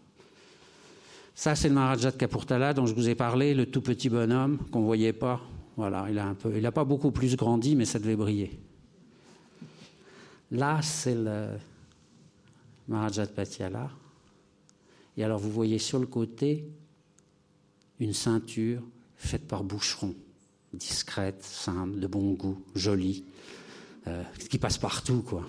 Ça, 1.35 1.55
c'est 1.55 1.69
le 1.69 1.75
Maharaja 1.75 2.11
de 2.11 2.17
Kapurtala 2.17 2.73
dont 2.73 2.85
je 2.85 2.93
vous 2.93 3.07
ai 3.07 3.15
parlé, 3.15 3.53
le 3.53 3.67
tout 3.67 3.81
petit 3.81 4.09
bonhomme 4.09 4.57
qu'on 4.71 4.79
ne 4.79 4.85
voyait 4.85 5.13
pas. 5.13 5.39
Voilà, 5.77 6.07
il 6.09 6.17
a 6.17 6.25
un 6.25 6.33
peu, 6.33 6.51
il 6.55 6.63
n'a 6.63 6.71
pas 6.71 6.83
beaucoup 6.83 7.11
plus 7.11 7.35
grandi, 7.37 7.75
mais 7.75 7.85
ça 7.85 7.99
devait 7.99 8.15
briller. 8.15 8.59
Là, 10.51 10.81
c'est 10.81 11.15
le 11.15 11.57
Maharaja 12.87 13.25
de 13.25 13.31
Patiala. 13.31 13.89
Et 15.17 15.23
alors, 15.23 15.39
vous 15.39 15.51
voyez 15.51 15.77
sur 15.77 15.99
le 15.99 16.07
côté 16.07 16.65
une 17.99 18.13
ceinture 18.13 18.81
faite 19.15 19.47
par 19.47 19.63
boucheron, 19.63 20.15
discrète, 20.73 21.43
simple, 21.43 21.99
de 21.99 22.07
bon 22.07 22.33
goût, 22.33 22.63
jolie, 22.73 23.25
euh, 24.07 24.23
qui 24.49 24.57
passe 24.57 24.77
partout, 24.77 25.21
quoi. 25.21 25.47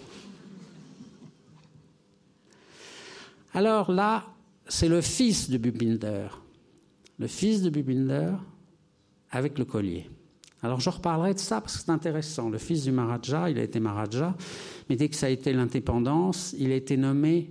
Alors 3.55 3.91
là, 3.91 4.27
c'est 4.69 4.89
le 4.89 5.01
fils 5.01 5.51
de 5.51 5.59
Bubinder. 5.59 6.29
Le 7.19 7.27
fils 7.27 7.63
de 7.63 7.71
Bubinder, 7.71 8.33
avec 9.31 9.59
le 9.59 9.65
collier. 9.65 10.09
Alors 10.63 10.81
je 10.81 10.91
reparlerai 10.91 11.35
de 11.35 11.39
ça 11.39 11.61
parce 11.61 11.77
que 11.77 11.83
c'est 11.85 11.91
intéressant. 11.91 12.51
Le 12.51 12.59
fils 12.59 12.85
du 12.85 12.93
Maharaja, 12.93 13.51
il 13.51 13.59
a 13.59 13.63
été 13.63 13.81
Maharaja, 13.81 14.37
mais 14.91 14.97
dès 14.97 15.09
que 15.09 15.15
ça 15.15 15.27
a 15.27 15.29
été 15.29 15.53
l'indépendance, 15.53 16.53
il 16.59 16.73
a 16.73 16.75
été 16.75 16.97
nommé 16.97 17.49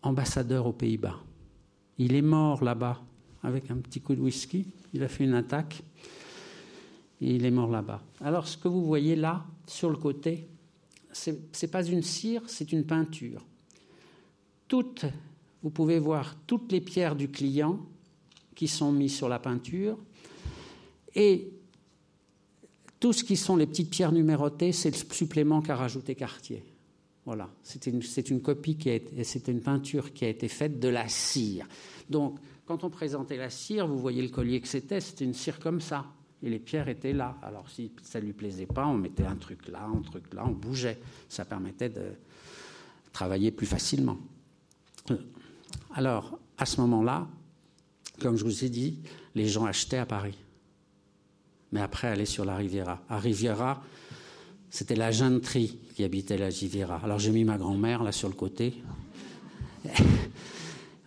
ambassadeur 0.00 0.66
aux 0.66 0.72
Pays-Bas. 0.72 1.18
Il 1.98 2.14
est 2.14 2.22
mort 2.22 2.64
là-bas 2.64 3.02
avec 3.42 3.70
un 3.70 3.76
petit 3.76 4.00
coup 4.00 4.14
de 4.14 4.20
whisky. 4.22 4.64
Il 4.94 5.02
a 5.02 5.08
fait 5.08 5.24
une 5.24 5.34
attaque 5.34 5.82
et 7.20 7.34
il 7.34 7.44
est 7.44 7.50
mort 7.50 7.70
là-bas. 7.70 8.00
Alors 8.22 8.48
ce 8.48 8.56
que 8.56 8.66
vous 8.66 8.82
voyez 8.82 9.14
là, 9.14 9.44
sur 9.66 9.90
le 9.90 9.98
côté, 9.98 10.48
ce 11.12 11.32
n'est 11.32 11.68
pas 11.70 11.84
une 11.84 12.02
cire, 12.02 12.40
c'est 12.46 12.72
une 12.72 12.84
peinture. 12.84 13.44
Toutes, 14.68 15.04
vous 15.62 15.68
pouvez 15.68 15.98
voir 15.98 16.34
toutes 16.46 16.72
les 16.72 16.80
pierres 16.80 17.14
du 17.14 17.28
client 17.28 17.78
qui 18.54 18.68
sont 18.68 18.90
mises 18.90 19.14
sur 19.14 19.28
la 19.28 19.38
peinture 19.38 19.98
et 21.14 21.52
tout 23.02 23.12
ce 23.12 23.24
qui 23.24 23.36
sont 23.36 23.56
les 23.56 23.66
petites 23.66 23.90
pierres 23.90 24.12
numérotées, 24.12 24.70
c'est 24.70 24.92
le 24.92 25.12
supplément 25.12 25.60
qu'a 25.60 25.74
rajouté 25.74 26.14
Cartier. 26.14 26.62
Voilà, 27.24 27.50
c'est 27.64 27.88
une, 27.88 28.00
une, 28.30 28.40
copie 28.40 28.76
qui 28.76 29.02
c'est 29.24 29.48
une 29.48 29.60
peinture 29.60 30.12
qui 30.12 30.24
a 30.24 30.28
été 30.28 30.46
faite 30.46 30.78
de 30.78 30.86
la 30.86 31.08
cire. 31.08 31.66
Donc, 32.08 32.38
quand 32.64 32.84
on 32.84 32.90
présentait 32.90 33.36
la 33.36 33.50
cire, 33.50 33.88
vous 33.88 33.98
voyez 33.98 34.22
le 34.22 34.28
collier 34.28 34.60
que 34.60 34.68
c'était, 34.68 35.00
c'était 35.00 35.24
une 35.24 35.34
cire 35.34 35.58
comme 35.58 35.80
ça. 35.80 36.06
Et 36.44 36.48
les 36.48 36.60
pierres 36.60 36.86
étaient 36.86 37.12
là. 37.12 37.36
Alors, 37.42 37.68
si 37.68 37.90
ça 38.04 38.20
ne 38.20 38.26
lui 38.26 38.34
plaisait 38.34 38.66
pas, 38.66 38.86
on 38.86 38.96
mettait 38.96 39.26
un 39.26 39.34
truc 39.34 39.66
là, 39.66 39.84
un 39.84 40.02
truc 40.02 40.32
là, 40.32 40.44
on 40.46 40.52
bougeait. 40.52 41.00
Ça 41.28 41.44
permettait 41.44 41.88
de 41.88 42.12
travailler 43.12 43.50
plus 43.50 43.66
facilement. 43.66 44.18
Alors, 45.96 46.38
à 46.56 46.66
ce 46.66 46.80
moment-là, 46.82 47.26
comme 48.20 48.36
je 48.36 48.44
vous 48.44 48.64
ai 48.64 48.68
dit, 48.68 49.00
les 49.34 49.48
gens 49.48 49.64
achetaient 49.64 49.98
à 49.98 50.06
Paris 50.06 50.38
mais 51.72 51.80
après 51.80 52.08
aller 52.08 52.26
sur 52.26 52.44
la 52.44 52.56
Riviera. 52.56 53.02
À 53.08 53.18
Riviera, 53.18 53.82
c'était 54.70 54.94
la 54.94 55.10
Tri 55.40 55.78
qui 55.94 56.04
habitait 56.04 56.38
la 56.38 56.46
Riviera. 56.46 57.00
Alors 57.02 57.18
j'ai 57.18 57.32
mis 57.32 57.44
ma 57.44 57.58
grand-mère 57.58 58.02
là 58.02 58.12
sur 58.12 58.28
le 58.28 58.34
côté. 58.34 58.74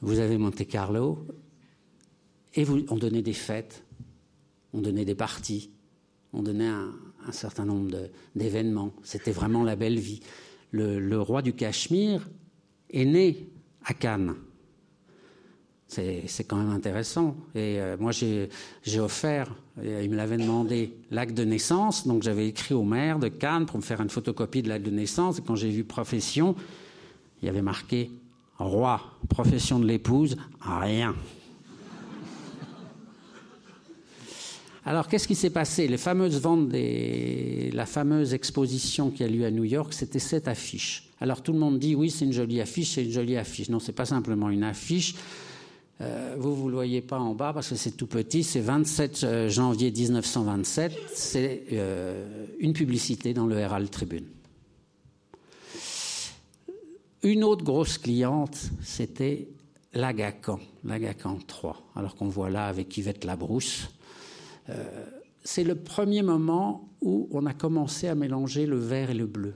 Vous 0.02 0.20
avez 0.20 0.38
Monte 0.38 0.68
Carlo. 0.68 1.26
Et 2.56 2.66
on 2.90 2.96
donnait 2.96 3.22
des 3.22 3.34
fêtes, 3.34 3.84
on 4.72 4.80
donnait 4.80 5.04
des 5.04 5.16
parties, 5.16 5.72
on 6.32 6.42
donnait 6.42 6.70
un, 6.70 6.94
certain 7.32 7.66
nombre 7.66 8.10
d'événements. 8.34 8.94
C'était 9.04 9.32
vraiment 9.32 9.64
la 9.64 9.76
belle 9.76 10.00
vie. 10.00 10.22
le 10.72 11.18
roi 11.20 11.42
du 11.42 11.54
Cachemire 11.54 12.30
est 12.92 13.06
né 13.06 13.50
à 13.84 13.94
Cannes. 13.94 14.36
C'est 15.96 16.44
quand 16.44 16.58
même 16.58 16.72
intéressant. 16.72 17.36
Et 17.54 17.80
euh, 17.80 17.96
moi, 18.00 18.12
j'ai 18.12 19.00
offert, 19.00 19.54
il 19.84 20.10
me 20.10 20.16
l'avait 20.16 20.38
demandé, 20.38 20.94
l'acte 21.12 21.36
de 21.36 21.44
naissance. 21.44 22.06
Donc, 22.06 22.24
j'avais 22.24 22.48
écrit 22.48 22.74
au 22.74 22.84
maire 22.84 23.20
de 23.20 23.30
Cannes 23.30 23.66
pour 23.66 23.78
me 23.78 23.84
faire 23.84 24.02
une 24.02 24.10
photocopie 24.10 24.62
de 24.62 24.70
l'acte 24.70 24.86
de 24.86 24.92
naissance. 24.92 25.40
Et 25.40 25.42
quand 25.42 25.56
j'ai 25.56 25.70
vu 25.70 25.84
profession, 25.84 26.56
il 27.42 27.46
y 27.46 27.50
avait 27.50 27.62
marqué 27.62 28.12
roi, 28.58 29.02
profession 29.30 29.80
de 29.80 29.86
l'épouse, 29.86 30.38
rien. 30.62 31.16
Alors, 34.88 35.08
qu'est-ce 35.08 35.28
qui 35.28 35.36
s'est 35.36 35.50
passé? 35.50 35.88
Les 35.88 35.98
fameuses 35.98 36.40
ventes. 36.40 36.72
La 36.72 37.86
fameuse 37.86 38.34
exposition 38.34 39.10
qui 39.10 39.24
a 39.24 39.28
lieu 39.28 39.46
à 39.46 39.52
New 39.52 39.64
York, 39.64 39.94
c'était 39.94 40.20
cette 40.20 40.48
affiche. 40.48 41.10
Alors, 41.20 41.42
tout 41.42 41.54
le 41.54 41.60
monde 41.60 41.80
dit 41.80 41.96
oui, 41.96 42.12
c'est 42.12 42.26
une 42.26 42.34
jolie 42.34 42.62
affiche, 42.62 42.92
c'est 42.92 43.04
une 43.04 43.12
jolie 43.12 43.38
affiche. 43.38 43.70
Non, 43.70 43.80
c'est 43.80 43.94
pas 43.94 44.06
simplement 44.06 44.50
une 44.50 44.64
affiche. 44.64 45.16
Euh, 46.02 46.36
vous, 46.38 46.66
ne 46.66 46.70
le 46.70 46.76
voyez 46.76 47.02
pas 47.02 47.20
en 47.20 47.34
bas 47.34 47.54
parce 47.54 47.70
que 47.70 47.76
c'est 47.76 47.92
tout 47.92 48.08
petit. 48.08 48.44
C'est 48.44 48.60
27 48.60 49.24
euh, 49.24 49.50
janvier 49.50 49.92
1927. 49.92 50.94
C'est 51.14 51.64
euh, 51.72 52.46
une 52.60 52.74
publicité 52.74 53.34
dans 53.34 53.46
le 53.46 53.58
Herald 53.58 53.90
Tribune. 53.90 54.26
Une 57.24 57.44
autre 57.44 57.64
grosse 57.64 57.98
cliente, 57.98 58.58
c'était 58.84 59.48
l'Agacan, 59.94 60.60
l'Agacan 60.84 61.40
3, 61.48 61.92
alors 61.96 62.16
qu'on 62.16 62.28
voit 62.28 62.52
là 62.52 62.68
avec 62.68 62.96
Yvette 62.98 63.24
Labrousse. 63.24 63.90
c'est 65.44 65.64
le 65.64 65.74
premier 65.74 66.22
moment 66.22 66.88
où 67.02 67.28
on 67.32 67.48
a 67.48 67.54
commencé 67.54 68.08
à 68.08 68.14
mélanger 68.14 68.68
le 68.68 68.78
vert 68.78 69.10
et 69.10 69.16
le 69.16 69.26
bleu. 69.26 69.56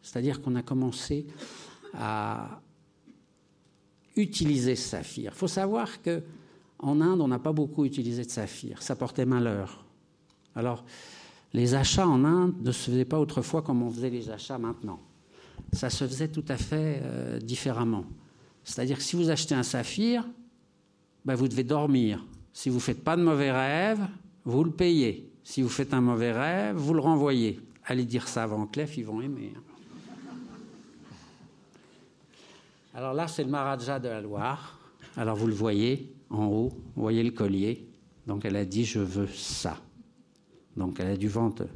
C'est-à-dire 0.00 0.40
qu'on 0.40 0.54
a 0.54 0.62
commencé 0.62 1.26
à, 1.92 2.62
utiliser 4.18 4.76
ce 4.76 4.88
saphir. 4.88 5.32
Il 5.34 5.38
faut 5.38 5.48
savoir 5.48 6.02
que 6.02 6.22
en 6.80 7.00
Inde, 7.00 7.20
on 7.20 7.28
n'a 7.28 7.38
pas 7.38 7.52
beaucoup 7.52 7.84
utilisé 7.84 8.24
de 8.24 8.30
saphir. 8.30 8.82
Ça 8.82 8.94
portait 8.94 9.26
malheur. 9.26 9.84
Alors, 10.54 10.84
les 11.52 11.74
achats 11.74 12.06
en 12.06 12.24
Inde 12.24 12.54
ne 12.62 12.72
se 12.72 12.90
faisaient 12.90 13.04
pas 13.04 13.18
autrefois 13.18 13.62
comme 13.62 13.82
on 13.82 13.90
faisait 13.90 14.10
les 14.10 14.30
achats 14.30 14.58
maintenant. 14.58 15.00
Ça 15.72 15.90
se 15.90 16.06
faisait 16.06 16.28
tout 16.28 16.44
à 16.48 16.56
fait 16.56 17.00
euh, 17.02 17.38
différemment. 17.38 18.04
C'est-à-dire 18.64 18.98
que 18.98 19.02
si 19.02 19.16
vous 19.16 19.30
achetez 19.30 19.54
un 19.54 19.62
saphir, 19.62 20.26
ben 21.24 21.34
vous 21.34 21.48
devez 21.48 21.64
dormir. 21.64 22.24
Si 22.52 22.68
vous 22.68 22.76
ne 22.76 22.80
faites 22.80 23.02
pas 23.02 23.16
de 23.16 23.22
mauvais 23.22 23.50
rêves, 23.50 24.06
vous 24.44 24.62
le 24.62 24.70
payez. 24.70 25.32
Si 25.42 25.62
vous 25.62 25.68
faites 25.68 25.94
un 25.94 26.00
mauvais 26.00 26.32
rêve, 26.32 26.76
vous 26.76 26.94
le 26.94 27.00
renvoyez. 27.00 27.60
Allez 27.84 28.04
dire 28.04 28.28
ça 28.28 28.42
avant 28.42 28.66
Clef, 28.66 28.96
ils 28.98 29.04
vont 29.04 29.20
aimer. 29.20 29.52
Hein. 29.56 29.67
Alors 32.98 33.14
là, 33.14 33.28
c'est 33.28 33.44
le 33.44 33.48
Maharaja 33.48 34.00
de 34.00 34.08
la 34.08 34.20
Loire. 34.20 34.76
Alors 35.16 35.36
vous 35.36 35.46
le 35.46 35.54
voyez 35.54 36.12
en 36.30 36.46
haut, 36.46 36.70
vous 36.96 37.02
voyez 37.02 37.22
le 37.22 37.30
collier. 37.30 37.86
Donc 38.26 38.44
elle 38.44 38.56
a 38.56 38.64
dit 38.64 38.84
Je 38.84 38.98
veux 38.98 39.28
ça. 39.28 39.78
Donc 40.76 40.98
elle 40.98 41.06
a 41.06 41.16
dû 41.16 41.28
vendre 41.28 41.68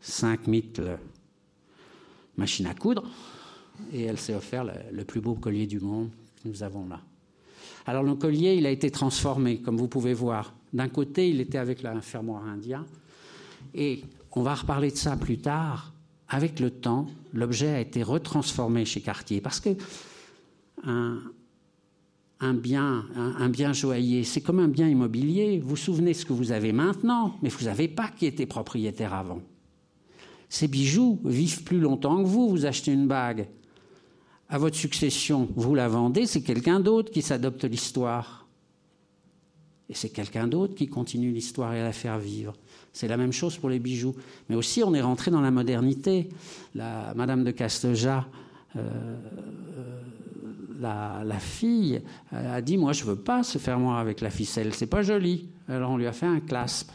5 0.00 0.48
mythes 0.48 0.82
machine 2.36 2.66
à 2.66 2.74
coudre 2.74 3.04
et 3.92 4.02
elle 4.02 4.18
s'est 4.18 4.34
offert 4.34 4.64
le, 4.64 5.04
plus 5.04 5.20
beau 5.20 5.34
collier 5.34 5.68
du 5.68 5.78
monde 5.78 6.10
que 6.42 6.48
nous 6.48 6.64
avons 6.64 6.88
là. 6.88 6.98
Alors 7.86 8.02
le 8.02 8.16
collier, 8.16 8.54
il 8.54 8.66
a 8.66 8.70
été 8.70 8.90
transformé, 8.90 9.58
comme 9.60 9.76
vous 9.76 9.86
pouvez 9.86 10.12
voir. 10.12 10.54
D'un 10.72 10.88
côté, 10.88 11.30
il 11.30 11.40
était 11.40 11.58
avec 11.58 11.84
un 11.84 12.00
fermoir 12.00 12.44
indien 12.46 12.84
et 13.76 14.02
on 14.32 14.42
va 14.42 14.56
reparler 14.56 14.90
de 14.90 14.96
ça 14.96 15.16
plus 15.16 15.38
tard. 15.38 15.92
Avec 16.28 16.58
le 16.58 16.72
temps, 16.72 17.06
l'objet 17.32 17.68
a 17.68 17.80
été 17.80 18.02
retransformé 18.02 18.84
chez 18.84 19.02
Cartier 19.02 19.40
parce 19.40 19.60
que 19.60 19.76
un, 20.84 22.54
bien, 22.54 23.04
un, 23.14 23.48
bien 23.48 23.72
joaillier, 23.72 24.24
c'est 24.24 24.40
comme 24.40 24.58
un 24.58 24.68
bien 24.68 24.88
immobilier. 24.88 25.60
Vous 25.60 25.70
vous 25.70 25.76
souvenez 25.76 26.14
ce 26.14 26.24
que 26.24 26.32
vous 26.32 26.52
avez 26.52 26.72
maintenant, 26.72 27.36
mais 27.42 27.48
vous 27.48 27.64
n'avez 27.64 27.88
pas 27.88 28.08
qui 28.08 28.26
était 28.26 28.46
propriétaire 28.46 29.14
avant. 29.14 29.42
Ces 30.48 30.68
bijoux 30.68 31.18
vivent 31.24 31.62
plus 31.62 31.80
longtemps 31.80 32.22
que 32.22 32.28
vous. 32.28 32.48
Vous 32.48 32.66
achetez 32.66 32.92
une 32.92 33.06
bague. 33.06 33.48
À 34.48 34.58
votre 34.58 34.76
succession, 34.76 35.48
vous 35.56 35.74
la 35.74 35.88
vendez, 35.88 36.26
c'est 36.26 36.42
quelqu'un 36.42 36.78
d'autre 36.78 37.10
qui 37.10 37.22
s'adopte 37.22 37.64
l'histoire. 37.64 38.46
Et 39.88 39.94
c'est 39.94 40.10
quelqu'un 40.10 40.46
d'autre 40.46 40.74
qui 40.74 40.88
continue 40.88 41.32
l'histoire 41.32 41.74
et 41.74 41.82
la 41.82 41.92
faire 41.92 42.18
vivre. 42.18 42.54
C'est 42.92 43.08
la 43.08 43.16
même 43.16 43.32
chose 43.32 43.56
pour 43.56 43.70
les 43.70 43.78
bijoux. 43.78 44.14
Mais 44.48 44.56
aussi, 44.56 44.82
on 44.82 44.94
est 44.94 45.00
rentré 45.00 45.30
dans 45.30 45.40
la 45.40 45.50
modernité. 45.50 46.28
La, 46.74 47.14
Madame 47.14 47.44
de 47.44 47.50
Casteja 47.50 48.26
euh, 48.76 49.16
la, 50.82 51.38
fille 51.38 52.02
a 52.32 52.60
dit 52.60 52.76
Moi, 52.76 52.92
je 52.92 53.04
ne 53.04 53.10
veux 53.10 53.16
pas 53.16 53.42
ce 53.42 53.58
fermoir 53.58 53.98
avec 53.98 54.20
la 54.20 54.30
ficelle, 54.30 54.74
c'est 54.74 54.86
pas 54.86 55.02
joli. 55.02 55.48
Alors 55.68 55.90
on 55.90 55.96
lui 55.96 56.06
a 56.06 56.12
fait 56.12 56.26
un 56.26 56.40
clasp. 56.40 56.90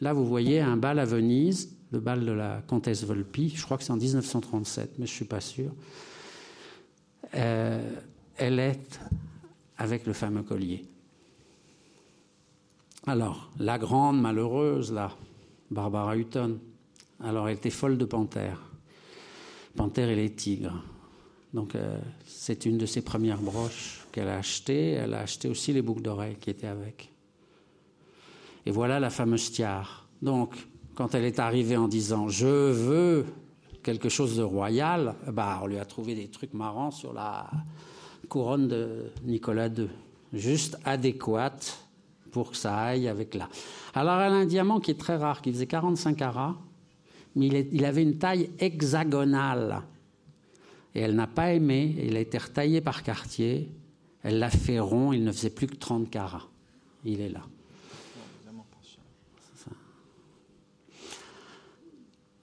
Là, 0.00 0.12
vous 0.12 0.26
voyez 0.26 0.60
un 0.60 0.76
bal 0.76 0.98
à 0.98 1.04
Venise, 1.04 1.74
le 1.90 2.00
bal 2.00 2.24
de 2.24 2.32
la 2.32 2.62
comtesse 2.66 3.04
Volpi, 3.04 3.48
je 3.54 3.64
crois 3.64 3.78
que 3.78 3.84
c'est 3.84 3.92
en 3.92 3.96
1937, 3.96 4.98
mais 4.98 5.06
je 5.06 5.12
ne 5.12 5.16
suis 5.16 5.24
pas 5.24 5.40
sûr. 5.40 5.72
Euh, 7.34 7.80
elle 8.36 8.58
est 8.58 9.00
avec 9.78 10.06
le 10.06 10.12
fameux 10.12 10.42
collier. 10.42 10.84
Alors, 13.06 13.50
la 13.58 13.78
grande 13.78 14.20
malheureuse, 14.20 14.92
là, 14.92 15.12
Barbara 15.70 16.16
Hutton, 16.16 16.58
alors 17.22 17.48
elle 17.48 17.56
était 17.56 17.70
folle 17.70 17.96
de 17.96 18.04
panthère. 18.04 18.60
Panthère 19.76 20.08
et 20.08 20.16
les 20.16 20.32
tigres. 20.32 20.82
Donc, 21.54 21.74
euh, 21.74 21.98
c'est 22.26 22.66
une 22.66 22.78
de 22.78 22.86
ses 22.86 23.02
premières 23.02 23.40
broches 23.40 24.06
qu'elle 24.12 24.28
a 24.28 24.36
achetées. 24.38 24.92
Elle 24.92 25.14
a 25.14 25.20
acheté 25.20 25.48
aussi 25.48 25.72
les 25.72 25.82
boucles 25.82 26.02
d'oreilles 26.02 26.36
qui 26.40 26.50
étaient 26.50 26.66
avec. 26.66 27.12
Et 28.66 28.70
voilà 28.70 29.00
la 29.00 29.10
fameuse 29.10 29.52
tiare. 29.52 30.08
Donc, 30.22 30.54
quand 30.94 31.14
elle 31.14 31.24
est 31.24 31.38
arrivée 31.38 31.76
en 31.76 31.88
disant 31.88 32.28
Je 32.28 32.46
veux 32.46 33.26
quelque 33.82 34.08
chose 34.08 34.36
de 34.36 34.42
royal, 34.42 35.14
bah, 35.32 35.60
on 35.62 35.66
lui 35.66 35.78
a 35.78 35.84
trouvé 35.84 36.14
des 36.14 36.28
trucs 36.28 36.52
marrants 36.54 36.90
sur 36.90 37.12
la 37.12 37.48
couronne 38.28 38.66
de 38.66 39.12
Nicolas 39.24 39.68
II, 39.68 39.88
juste 40.32 40.76
adéquate 40.84 41.86
pour 42.32 42.50
que 42.50 42.56
ça 42.56 42.76
aille 42.76 43.08
avec 43.08 43.34
là. 43.34 43.48
Alors, 43.94 44.20
elle 44.20 44.32
a 44.32 44.36
un 44.36 44.46
diamant 44.46 44.80
qui 44.80 44.90
est 44.90 45.00
très 45.00 45.16
rare, 45.16 45.40
qui 45.40 45.52
faisait 45.52 45.66
45 45.66 46.16
carats, 46.16 46.56
mais 47.36 47.46
il 47.46 47.84
avait 47.84 48.02
une 48.02 48.18
taille 48.18 48.50
hexagonale 48.58 49.82
et 50.96 51.00
elle 51.00 51.14
n'a 51.14 51.26
pas 51.26 51.52
aimé, 51.52 51.94
il 52.02 52.16
a 52.16 52.20
été 52.20 52.38
retaillé 52.38 52.80
par 52.80 53.02
quartier. 53.02 53.68
elle 54.22 54.38
l'a 54.38 54.48
fait 54.48 54.80
rond, 54.80 55.12
il 55.12 55.24
ne 55.24 55.30
faisait 55.30 55.50
plus 55.50 55.66
que 55.66 55.76
30 55.76 56.08
carats. 56.08 56.48
Il 57.04 57.20
est 57.20 57.28
là. 57.28 57.42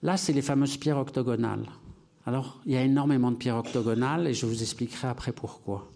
Là, 0.04 0.16
c'est 0.16 0.32
les 0.32 0.42
fameuses 0.42 0.76
pierres 0.76 0.98
octogonales. 0.98 1.66
Alors, 2.26 2.60
il 2.64 2.72
y 2.72 2.76
a 2.76 2.82
énormément 2.82 3.32
de 3.32 3.36
pierres 3.36 3.56
octogonales 3.56 4.28
et 4.28 4.34
je 4.34 4.46
vous 4.46 4.62
expliquerai 4.62 5.08
après 5.08 5.32
pourquoi. 5.32 5.90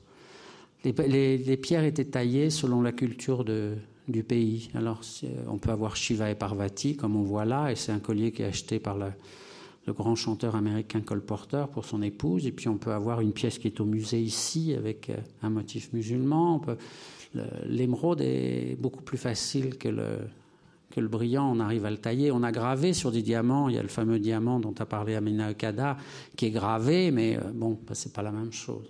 Les, 0.82 1.56
pierres 1.62 1.84
étaient 1.84 2.06
taillées 2.06 2.50
selon 2.50 2.82
la 2.82 2.90
culture 2.90 3.44
du 3.44 4.24
pays. 4.24 4.70
Alors, 4.74 5.02
on 5.46 5.58
peut 5.58 5.70
avoir 5.70 5.94
Shiva 5.94 6.28
et 6.28 6.34
Parvati, 6.34 6.96
comme 6.96 7.14
on 7.14 7.22
voit 7.22 7.44
là, 7.44 7.70
et 7.70 7.76
c'est 7.76 7.92
un 7.92 8.00
collier 8.00 8.32
qui 8.32 8.42
est 8.42 8.46
acheté 8.46 8.80
par 8.80 8.96
la, 8.96 9.12
le, 9.88 9.92
grand 9.92 10.14
chanteur 10.14 10.54
américain 10.54 11.00
Cole 11.00 11.22
Porter 11.22 11.64
pour 11.72 11.84
son 11.84 12.02
épouse. 12.02 12.46
Et 12.46 12.52
puis, 12.52 12.68
on 12.68 12.78
peut 12.78 12.92
avoir 12.92 13.20
une 13.20 13.32
pièce 13.32 13.58
qui 13.58 13.66
est 13.66 13.80
au 13.80 13.84
musée 13.84 14.20
ici, 14.20 14.74
avec 14.74 15.10
euh, 15.10 15.16
un 15.42 15.50
motif 15.50 15.92
musulman. 15.92 16.60
L'émeraude 17.66 18.20
est 18.20 18.76
beaucoup 18.80 19.02
plus 19.02 19.18
facile 19.18 19.76
que 19.76 19.88
le, 19.88 20.18
que 20.90 21.00
le 21.00 21.08
brillant, 21.08 21.50
on 21.54 21.60
arrive 21.60 21.84
à 21.84 21.90
le 21.90 21.98
tailler. 21.98 22.30
On 22.30 22.42
a 22.42 22.52
gravé 22.52 22.92
sur 22.92 23.12
des 23.12 23.22
diamants, 23.22 23.68
il 23.68 23.76
y 23.76 23.78
a 23.78 23.82
le 23.82 23.88
fameux 23.88 24.18
diamant 24.18 24.60
dont 24.60 24.74
a 24.78 24.86
parlé 24.86 25.14
Amina 25.14 25.50
Okada, 25.50 25.96
qui 26.36 26.46
est 26.46 26.50
gravé, 26.50 27.10
mais 27.10 27.36
euh, 27.36 27.50
bon, 27.52 27.78
bah, 27.86 27.94
c'est 27.94 28.12
pas 28.12 28.22
la 28.22 28.32
même 28.32 28.52
chose. 28.52 28.88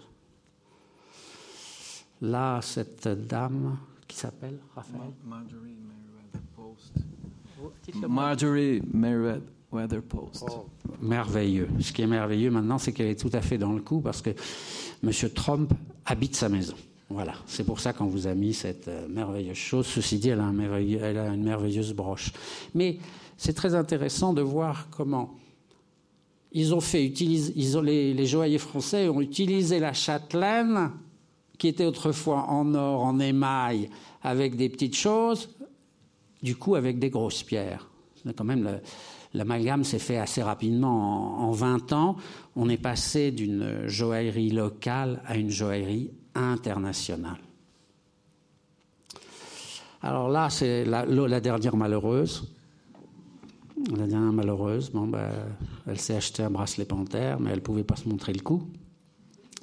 Là, 2.21 2.61
cette 2.63 3.09
dame 3.09 3.79
qui 4.07 4.17
s'appelle 4.17 4.59
Raphaël 4.75 5.13
Marjorie 5.25 5.77
Meriwether 5.77 6.41
Post. 6.57 8.09
Marjorie 8.09 8.83
Post. 9.71 10.45
Oh, 10.49 10.67
merveilleux. 11.03 11.69
Ce 11.81 11.93
qui 11.93 12.03
est 12.03 12.07
merveilleux 12.07 12.51
maintenant, 12.51 12.79
c'est 12.79 12.93
qu'elle 12.93 13.09
est 13.09 13.21
tout 13.21 13.31
à 13.35 13.43
fait 13.43 13.59
dans 13.59 13.73
le 13.73 13.81
coup 13.81 14.01
parce 14.01 14.23
que 14.23 14.31
M. 15.03 15.13
Trump 15.35 15.73
habite 16.07 16.37
sa 16.37 16.49
maison. 16.49 16.75
Voilà, 17.11 17.35
c'est 17.47 17.65
pour 17.65 17.81
ça 17.81 17.93
qu'on 17.93 18.07
vous 18.07 18.27
a 18.27 18.35
mis 18.35 18.53
cette 18.53 18.89
euh, 18.89 19.09
merveilleuse 19.09 19.57
chose. 19.57 19.87
Ceci 19.87 20.19
dit, 20.19 20.29
elle 20.29 20.41
a, 20.41 20.51
elle 20.51 21.19
a 21.19 21.29
une 21.29 21.43
merveilleuse 21.43 21.95
broche. 21.95 22.33
Mais 22.75 22.99
c'est 23.39 23.55
très 23.55 23.75
intéressant 23.75 24.35
de 24.35 24.43
voir 24.43 24.89
comment 24.91 25.35
ils 26.53 26.75
ont 26.75 26.81
fait 26.81 27.05
utiliser, 27.05 27.53
ils 27.57 27.79
ont, 27.79 27.83
les, 27.83 28.13
les, 28.13 28.27
joailliers 28.27 28.59
français 28.59 29.09
ont 29.09 29.21
utilisé 29.21 29.79
la 29.79 29.93
châtelaine, 29.93 30.91
qui 31.57 31.69
était 31.69 31.85
autrefois 31.85 32.45
en 32.49 32.75
or, 32.75 33.05
en 33.05 33.19
émail, 33.21 33.91
avec 34.23 34.57
des 34.57 34.69
petites 34.69 34.97
choses, 34.97 35.49
du 36.43 36.57
coup 36.57 36.75
avec 36.75 36.99
des 36.99 37.11
grosses 37.11 37.43
pierres. 37.43 37.91
Quand 38.37 38.45
même, 38.45 38.81
l'amalgame 39.35 39.85
s'est 39.85 39.99
fait 39.99 40.19
assez 40.19 40.43
rapidement. 40.43 41.41
En, 41.41 41.49
en 41.49 41.53
20 41.53 41.93
ans, 41.93 42.17
on 42.57 42.69
est 42.69 42.77
passé 42.83 43.31
d'une 43.31 43.87
joaillerie 43.87 44.51
locale 44.51 45.23
à 45.27 45.37
une 45.37 45.51
joaillerie 45.51 46.11
internationale. 46.35 47.39
Alors 50.03 50.29
là, 50.29 50.49
c'est 50.51 50.85
la, 50.85 51.41
dernière 51.41 51.77
malheureuse. 51.77 52.45
La 53.97 54.07
dernière 54.07 54.33
malheureuse, 54.33 54.91
bon, 54.91 55.07
ben, 55.07 55.31
elle 55.87 55.99
s'est 55.99 56.17
acheté 56.17 56.43
un 56.43 56.51
bracelet 56.51 56.85
panthère, 56.85 57.41
mais 57.41 57.51
elle 57.51 57.57
ne 57.57 57.63
pouvait 57.63 57.85
pas 57.85 57.97
se 57.97 58.09
montrer 58.09 58.33
le 58.33 58.41
coup. 58.41 58.63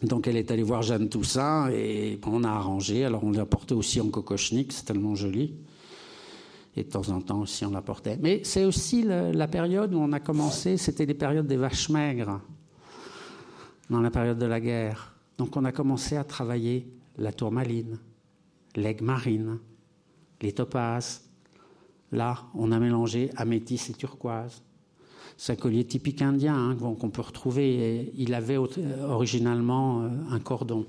Donc 0.04 0.28
elle 0.28 0.36
est 0.36 0.52
allée 0.52 0.64
voir 0.64 0.82
Jeanne 0.82 1.10
Toussaint 1.10 1.70
et 1.72 2.20
on 2.26 2.44
a 2.44 2.50
arrangé. 2.50 3.06
Alors 3.06 3.24
on 3.24 3.32
l'a 3.32 3.46
porté 3.46 3.74
aussi 3.74 4.02
en 4.02 4.10
cocochnik, 4.10 4.74
c'est 4.74 4.86
tellement 4.86 5.16
joli. 5.16 5.54
Et 6.78 6.84
de 6.84 6.90
temps 6.90 7.10
en 7.10 7.22
temps 7.22 7.42
aussi 7.42 7.66
on 7.66 7.72
la 7.72 7.82
portait. 7.82 8.18
Mais 8.22 8.42
c'est 8.44 8.66
aussi 8.66 9.04
la 9.04 9.48
période 9.48 9.94
où 9.94 9.98
on 9.98 10.12
a 10.12 10.20
commencé, 10.20 10.78
c'était 10.78 11.06
les 11.06 11.14
périodes 11.14 11.48
des 11.48 11.58
vaches 11.58 11.90
maigres, 11.90 12.42
dans 13.90 14.02
la 14.02 14.12
période 14.12 14.38
de 14.38 14.46
la 14.46 14.60
guerre. 14.60 15.16
Donc 15.38 15.56
on 15.56 15.66
a 15.66 15.72
commencé 15.72 16.18
à 16.18 16.24
travailler 16.24 16.92
la 17.18 17.32
tourmaline, 17.32 17.98
l'aigle 18.76 19.06
marine, 19.06 19.60
les 20.42 20.52
topazes. 20.52 21.22
Là, 22.12 22.44
on 22.54 22.72
a 22.72 22.80
mélangé 22.80 23.32
améthyste 23.36 23.90
et 23.90 23.94
turquoise. 23.94 24.62
C'est 25.38 25.54
un 25.54 25.56
collier 25.56 25.86
typique 25.86 26.22
indien 26.22 26.56
hein, 26.56 26.76
qu'on 26.76 27.10
peut 27.10 27.22
retrouver. 27.22 28.12
Il 28.16 28.34
avait 28.34 28.58
originalement 28.58 30.04
euh, 30.04 30.10
un 30.32 30.40
cordon. 30.40 30.86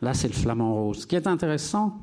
Là, 0.00 0.14
c'est 0.14 0.28
le 0.28 0.34
flamant 0.34 0.74
rose. 0.74 1.00
Ce 1.00 1.06
qui 1.06 1.16
est 1.16 1.26
intéressant 1.26 1.98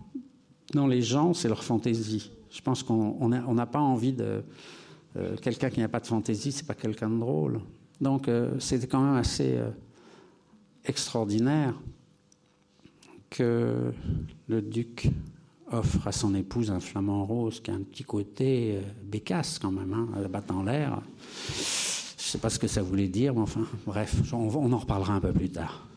dans 0.73 0.87
les 0.87 1.01
gens, 1.01 1.33
c'est 1.33 1.47
leur 1.47 1.63
fantaisie. 1.63 2.31
Je 2.49 2.61
pense 2.61 2.83
qu'on 2.83 3.29
n'a 3.29 3.65
pas 3.65 3.79
envie 3.79 4.13
de. 4.13 4.43
Euh, 5.17 5.35
quelqu'un 5.37 5.69
qui 5.69 5.81
n'a 5.81 5.89
pas 5.89 5.99
de 5.99 6.07
fantaisie, 6.07 6.51
c'est 6.51 6.65
pas 6.65 6.73
quelqu'un 6.73 7.09
de 7.09 7.19
drôle. 7.19 7.59
Donc, 7.99 8.27
euh, 8.27 8.57
c'était 8.59 8.87
quand 8.87 9.01
même 9.01 9.15
assez 9.15 9.59
extraordinaire 10.85 11.73
que 13.29 13.93
le 14.47 14.61
duc 14.61 15.09
offre 15.71 16.07
à 16.07 16.11
son 16.11 16.35
épouse 16.35 16.69
un 16.69 16.79
flamant 16.79 17.25
rose 17.25 17.61
qui 17.61 17.71
a 17.71 17.73
un 17.73 17.81
petit 17.81 18.03
côté 18.03 18.75
euh, 18.75 18.81
bécasse 19.03 19.57
quand 19.57 19.71
même, 19.71 19.93
hein, 19.93 20.07
en 20.49 20.63
l'air. 20.63 21.01
Je 21.47 21.53
ne 21.53 22.29
sais 22.31 22.37
pas 22.37 22.49
ce 22.49 22.59
que 22.59 22.67
ça 22.67 22.81
voulait 22.81 23.07
dire, 23.07 23.33
mais 23.33 23.41
enfin, 23.41 23.65
bref, 23.85 24.15
on, 24.33 24.71
en 24.71 24.77
reparlera 24.77 25.13
un 25.13 25.21
peu 25.21 25.33
plus 25.33 25.49
tard. 25.49 25.87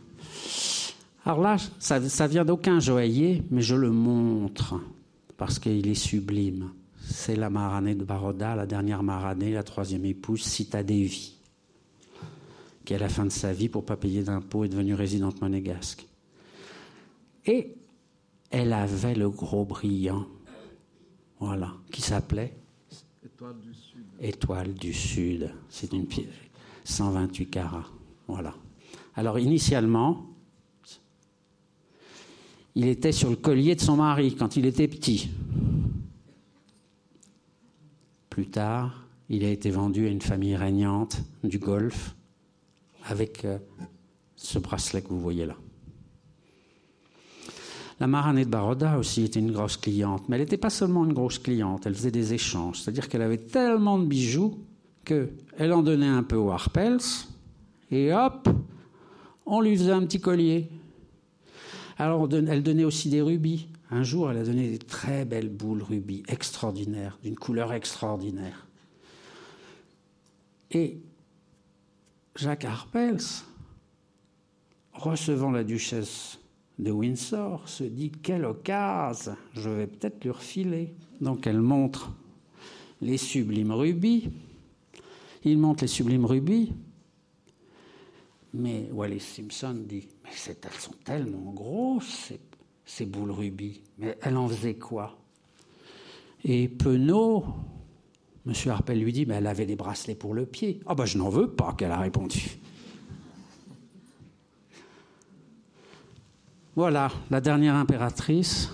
Alors 1.25 1.41
là, 1.41 1.57
ça, 1.79 2.07
ça 2.09 2.27
vient 2.27 2.45
d'aucun 2.45 2.81
joaillier, 2.81 3.43
mais 3.51 3.63
je 3.63 3.75
le 3.75 3.91
montre 3.91 4.81
parce 5.37 5.59
qu'il 5.59 5.89
est 5.89 5.95
sublime. 5.95 6.71
C'est 7.01 7.37
la 7.37 7.51
Maranée 7.51 7.95
de 7.95 8.05
Baroda, 8.05 8.55
la 8.55 8.67
dernière 8.67 9.03
Maranée, 9.03 9.53
la 9.53 9.63
troisième 9.63 10.05
épouse, 10.05 10.43
Sita 10.43 10.83
Devi 10.83 11.35
qui, 12.85 12.95
à 12.95 12.99
la 12.99 13.09
fin 13.09 13.25
de 13.25 13.31
sa 13.31 13.53
vie, 13.53 13.69
pour 13.69 13.83
ne 13.83 13.87
pas 13.87 13.97
payer 13.97 14.23
d'impôts, 14.23 14.65
est 14.65 14.69
devenue 14.69 14.95
résidente 14.95 15.41
monégasque. 15.41 16.07
Et 17.47 17.75
elle 18.51 18.73
avait 18.73 19.15
le 19.15 19.31
gros 19.31 19.65
brillant, 19.65 20.27
voilà, 21.41 21.73
qui 21.91 22.03
s'appelait 22.03 22.55
Étoile 23.25 23.61
du 23.61 23.75
Sud. 23.75 24.05
Étoile 24.21 24.75
du 24.75 24.93
Sud. 24.93 25.51
C'est 25.69 25.93
une 25.93 26.07
pièce, 26.07 26.27
128 26.85 27.47
carats. 27.47 27.89
Voilà. 28.29 28.55
Alors, 29.17 29.39
initialement, 29.39 30.27
il 32.75 32.89
était 32.89 33.13
sur 33.13 33.31
le 33.31 33.37
collier 33.37 33.75
de 33.75 33.81
son 33.81 33.97
mari 33.97 34.35
quand 34.35 34.57
il 34.57 34.67
était 34.67 34.89
petit. 34.89 35.31
Plus 38.31 38.47
tard, 38.47 39.07
il 39.29 39.45
a 39.45 39.51
été 39.51 39.71
vendu 39.71 40.07
à 40.07 40.11
une 40.11 40.21
famille 40.21 40.57
régnante 40.57 41.21
du 41.45 41.59
Golfe 41.59 42.15
avec 43.07 43.45
euh, 43.45 43.59
ce 44.37 44.59
bracelet 44.59 45.03
que 45.03 45.09
vous 45.09 45.21
voyez 45.21 45.47
là. 45.47 45.57
La 48.01 48.09
Maranée 48.09 48.45
de 48.45 48.51
Baroda 48.51 48.99
aussi 48.99 49.23
était 49.23 49.39
une 49.39 49.53
grosse 49.53 49.77
cliente, 49.77 50.29
mais 50.29 50.37
elle 50.37 50.43
n'était 50.43 50.57
pas 50.57 50.71
seulement 50.71 51.05
une 51.05 51.13
grosse 51.13 51.39
cliente, 51.39 51.87
elle 51.87 51.95
faisait 51.95 52.11
des 52.11 52.35
échanges, 52.35 52.81
c'est-à-dire 52.81 53.09
qu'elle 53.09 53.23
avait 53.23 53.39
tellement 53.39 53.99
de 53.99 54.07
bijoux 54.07 54.59
qu'elle 55.05 55.73
en 55.73 55.83
donnait 55.83 56.09
un 56.09 56.25
peu 56.25 56.37
au 56.37 56.51
Harpels, 56.51 56.99
et 57.91 58.13
hop, 58.13 58.49
on 59.47 59.61
lui 59.61 59.77
faisait 59.77 59.93
un 59.93 60.01
petit 60.01 60.21
collier. 60.21 60.71
Alors 61.97 62.29
elle 62.33 62.63
donnait 62.63 62.85
aussi 62.85 63.09
des 63.09 63.23
rubis. 63.23 63.69
Un 63.91 64.03
jour, 64.03 64.31
elle 64.31 64.39
a 64.39 64.45
donné 64.45 64.71
des 64.71 64.79
très 64.79 65.25
belles 65.25 65.51
boules 65.51 65.83
rubis, 65.83 66.23
extraordinaires, 66.27 67.19
d'une 67.23 67.37
couleur 67.37 67.73
extraordinaire. 67.73 68.67
Et 70.71 70.99
Jacques 72.35 72.65
Harpels, 72.65 73.45
recevant 74.93 75.53
la 75.53 75.63
duchesse 75.63 76.41
de 76.81 76.91
Windsor, 76.91 77.69
se 77.69 77.85
dit 77.85 78.11
quelle 78.11 78.45
occasion, 78.45 79.37
je 79.53 79.71
vais 79.71 79.87
peut-être 79.87 80.25
lui 80.25 80.31
refiler. 80.31 80.95
Donc 81.21 81.47
elle 81.47 81.61
montre 81.61 82.11
les 83.01 83.19
sublimes 83.19 83.73
rubis. 83.73 84.31
Il 85.45 85.59
montre 85.59 85.85
les 85.85 85.89
sublimes 85.89 86.25
rubis. 86.25 86.73
Mais 88.53 88.89
Wallis 88.93 89.21
Simpson 89.21 89.77
dit 89.87 90.09
Mais 90.25 90.31
elles 90.47 90.81
sont 90.81 90.95
tellement 91.05 91.53
grosses, 91.53 92.33
ces, 92.85 93.07
boules 93.07 93.31
rubis. 93.31 93.83
Mais 93.99 94.19
elle 94.23 94.37
en 94.37 94.49
faisait 94.49 94.75
quoi? 94.75 95.19
Et 96.45 96.69
Penaud, 96.69 97.45
Monsieur 98.47 98.73
Harpel 98.73 99.01
lui 99.01 99.13
dit, 99.13 99.27
mais 99.27 99.35
elle 99.35 99.47
avait 99.47 99.67
des 99.67 99.77
bracelets 99.77 100.15
pour 100.15 100.35
le 100.35 100.45
pied. 100.45 100.81
Ah 100.87 100.95
ben 100.95 101.05
je 101.05 101.17
n'en 101.17 101.29
veux 101.29 101.51
pas, 101.51 101.75
qu'elle 101.75 101.93
a 101.93 101.99
répondu. 101.99 102.59
Voilà, 106.77 107.11
la 107.31 107.41
dernière 107.41 107.77
impératrice. 107.77 108.71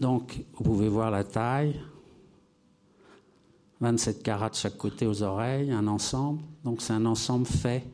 Donc, 0.00 0.42
vous 0.54 0.64
pouvez 0.64 0.88
voir 0.88 1.10
la 1.10 1.22
taille. 1.22 1.80
27 3.80 4.22
carats 4.22 4.48
de 4.48 4.54
chaque 4.54 4.78
côté 4.78 5.06
aux 5.06 5.22
oreilles, 5.22 5.70
un 5.70 5.86
ensemble. 5.86 6.42
Donc, 6.64 6.80
c'est 6.80 6.94
un 6.94 7.04
ensemble 7.04 7.46
fait 7.46 7.84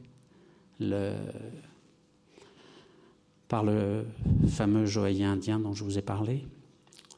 par 3.48 3.64
le 3.64 4.04
fameux 4.48 4.86
joaillier 4.86 5.24
indien 5.24 5.58
dont 5.58 5.74
je 5.74 5.84
vous 5.84 5.98
ai 5.98 6.02
parlé. 6.02 6.44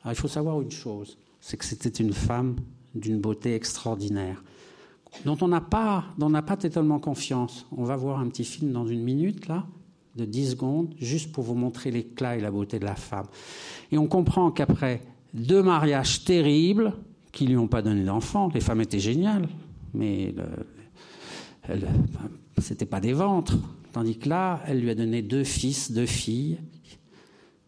Alors, 0.03 0.13
il 0.13 0.17
faut 0.17 0.29
savoir 0.29 0.61
une 0.61 0.71
chose 0.71 1.17
c'est 1.43 1.57
que 1.57 1.65
c'était 1.65 1.91
une 1.91 2.15
femme 2.15 2.57
d'une 2.95 3.21
beauté 3.21 3.55
extraordinaire, 3.55 4.43
dont 5.27 5.37
on 5.43 5.49
n'a 5.49 5.61
pas, 5.61 6.05
dont 6.17 6.31
pas 6.31 6.57
totalement 6.57 7.01
confiance. 7.01 7.67
On 7.77 7.85
va 7.85 7.97
voir 7.97 8.21
un 8.21 8.29
petit 8.29 8.45
film 8.45 8.73
dans 8.73 8.87
une 8.87 9.03
minute, 9.03 9.49
là, 9.49 9.67
de 10.15 10.25
10 10.25 10.53
secondes, 10.53 10.95
juste 10.99 11.33
pour 11.33 11.43
vous 11.45 11.55
montrer 11.55 11.91
l'éclat 11.91 12.37
et 12.37 12.41
la 12.41 12.51
beauté 12.51 12.79
de 12.79 12.85
la 12.85 12.95
femme. 12.95 13.27
Et 13.91 13.99
on 13.99 14.07
comprend 14.07 14.53
qu'après 14.53 15.03
deux 15.35 15.63
mariages 15.63 16.25
terribles, 16.25 16.95
qui 17.33 17.47
lui 17.47 17.57
ont 17.57 17.67
pas 17.67 17.83
donné 17.83 18.05
d'enfants. 18.05 18.51
Les 18.55 18.61
femmes 18.61 18.83
étaient 18.83 19.01
géniales, 19.01 19.49
mais 19.95 20.35
n'était 22.70 22.86
pas 22.86 23.00
des 23.00 23.14
ventres. 23.14 23.58
Tandis 23.94 24.18
que 24.18 24.30
là, 24.30 24.62
elle 24.66 24.80
lui 24.82 24.90
a 24.90 24.96
donné 24.96 25.22
deux 25.22 25.44
fils, 25.44 25.92
deux 25.92 26.06
filles. 26.06 26.58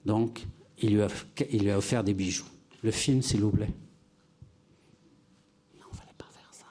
Donc, 0.06 0.46
il 0.82 0.96
lui 0.96 1.02
a, 1.02 1.08
il 1.52 1.64
lui 1.64 1.72
a 1.72 1.78
offert 1.78 2.04
des 2.04 2.14
bijoux. 2.14 2.46
Le 2.84 2.92
film, 2.92 3.22
s'il 3.22 3.42
vous 3.42 3.52
plaît. 3.52 3.74
Non, 5.80 5.86
fallait 5.92 6.14
pas 6.18 6.26
faire 6.32 6.52
ça. 6.52 6.66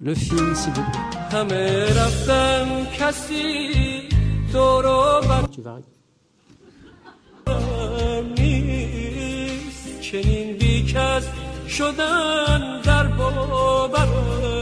Le 0.00 0.14
film, 0.14 0.54
s'il 0.54 0.72
vous 0.72 0.82
plaît. 0.82 1.00
Tu 5.52 5.62
vas 5.62 5.80
چنین 10.00 10.56
بیکس 10.56 11.26
شدن 11.68 12.80
در 12.84 13.06
باورم 13.06 14.08
نیست 14.42 14.59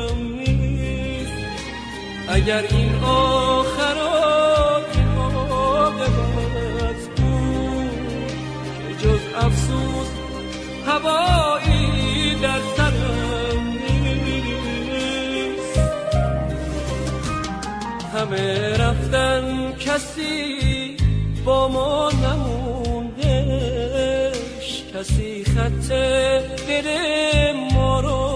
اگر 2.29 2.63
این 2.69 3.03
آخرات 3.03 4.97
عاقبت 5.51 6.09
بود 7.17 7.91
که 8.87 8.93
جز 9.07 9.19
افسوس 9.35 10.07
هوایی 10.87 12.35
در 12.41 12.59
سرم 12.77 13.63
نیست. 13.89 14.69
همه 18.13 18.77
رفتن 18.77 19.73
کسی 19.79 20.97
با 21.45 21.67
ما 21.67 22.11
نموندش 22.11 23.49
کسی 24.93 25.43
خط 25.43 25.89
دل 26.67 26.87
ما 27.73 27.99
رو 27.99 28.28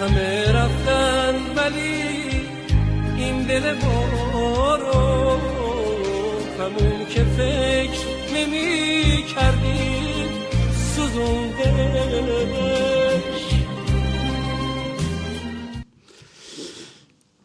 همه 0.00 0.52
رفتن 0.52 1.34
ولی 1.56 2.02
این 3.16 3.42
دل 3.42 3.74
ما 3.74 4.76
رو 4.76 5.38
همون 6.58 7.06
که 7.06 7.24
فکر 7.24 8.06
نمی 8.34 9.24
کردیم 9.34 10.28
سوزوندش 10.96 12.32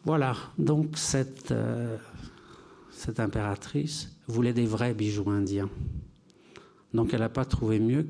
Voilà, 0.04 0.34
donc 0.56 0.96
cette, 0.96 1.50
euh, 1.52 1.98
cette 2.90 3.20
impératrice 3.20 4.16
voulait 4.26 4.54
des 4.54 4.64
vrais 4.64 4.94
bijoux 4.94 5.28
indiens. 5.28 5.68
Donc 6.94 7.12
elle 7.12 7.20
n'a 7.20 7.28
pas 7.28 7.44
trouvé 7.44 7.78
mieux 7.78 8.08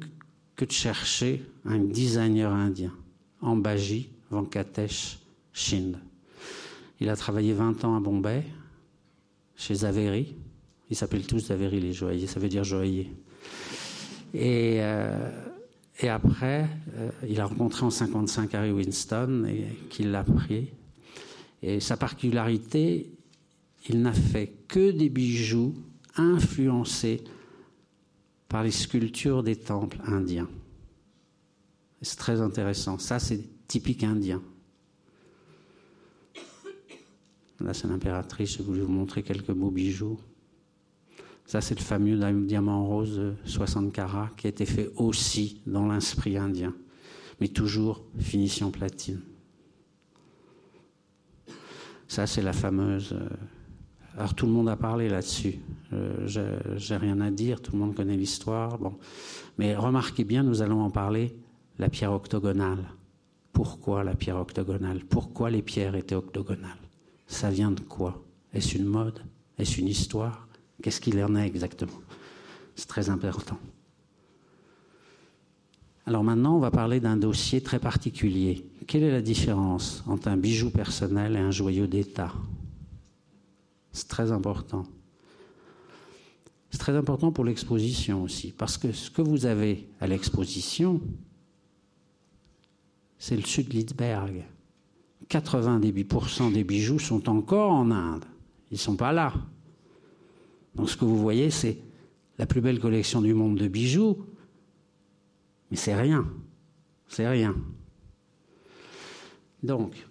que 0.55 0.65
de 0.65 0.71
chercher 0.71 1.45
un 1.65 1.81
designer 1.81 2.53
indien, 2.53 2.93
Ambaji 3.41 4.11
Venkatesh 4.34 5.20
Shind. 5.54 5.98
Il 7.00 7.10
a 7.10 7.16
travaillé 7.16 7.54
20 7.54 7.86
ans 7.86 7.96
à 7.96 8.00
Bombay, 8.00 8.44
chez 9.56 9.76
Zaveri. 9.76 10.36
Ils 10.90 10.96
s'appellent 10.96 11.28
tous 11.28 11.48
Zaveri 11.48 11.80
les 11.80 11.94
joailliers, 11.94 12.28
ça 12.28 12.40
veut 12.40 12.50
dire 12.50 12.64
joaillier. 12.64 13.12
Et, 14.34 14.78
euh, 14.82 15.30
et 16.00 16.10
après, 16.10 16.68
euh, 16.96 17.10
il 17.28 17.40
a 17.40 17.46
rencontré 17.46 17.86
en 17.86 17.90
55 17.90 18.54
Harry 18.56 18.72
Winston 18.72 19.46
et 19.48 19.68
qu'il 19.90 20.12
l'a 20.12 20.24
pris 20.24 20.70
et 21.64 21.80
sa 21.80 21.96
particularité, 21.96 23.10
il 23.88 24.02
n'a 24.02 24.12
fait 24.12 24.52
que 24.68 24.92
des 24.92 25.08
bijoux 25.08 25.74
influencés 26.18 27.24
par 28.50 28.64
les 28.64 28.72
sculptures 28.72 29.44
des 29.44 29.56
temples 29.56 29.98
indiens. 30.06 30.50
C'est 32.02 32.18
très 32.18 32.42
intéressant. 32.42 33.00
Ça, 33.00 33.18
c'est 33.18 33.46
typique 33.68 34.04
indien. 34.04 34.42
Là, 37.60 37.74
c'est 37.74 37.88
l'impératrice. 37.88 38.58
Je 38.58 38.64
voulais 38.64 38.82
vous 38.82 38.92
montrer 38.92 39.24
quelques 39.24 39.52
beaux 39.52 39.72
bijoux. 39.72 40.20
Ça, 41.46 41.62
c'est 41.62 41.78
le 41.78 41.84
fameux 41.84 42.18
diamant 42.46 42.86
rose 42.86 43.36
60 43.46 43.92
carats 43.92 44.32
qui 44.38 44.48
a 44.48 44.50
été 44.50 44.66
fait 44.66 44.90
aussi 44.96 45.62
dans 45.68 45.92
l'esprit 45.92 46.38
indien, 46.38 46.74
mais 47.40 47.48
toujours 47.48 48.04
finition 48.18 48.72
platine. 48.72 49.22
Ça, 52.08 52.28
c'est 52.28 52.42
la 52.42 52.54
fameuse. 52.54 53.14
Euh, 53.14 53.28
alors 54.18 54.36
tout 54.36 54.46
le 54.46 54.52
monde 54.52 54.70
a 54.70 54.76
parlé 54.76 55.10
là-dessus. 55.10 55.56
Euh, 55.94 56.28
J'ai 56.78 56.96
rien 56.96 57.20
à 57.22 57.32
dire, 57.32 57.62
tout 57.62 57.72
le 57.74 57.80
monde 57.80 57.96
connaît 57.96 58.18
l'histoire. 58.18 58.80
Mais 59.58 59.76
remarquez 59.76 60.24
bien, 60.24 60.44
nous 60.44 60.62
allons 60.62 60.82
en 60.82 60.92
parler. 60.92 61.36
La 61.80 61.90
pierre 61.90 62.14
octogonale. 62.14 62.86
Pourquoi 63.54 64.04
la 64.04 64.16
pierre 64.16 64.38
octogonale? 64.38 65.06
Pourquoi 65.06 65.50
les 65.50 65.62
pierres 65.62 65.96
étaient 65.96 66.16
octogonales? 66.16 66.78
Ça 67.28 67.50
vient 67.50 67.72
de 67.72 67.82
quoi? 67.82 68.24
Est-ce 68.52 68.78
une 68.78 68.86
mode? 68.86 69.24
Est-ce 69.58 69.80
une 69.80 69.88
histoire? 69.88 70.48
Qu'est-ce 70.82 71.00
qu'il 71.00 71.24
en 71.24 71.36
est 71.36 71.48
exactement? 71.48 72.02
C'est 72.76 72.88
très 72.88 73.10
important. 73.10 73.58
Alors 76.06 76.24
maintenant, 76.24 76.58
on 76.58 76.60
va 76.60 76.72
parler 76.72 77.00
d'un 77.00 77.16
dossier 77.16 77.62
très 77.62 77.80
particulier. 77.80 78.66
Quelle 78.88 79.04
est 79.04 79.12
la 79.12 79.22
différence 79.22 80.04
entre 80.08 80.28
un 80.28 80.36
bijou 80.36 80.70
personnel 80.70 81.36
et 81.36 81.40
un 81.40 81.52
joyau 81.52 81.88
d'État? 81.88 82.34
C'est 83.94 84.10
très 84.10 84.32
important. 84.32 84.86
C'est 86.72 86.80
très 86.80 86.96
important 86.96 87.32
pour 87.32 87.46
l'exposition 87.46 88.24
aussi, 88.24 88.52
parce 88.52 88.80
que 88.80 88.92
ce 88.92 89.12
que 89.12 89.22
vous 89.22 89.46
avez 89.46 89.88
à 90.02 90.08
l'exposition, 90.08 91.00
c'est 93.24 93.38
le 93.38 93.44
sud 93.44 93.72
Litzberg. 93.72 94.44
98% 95.30 96.52
des 96.52 96.66
bijoux 96.66 97.00
sont 97.00 97.30
encore 97.30 97.72
en 97.72 97.90
Inde. 97.90 98.26
Ils 98.70 98.74
ne 98.74 98.80
sont 98.80 98.98
pas 98.98 99.14
là. 99.14 99.34
Donc 100.76 100.90
ce 100.90 100.98
que 100.98 101.06
vous 101.06 101.18
voyez, 101.18 101.50
c'est 101.50 101.78
la 102.38 102.46
plus 102.46 102.60
belle 102.60 102.82
collection 102.82 103.22
du 103.22 103.34
monde 103.34 103.58
de 103.58 103.70
bijoux, 103.70 104.26
mais 105.72 105.78
c'est 105.78 105.96
rien. 105.96 106.28
C'est 107.08 107.26
rien. 107.26 107.56
Donc, 109.64 110.06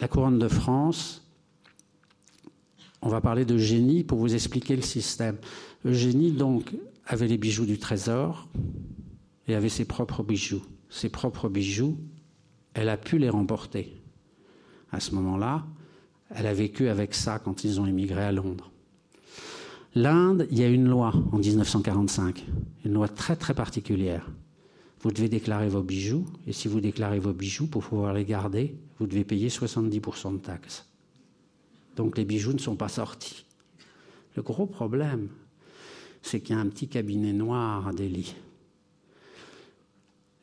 la 0.00 0.08
couronne 0.08 0.38
de 0.38 0.48
France, 0.48 1.30
on 3.02 3.10
va 3.10 3.20
parler 3.20 3.44
de 3.44 3.58
génie 3.58 4.02
pour 4.02 4.18
vous 4.18 4.34
expliquer 4.34 4.76
le 4.76 4.82
système. 4.82 5.36
Eugénie, 5.84 6.32
donc, 6.32 6.72
avait 7.04 7.28
les 7.28 7.36
bijoux 7.36 7.66
du 7.66 7.78
trésor 7.78 8.48
et 9.46 9.54
avait 9.54 9.68
ses 9.68 9.84
propres 9.84 10.22
bijoux. 10.22 10.62
Ses 10.88 11.10
propres 11.10 11.50
bijoux, 11.50 11.98
elle 12.76 12.90
a 12.90 12.98
pu 12.98 13.18
les 13.18 13.30
remporter. 13.30 13.96
À 14.92 15.00
ce 15.00 15.14
moment-là, 15.14 15.66
elle 16.30 16.46
a 16.46 16.52
vécu 16.52 16.88
avec 16.88 17.14
ça 17.14 17.38
quand 17.38 17.64
ils 17.64 17.80
ont 17.80 17.86
émigré 17.86 18.22
à 18.22 18.32
Londres. 18.32 18.70
L'Inde, 19.94 20.46
il 20.50 20.58
y 20.58 20.62
a 20.62 20.68
une 20.68 20.86
loi 20.86 21.14
en 21.32 21.38
1945, 21.38 22.44
une 22.84 22.92
loi 22.92 23.08
très 23.08 23.34
très 23.34 23.54
particulière. 23.54 24.30
Vous 25.00 25.10
devez 25.10 25.30
déclarer 25.30 25.68
vos 25.68 25.82
bijoux, 25.82 26.26
et 26.46 26.52
si 26.52 26.68
vous 26.68 26.80
déclarez 26.80 27.18
vos 27.18 27.32
bijoux, 27.32 27.66
pour 27.66 27.82
pouvoir 27.82 28.12
les 28.12 28.26
garder, 28.26 28.76
vous 28.98 29.06
devez 29.06 29.24
payer 29.24 29.48
70% 29.48 30.34
de 30.34 30.38
taxes. 30.38 30.86
Donc 31.96 32.18
les 32.18 32.26
bijoux 32.26 32.52
ne 32.52 32.58
sont 32.58 32.76
pas 32.76 32.88
sortis. 32.88 33.46
Le 34.36 34.42
gros 34.42 34.66
problème, 34.66 35.28
c'est 36.20 36.40
qu'il 36.40 36.54
y 36.54 36.58
a 36.58 36.60
un 36.60 36.68
petit 36.68 36.88
cabinet 36.88 37.32
noir 37.32 37.88
à 37.88 37.94
Delhi. 37.94 38.34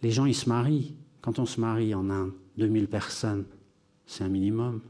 Les 0.01 0.09
gens, 0.09 0.25
ils 0.25 0.33
se 0.33 0.49
marient. 0.49 0.95
Quand 1.23 1.39
on 1.39 1.45
se 1.45 1.59
marie 1.59 1.95
en 1.95 2.09
Inde, 2.09 2.33
2000 2.57 2.87
personnes, 2.87 3.45
c'est 4.05 4.25
un 4.25 4.29
minimum. 4.29 4.81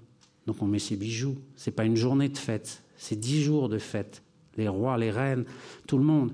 Donc 0.47 0.61
on 0.63 0.65
met 0.65 0.79
ses 0.79 0.95
bijoux. 0.95 1.37
Ce 1.55 1.69
n'est 1.69 1.75
pas 1.75 1.85
une 1.85 1.95
journée 1.95 2.27
de 2.27 2.37
fête, 2.37 2.81
c'est 2.97 3.15
dix 3.15 3.43
jours 3.43 3.69
de 3.69 3.77
fête. 3.77 4.23
Les 4.57 4.67
rois, 4.67 4.97
les 4.97 5.11
reines, 5.11 5.45
tout 5.87 5.97
le 5.97 6.03
monde. 6.03 6.33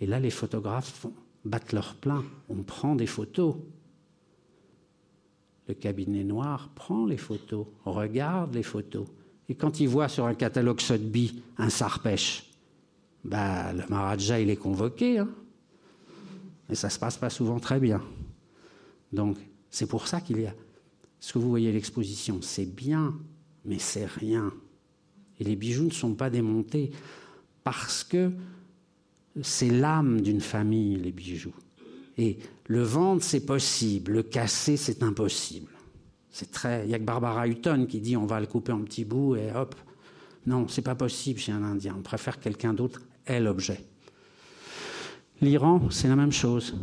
Et 0.00 0.06
là, 0.06 0.20
les 0.20 0.30
photographes 0.30 1.06
battent 1.44 1.72
leur 1.72 1.94
plein. 1.94 2.22
On 2.50 2.62
prend 2.62 2.94
des 2.94 3.06
photos. 3.06 3.56
Le 5.68 5.74
cabinet 5.74 6.24
noir 6.24 6.70
prend 6.74 7.06
les 7.06 7.16
photos, 7.16 7.66
regarde 7.86 8.54
les 8.54 8.62
photos. 8.62 9.06
Et 9.48 9.54
quand 9.54 9.80
il 9.80 9.88
voit 9.88 10.08
sur 10.08 10.26
un 10.26 10.34
catalogue 10.34 10.80
Sotheby 10.80 11.42
un 11.56 11.70
sarpèche, 11.70 12.50
bah, 13.24 13.72
le 13.72 13.86
Maharaja, 13.88 14.38
il 14.38 14.50
est 14.50 14.56
convoqué. 14.56 15.18
Hein. 15.18 15.28
Mais 16.68 16.74
ça 16.74 16.88
ne 16.88 16.92
se 16.92 16.98
passe 16.98 17.16
pas 17.16 17.30
souvent 17.30 17.58
très 17.58 17.80
bien. 17.80 18.02
Donc, 19.12 19.36
c'est 19.70 19.86
pour 19.86 20.06
ça 20.06 20.20
qu'il 20.20 20.40
y 20.40 20.46
a. 20.46 20.54
Ce 21.20 21.32
que 21.32 21.38
vous 21.38 21.48
voyez 21.48 21.68
à 21.68 21.72
l'exposition, 21.72 22.40
c'est 22.42 22.66
bien, 22.66 23.14
mais 23.64 23.78
c'est 23.78 24.06
rien. 24.06 24.52
Et 25.40 25.44
les 25.44 25.56
bijoux 25.56 25.86
ne 25.86 25.90
sont 25.90 26.14
pas 26.14 26.30
démontés 26.30 26.90
parce 27.64 28.04
que 28.04 28.32
c'est 29.42 29.70
l'âme 29.70 30.20
d'une 30.20 30.40
famille, 30.40 30.96
les 30.96 31.12
bijoux. 31.12 31.54
Et 32.16 32.38
le 32.66 32.82
vendre, 32.82 33.22
c'est 33.22 33.44
possible, 33.44 34.12
le 34.12 34.22
casser, 34.22 34.76
c'est 34.76 35.02
impossible. 35.02 35.70
C'est 36.30 36.50
très. 36.50 36.84
Il 36.84 36.88
n'y 36.88 36.94
a 36.94 36.98
que 36.98 37.04
Barbara 37.04 37.46
Hutton 37.48 37.86
qui 37.88 38.00
dit 38.00 38.16
on 38.16 38.26
va 38.26 38.40
le 38.40 38.46
couper 38.46 38.72
en 38.72 38.82
petits 38.82 39.04
bouts 39.04 39.36
et 39.36 39.52
hop. 39.52 39.74
Non, 40.46 40.66
c'est 40.68 40.82
pas 40.82 40.94
possible 40.94 41.38
chez 41.38 41.52
un 41.52 41.62
Indien. 41.62 41.94
On 41.98 42.02
préfère 42.02 42.40
quelqu'un 42.40 42.74
d'autre 42.74 43.02
ait 43.26 43.40
l'objet. 43.40 43.84
L'Iran, 45.40 45.90
c'est 45.90 46.08
la 46.08 46.16
même 46.16 46.32
chose. 46.32 46.74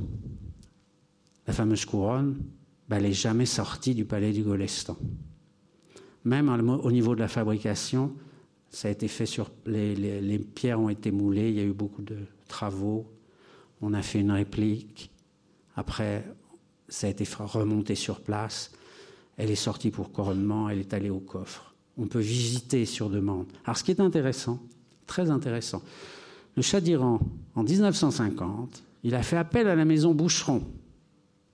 La 1.48 1.54
fameuse 1.54 1.86
couronne, 1.86 2.38
ben, 2.90 2.98
elle 2.98 3.04
n'est 3.04 3.14
jamais 3.14 3.46
sortie 3.46 3.96
du 3.96 4.06
palais 4.06 4.32
du 4.32 4.44
Golestan. 4.44 4.98
Même 6.24 6.50
au 6.50 6.92
niveau 6.92 7.14
de 7.14 7.20
la 7.20 7.28
fabrication, 7.28 8.14
ça 8.70 8.88
a 8.88 8.92
été 8.92 9.08
fait 9.08 9.26
sur. 9.26 9.52
Les, 9.66 10.40
pierres 10.40 10.80
ont 10.80 10.90
été 10.90 11.12
moulées, 11.12 11.50
il 11.50 11.56
y 11.56 11.60
a 11.60 11.64
eu 11.64 11.74
beaucoup 11.74 12.02
de 12.02 12.18
travaux. 12.48 13.12
On 13.82 13.94
a 13.94 14.02
fait 14.02 14.20
une 14.20 14.32
réplique. 14.32 15.12
Après, 15.76 16.26
ça 16.88 17.08
a 17.08 17.10
été 17.10 17.26
remonté 17.38 17.94
sur 17.96 18.22
place. 18.22 18.72
Elle 19.38 19.52
est 19.52 19.56
sortie 19.56 19.92
pour 19.92 20.12
couronnement, 20.12 20.70
elle 20.70 20.80
est 20.80 20.94
allée 20.94 21.10
au 21.10 21.20
coffre. 21.20 21.76
On 21.98 22.08
peut 22.08 22.20
visiter 22.20 22.86
sur 22.86 23.10
demande. 23.10 23.48
Alors, 23.66 23.78
ce 23.78 23.84
qui 23.84 23.92
est 23.92 24.00
intéressant, 24.00 24.60
très 25.06 25.30
intéressant, 25.30 25.84
le 26.56 26.62
Shah 26.62 26.82
d'Iran, 26.82 27.20
en 27.54 27.64
1950, 27.64 28.84
il 29.04 29.14
a 29.14 29.22
fait 29.24 29.38
appel 29.38 29.68
à 29.68 29.76
la 29.76 29.86
maison 29.86 30.16
Boucheron 30.16 30.64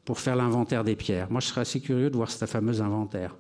pour 0.06 0.20
faire 0.20 0.36
l'inventaire 0.36 0.84
des 0.84 0.96
pierres. 0.96 1.32
Moi, 1.32 1.42
je 1.42 1.48
serais 1.48 1.62
assez 1.62 1.80
curieux 1.80 2.10
de 2.10 2.16
voir 2.16 2.32
ce 2.32 2.46
fameux 2.46 2.82
inventaire, 2.82 3.36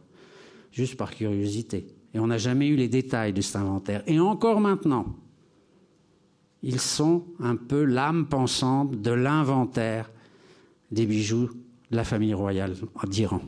juste 0.72 0.96
par 0.96 1.12
curiosité. 1.12 1.88
Et 2.14 2.20
on 2.20 2.28
n'a 2.28 2.38
jamais 2.38 2.68
eu 2.68 2.76
les 2.76 2.90
détails 2.90 3.34
de 3.34 3.42
cet 3.42 3.56
inventaire. 3.56 4.04
Et 4.08 4.20
encore 4.20 4.60
maintenant, 4.60 5.06
ils 6.64 6.80
sont 6.80 7.26
un 7.40 7.56
peu 7.56 7.84
l'âme 7.84 8.28
pensante 8.28 9.02
de 9.02 9.12
l'inventaire 9.12 10.12
des 10.92 11.06
bijoux 11.06 11.50
de 11.90 11.96
la 11.96 12.04
famille 12.04 12.34
royale 12.34 12.76
d'Iran. 13.08 13.42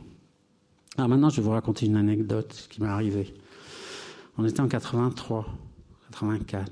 Alors 0.96 1.08
maintenant, 1.08 1.30
je 1.30 1.36
vais 1.36 1.42
vous 1.42 1.50
raconter 1.50 1.86
une 1.86 1.96
anecdote 1.96 2.68
qui 2.70 2.82
m'est 2.82 2.88
arrivée. 2.88 3.34
On 4.38 4.44
était 4.44 4.60
en 4.60 4.68
83, 4.68 5.46
84. 6.10 6.70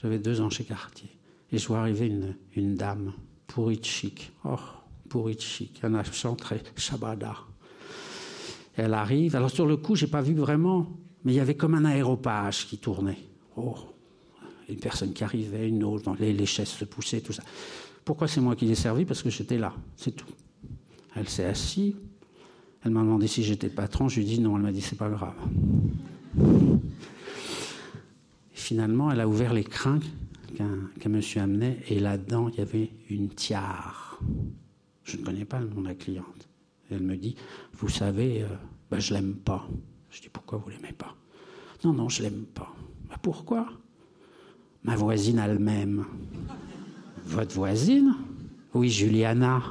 J'avais 0.00 0.18
deux 0.18 0.40
ans 0.40 0.50
chez 0.50 0.64
Cartier. 0.64 1.10
Et 1.50 1.58
je 1.58 1.68
vois 1.68 1.80
arriver 1.80 2.12
une, 2.54 2.74
dame, 2.76 3.12
pourrie 3.46 3.78
de 3.78 3.84
chic. 3.84 4.32
Oh, 4.44 4.56
Un 5.82 5.94
accent 5.94 6.34
très 6.34 6.62
shabada. 6.76 7.34
Elle 8.76 8.94
arrive. 8.94 9.36
Alors 9.36 9.50
sur 9.50 9.66
le 9.66 9.76
coup, 9.76 9.96
j'ai 9.96 10.06
pas 10.06 10.22
vu 10.22 10.34
vraiment, 10.34 10.88
mais 11.24 11.32
il 11.32 11.36
y 11.36 11.40
avait 11.40 11.56
comme 11.56 11.74
un 11.74 11.84
aéropage 11.84 12.66
qui 12.66 12.78
tournait. 12.78 13.18
Oh, 13.56 13.76
une 14.68 14.78
personne 14.78 15.12
qui 15.12 15.24
arrivait, 15.24 15.68
une 15.68 15.84
autre, 15.84 16.14
les, 16.18 16.32
les 16.32 16.46
chaises 16.46 16.68
se 16.68 16.84
poussaient, 16.84 17.20
tout 17.20 17.32
ça. 17.32 17.42
Pourquoi 18.04 18.28
c'est 18.28 18.40
moi 18.40 18.56
qui 18.56 18.64
l'ai 18.64 18.74
servi? 18.74 19.04
Parce 19.04 19.22
que 19.22 19.30
j'étais 19.30 19.58
là, 19.58 19.74
c'est 19.96 20.12
tout. 20.12 20.26
Elle 21.14 21.28
s'est 21.28 21.44
assise. 21.44 21.94
Elle 22.84 22.90
m'a 22.90 23.00
demandé 23.00 23.26
si 23.28 23.44
j'étais 23.44 23.68
patron. 23.68 24.08
Je 24.08 24.20
lui 24.20 24.26
ai 24.26 24.34
dit 24.34 24.40
non. 24.40 24.56
Elle 24.56 24.62
m'a 24.62 24.72
dit 24.72 24.80
c'est 24.80 24.96
pas 24.96 25.08
grave. 25.08 25.34
finalement, 28.72 29.10
elle 29.10 29.20
a 29.20 29.28
ouvert 29.28 29.52
les 29.52 29.64
crins 29.64 30.00
qu'un 30.56 31.08
monsieur 31.08 31.42
amenait 31.42 31.78
et 31.88 31.98
là-dedans, 31.98 32.48
il 32.48 32.54
y 32.58 32.60
avait 32.60 32.90
une 33.10 33.28
tiare. 33.28 34.18
Je 35.04 35.16
ne 35.16 35.24
connais 35.24 35.44
pas 35.44 35.60
le 35.60 35.68
nom 35.68 35.80
de 35.80 35.88
la 35.88 35.94
cliente. 35.94 36.48
elle 36.90 37.02
me 37.02 37.16
dit, 37.16 37.36
vous 37.74 37.88
savez, 37.88 38.42
euh, 38.42 38.48
ben, 38.90 39.00
je 39.00 39.14
l'aime 39.14 39.34
pas. 39.34 39.68
Je 40.10 40.20
dis, 40.20 40.28
pourquoi 40.28 40.58
vous 40.58 40.70
l'aimez 40.70 40.92
pas? 40.92 41.14
Non, 41.84 41.92
non, 41.92 42.08
je 42.08 42.22
l'aime 42.22 42.44
pas. 42.54 42.72
Ben, 43.08 43.16
pourquoi? 43.20 43.68
Ma 44.84 44.96
voisine 44.96 45.38
elle-même. 45.38 46.04
Votre 47.24 47.54
voisine? 47.54 48.14
Oui, 48.74 48.88
Juliana. 48.88 49.62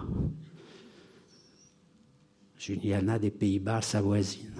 Juliana 2.57 3.17
des 3.17 3.31
Pays-Bas, 3.31 3.81
sa 3.81 4.01
voisine. 4.01 4.51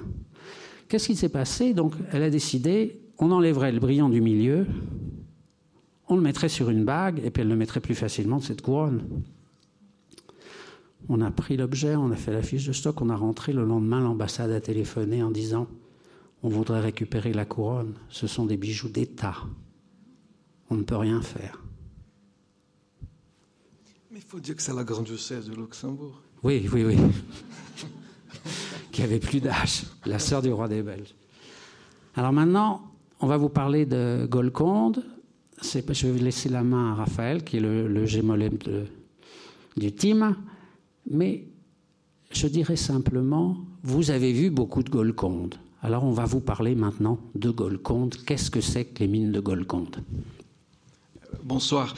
Qu'est-ce 0.88 1.07
qui 1.07 1.15
s'est 1.15 1.30
passé? 1.30 1.74
Donc, 1.74 1.93
elle 2.11 2.24
a 2.24 2.30
décidé, 2.30 2.99
on 3.17 3.32
enlèverait 3.32 3.72
le 3.72 3.80
brillant 3.80 4.09
du 4.09 4.19
milieu, 4.19 4.65
on 6.07 6.15
le 6.15 6.22
mettrait 6.22 6.49
sur 6.49 6.69
une 6.69 6.84
bague, 6.84 7.22
et 7.24 7.30
puis 7.30 7.41
elle 7.41 7.47
le 7.47 7.55
mettrait 7.55 7.80
plus 7.80 7.95
facilement 7.95 8.39
de 8.39 8.43
cette 8.43 8.61
couronne. 8.61 9.03
On 11.14 11.20
a 11.20 11.30
pris 11.30 11.57
l'objet, 11.57 11.97
on 11.97 12.09
a 12.12 12.16
fait 12.16 12.32
la 12.32 12.41
fiche 12.41 12.66
de 12.66 12.72
stock, 12.72 13.01
on 13.01 13.09
a 13.09 13.18
rentré 13.18 13.51
le 13.51 13.66
lendemain, 13.66 13.99
l'ambassade 13.99 14.49
a 14.49 14.62
téléphoné 14.62 15.22
en 15.22 15.30
disant 15.30 15.68
on 16.41 16.47
voudrait 16.47 16.80
récupérer 16.80 17.34
la 17.34 17.43
couronne, 17.43 17.95
ce 18.07 18.28
sont 18.28 18.45
des 18.45 18.55
bijoux 18.55 18.88
d'État. 18.88 19.36
On 20.70 20.76
ne 20.76 20.84
peut 20.84 20.95
rien 20.95 21.22
faire. 21.22 21.62
Mais 24.09 24.20
il 24.20 24.26
faut 24.26 24.39
dire 24.39 24.55
que 24.55 24.62
c'est 24.62 24.74
la 24.74 24.86
grande 24.86 25.03
duchesse 25.03 25.47
de 25.47 25.53
Luxembourg. 25.53 26.22
Oui, 26.43 26.70
oui, 26.72 26.86
oui. 26.86 26.95
qui 28.93 29.01
avait 29.01 29.20
plus 29.20 29.41
d'âge, 29.41 29.84
la 30.05 30.18
sœur 30.18 30.41
du 30.41 30.53
roi 30.53 30.70
des 30.70 30.82
Belges. 30.82 31.14
Alors 32.16 32.32
maintenant, 32.32 32.89
on 33.20 33.28
va 33.28 33.36
vous 33.36 33.49
parler 33.49 33.86
de 33.86 34.26
Golconde. 34.32 35.03
Je 35.62 36.07
vais 36.07 36.20
laisser 36.20 36.47
la 36.47 36.64
main 36.64 36.93
à 36.93 36.95
Raphaël, 36.95 37.43
qui 37.43 37.57
est 37.57 37.59
le, 37.59 37.89
le 37.89 38.05
du 39.76 39.91
team. 39.91 40.38
Mais 41.10 41.45
je 42.32 42.47
dirais 42.47 42.76
simplement, 42.76 43.58
vous 43.84 44.12
avez 44.12 44.34
vu 44.34 44.49
beaucoup 44.49 44.84
de 44.84 44.89
Golconde. 44.89 45.56
Alors 45.82 46.04
on 46.04 46.12
va 46.12 46.26
vous 46.26 46.39
parler 46.39 46.76
maintenant 46.76 47.20
de 47.36 47.49
Golconde. 47.49 48.16
Qu'est-ce 48.26 48.52
que 48.52 48.62
c'est 48.62 48.86
que 48.86 48.99
les 48.99 49.08
mines 49.08 49.32
de 49.32 49.39
Golconde 49.39 50.04
Bonsoir. 51.43 51.95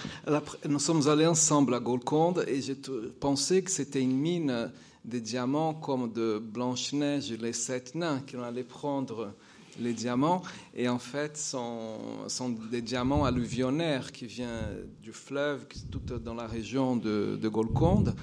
Nous 0.69 0.79
sommes 0.79 1.07
allés 1.07 1.27
ensemble 1.27 1.73
à 1.73 1.79
Golconde 1.79 2.45
et 2.47 2.61
j'ai 2.61 2.77
pensé 3.19 3.61
que 3.61 3.71
c'était 3.71 4.01
une 4.01 4.17
mine 4.17 4.71
de 5.03 5.19
diamants 5.19 5.73
comme 5.73 6.13
de 6.13 6.39
Blanche-Neige 6.39 7.31
et 7.31 7.37
les 7.37 7.51
sept 7.51 7.93
nains 7.93 8.21
qui 8.25 8.37
allaient 8.37 8.63
prendre 8.63 9.33
les 9.81 9.93
diamants. 9.93 10.43
Et 10.75 10.87
en 10.87 10.99
fait, 10.99 11.35
sont, 11.37 11.97
sont 12.27 12.49
des 12.71 12.81
diamants 12.81 13.25
alluvionnaires 13.25 14.11
qui 14.11 14.27
viennent 14.27 14.87
du 15.01 15.11
fleuve, 15.11 15.65
tout 15.91 15.99
dans 16.19 16.35
la 16.35 16.47
région 16.47 16.95
de, 16.95 17.37
de 17.41 17.47
Golconde. 17.49 18.15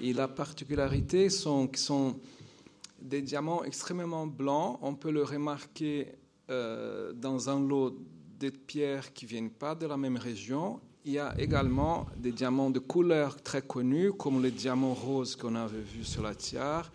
Et 0.00 0.12
la 0.12 0.28
particularité 0.28 1.30
sont 1.30 1.68
qu'ils 1.68 1.78
sont 1.78 2.16
des 3.00 3.22
diamants 3.22 3.62
extrêmement 3.64 4.26
blancs. 4.26 4.78
On 4.82 4.94
peut 4.94 5.10
le 5.10 5.22
remarquer 5.22 6.08
euh, 6.50 7.12
dans 7.12 7.48
un 7.48 7.60
lot 7.60 7.96
de 8.40 8.50
pierres 8.50 9.12
qui 9.12 9.26
viennent 9.26 9.50
pas 9.50 9.74
de 9.74 9.86
la 9.86 9.96
même 9.96 10.16
région. 10.16 10.80
Il 11.04 11.12
y 11.12 11.18
a 11.18 11.34
également 11.38 12.06
des 12.16 12.32
diamants 12.32 12.70
de 12.70 12.78
couleur 12.78 13.40
très 13.42 13.62
connus, 13.62 14.12
comme 14.12 14.42
les 14.42 14.50
diamants 14.50 14.94
roses 14.94 15.36
qu'on 15.36 15.54
avait 15.54 15.80
vu 15.80 16.02
sur 16.02 16.22
la 16.22 16.34
tiare, 16.34 16.90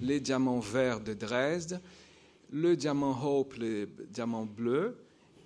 les 0.00 0.18
diamants 0.18 0.60
verts 0.60 1.00
de 1.00 1.12
Dresde, 1.12 1.80
le 2.52 2.74
diamant 2.74 3.16
Hope, 3.22 3.54
les 3.54 3.86
diamants 4.10 4.46
bleus, 4.46 4.96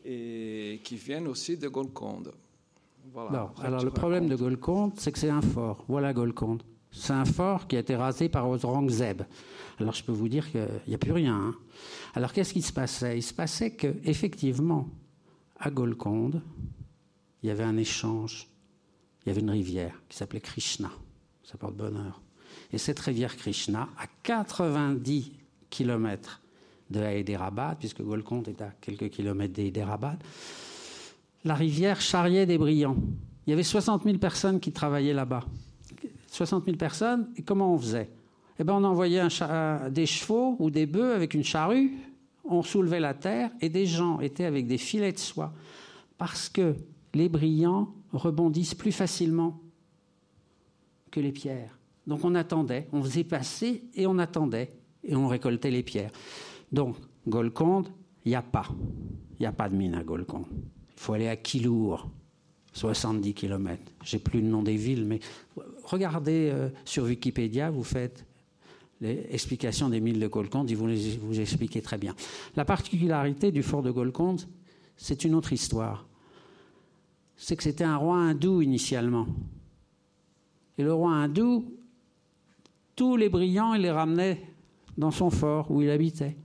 et 0.04 0.80
qui 0.84 0.96
viennent 0.96 1.26
aussi 1.26 1.56
de 1.56 1.68
Golconde. 1.68 2.32
Voilà. 3.12 3.52
alors 3.62 3.84
le 3.84 3.90
problème 3.90 4.28
de 4.28 4.36
Golconde, 4.36 4.92
c'est 4.96 5.12
que 5.12 5.18
c'est 5.18 5.28
un 5.28 5.42
fort. 5.42 5.84
Voilà 5.88 6.12
Golconde. 6.12 6.62
C'est 6.94 7.12
un 7.12 7.24
fort 7.24 7.66
qui 7.66 7.76
a 7.76 7.80
été 7.80 7.96
rasé 7.96 8.28
par 8.28 8.46
Zeb. 8.88 9.22
Alors 9.78 9.94
je 9.94 10.04
peux 10.04 10.12
vous 10.12 10.28
dire 10.28 10.50
qu'il 10.50 10.68
n'y 10.86 10.94
a 10.94 10.98
plus 10.98 11.12
rien. 11.12 11.34
Hein. 11.34 11.54
Alors 12.14 12.32
qu'est-ce 12.32 12.52
qui 12.52 12.62
se 12.62 12.72
passait? 12.72 13.18
Il 13.18 13.22
se 13.22 13.34
passait 13.34 13.72
qu'effectivement, 13.72 14.88
à 15.58 15.70
Golconde, 15.70 16.40
il 17.42 17.48
y 17.48 17.50
avait 17.50 17.64
un 17.64 17.76
échange. 17.76 18.48
Il 19.24 19.28
y 19.28 19.32
avait 19.32 19.40
une 19.40 19.50
rivière 19.50 20.00
qui 20.08 20.16
s'appelait 20.16 20.40
Krishna. 20.40 20.90
Ça 21.42 21.58
porte 21.58 21.74
bonheur. 21.74 22.22
Et 22.72 22.78
cette 22.78 23.00
rivière 23.00 23.36
Krishna, 23.36 23.88
à 23.98 24.06
90 24.22 25.32
kilomètres 25.70 26.40
de 26.90 27.00
Hyderabad, 27.00 27.76
puisque 27.78 28.02
Golconde 28.02 28.48
est 28.48 28.62
à 28.62 28.70
quelques 28.80 29.10
kilomètres 29.10 29.54
d'Hyderabad, 29.54 30.22
la 31.44 31.54
rivière 31.54 32.00
charriait 32.00 32.46
des 32.46 32.56
brillants. 32.56 32.96
Il 33.46 33.50
y 33.50 33.52
avait 33.52 33.62
60 33.62 34.04
000 34.04 34.18
personnes 34.18 34.60
qui 34.60 34.72
travaillaient 34.72 35.12
là-bas. 35.12 35.44
60 36.34 36.64
000 36.64 36.76
personnes, 36.76 37.30
et 37.36 37.42
comment 37.42 37.72
on 37.72 37.78
faisait? 37.78 38.10
Eh 38.58 38.64
bien, 38.64 38.74
on 38.74 38.84
envoyait 38.84 39.22
des 39.90 40.06
chevaux 40.06 40.56
ou 40.58 40.70
des 40.70 40.86
bœufs 40.86 41.14
avec 41.14 41.34
une 41.34 41.44
charrue, 41.44 41.92
on 42.44 42.62
soulevait 42.62 43.00
la 43.00 43.14
terre, 43.14 43.50
et 43.60 43.68
des 43.68 43.86
gens 43.86 44.18
étaient 44.20 44.44
avec 44.44 44.66
des 44.66 44.78
filets 44.78 45.12
de 45.12 45.18
soie, 45.18 45.52
parce 46.18 46.48
que 46.48 46.74
les 47.14 47.28
brillants 47.28 47.94
rebondissent 48.12 48.74
plus 48.74 48.92
facilement 48.92 49.60
que 51.12 51.20
les 51.20 51.32
pierres. 51.32 51.78
Donc 52.06 52.24
on 52.24 52.34
attendait, 52.34 52.88
on 52.92 53.02
faisait 53.02 53.24
passer 53.24 53.84
et 53.94 54.06
on 54.06 54.18
attendait, 54.18 54.70
et 55.04 55.14
on 55.14 55.28
récoltait 55.28 55.70
les 55.70 55.84
pierres. 55.84 56.10
Donc, 56.72 56.96
Golconde, 57.28 57.88
il 58.24 58.30
n'y 58.30 58.34
a 58.34 58.42
pas. 58.42 58.66
Il 59.38 59.42
n'y 59.42 59.46
a 59.46 59.52
pas 59.52 59.68
de 59.68 59.76
mine 59.76 59.94
à 59.94 60.02
Golconde. 60.02 60.46
Il 60.50 61.00
faut 61.00 61.12
aller 61.12 61.28
à 61.28 61.36
Kilour, 61.36 62.08
70 62.72 63.34
km. 63.34 63.80
J'ai 64.02 64.18
plus 64.18 64.40
le 64.40 64.48
nom 64.48 64.62
des 64.62 64.76
villes, 64.76 65.04
mais 65.04 65.20
regardez 65.84 66.50
euh, 66.52 66.68
sur 66.84 67.04
Wikipédia, 67.04 67.70
vous 67.70 67.84
faites 67.84 68.24
l'explication 69.00 69.88
des 69.88 70.00
mines 70.00 70.18
de 70.18 70.26
Golconde, 70.26 70.70
ils 70.70 70.76
vous 70.76 70.88
vous 71.20 71.40
expliquez 71.40 71.82
très 71.82 71.98
bien. 71.98 72.14
La 72.56 72.64
particularité 72.64 73.52
du 73.52 73.62
fort 73.62 73.82
de 73.82 73.90
Golconde, 73.90 74.42
c'est 74.96 75.24
une 75.24 75.34
autre 75.34 75.52
histoire. 75.52 76.06
C'est 77.36 77.56
que 77.56 77.62
c'était 77.62 77.84
un 77.84 77.96
roi 77.96 78.16
hindou 78.16 78.62
initialement. 78.62 79.26
Et 80.78 80.82
le 80.82 80.92
roi 80.92 81.12
hindou, 81.12 81.64
tous 82.96 83.16
les 83.16 83.28
brillants, 83.28 83.74
il 83.74 83.82
les 83.82 83.90
ramenait 83.90 84.40
dans 84.96 85.10
son 85.10 85.30
fort 85.30 85.70
où 85.70 85.82
il 85.82 85.90
habitait. 85.90 86.36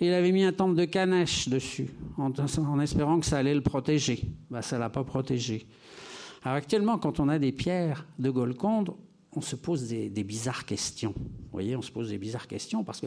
Et 0.00 0.08
il 0.08 0.12
avait 0.12 0.32
mis 0.32 0.42
un 0.42 0.52
temple 0.52 0.74
de 0.74 0.84
Kanesh 0.84 1.48
dessus, 1.48 1.88
en, 2.16 2.80
espérant 2.80 3.20
que 3.20 3.26
ça 3.26 3.38
allait 3.38 3.54
le 3.54 3.60
protéger. 3.60 4.24
Ben, 4.50 4.60
ça 4.60 4.76
ne 4.76 4.80
l'a 4.80 4.90
pas 4.90 5.04
protégé. 5.04 5.66
Alors 6.44 6.56
actuellement, 6.56 6.98
quand 6.98 7.20
on 7.20 7.28
a 7.28 7.38
des 7.38 7.52
pierres 7.52 8.06
de 8.18 8.30
Golconde, 8.30 8.94
on 9.34 9.40
se 9.40 9.56
pose 9.56 9.88
des, 9.88 10.24
bizarres 10.24 10.66
questions. 10.66 11.14
Vous 11.16 11.52
voyez, 11.52 11.76
on 11.76 11.82
se 11.82 11.90
pose 11.90 12.10
des 12.10 12.18
bizarres 12.18 12.48
questions 12.48 12.84
parce 12.84 13.00
que 13.00 13.06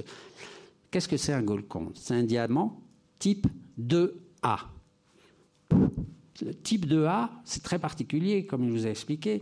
qu'est-ce 0.89 1.07
que 1.07 1.17
c'est 1.17 1.33
un 1.33 1.43
Golconde? 1.43 1.91
C'est 1.95 2.15
un 2.15 2.23
diamant 2.23 2.81
type 3.19 3.47
2A. 3.79 4.59
Le 6.41 6.53
type 6.53 6.85
2A, 6.87 7.29
c'est 7.43 7.63
très 7.63 7.79
particulier, 7.79 8.45
comme 8.45 8.67
je 8.67 8.71
vous 8.71 8.87
ai 8.87 8.89
expliqué. 8.89 9.41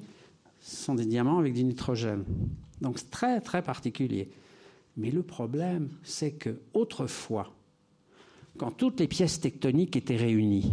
Ce 0.60 0.84
sont 0.84 0.96
des 0.96 1.06
diamants 1.06 1.39
avec 1.39 1.54
du 1.54 1.64
nitrogène. 1.64 2.24
Donc 2.82 3.00
c'est 3.00 3.10
très 3.10 3.41
très 3.41 3.62
particulier. 3.62 4.30
Mais 4.98 5.10
le 5.10 5.24
problème, 5.24 5.89
c'est 6.04 6.34
que 6.34 6.62
autrefois, 6.74 7.54
quand 8.58 8.72
toutes 8.72 9.00
les 9.00 9.08
pièces 9.08 9.39
tectoniques 9.39 9.96
étaient 9.96 10.18
réunies, 10.18 10.72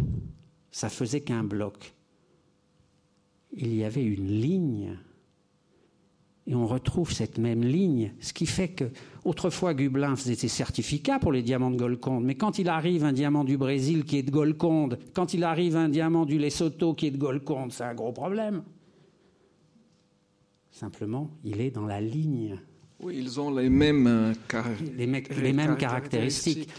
ça 0.71 0.89
faisait 0.89 1.21
qu'un 1.21 1.43
bloc. 1.43 1.93
Il 3.53 3.73
y 3.75 3.83
avait 3.83 4.03
une 4.03 4.27
ligne. 4.27 4.97
Et 6.47 6.55
on 6.55 6.65
retrouve 6.65 7.11
cette 7.11 7.37
même 7.37 7.63
ligne, 7.63 8.13
ce 8.19 8.33
qui 8.33 8.45
fait 8.47 8.69
que 8.69 8.85
autrefois 9.23 9.73
Gublin 9.73 10.15
faisait 10.15 10.35
ses 10.35 10.47
certificats 10.47 11.19
pour 11.19 11.31
les 11.31 11.43
diamants 11.43 11.69
de 11.69 11.77
Golconde, 11.77 12.25
mais 12.25 12.35
quand 12.35 12.57
il 12.57 12.67
arrive 12.67 13.03
un 13.03 13.13
diamant 13.13 13.43
du 13.43 13.57
Brésil 13.57 14.05
qui 14.05 14.17
est 14.17 14.23
de 14.23 14.31
Golconde, 14.31 14.97
quand 15.13 15.35
il 15.35 15.43
arrive 15.43 15.75
un 15.75 15.87
diamant 15.87 16.25
du 16.25 16.39
Lesotho 16.39 16.95
qui 16.95 17.07
est 17.07 17.11
de 17.11 17.17
Golconde, 17.17 17.71
c'est 17.71 17.83
un 17.83 17.93
gros 17.93 18.11
problème. 18.11 18.63
Simplement, 20.71 21.29
il 21.43 21.61
est 21.61 21.71
dans 21.71 21.85
la 21.85 22.01
ligne. 22.01 22.59
Oui, 23.01 23.17
ils 23.17 23.39
ont 23.39 23.55
les 23.55 23.69
mêmes, 23.69 24.07
euh, 24.07 24.33
les, 24.97 25.05
les 25.05 25.53
mêmes 25.53 25.77
caractéristiques. 25.77 26.69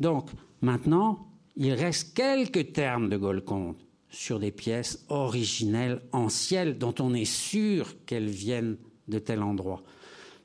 Donc, 0.00 0.30
maintenant, 0.62 1.28
il 1.56 1.72
reste 1.74 2.14
quelques 2.14 2.72
termes 2.72 3.08
de 3.08 3.16
Golconde 3.16 3.76
sur 4.12 4.38
des 4.38 4.52
pièces 4.52 5.04
originelles, 5.08 6.00
anciennes, 6.12 6.74
dont 6.74 6.94
on 7.00 7.14
est 7.14 7.24
sûr 7.24 7.96
qu'elles 8.06 8.28
viennent 8.28 8.76
de 9.08 9.18
tel 9.18 9.42
endroit. 9.42 9.82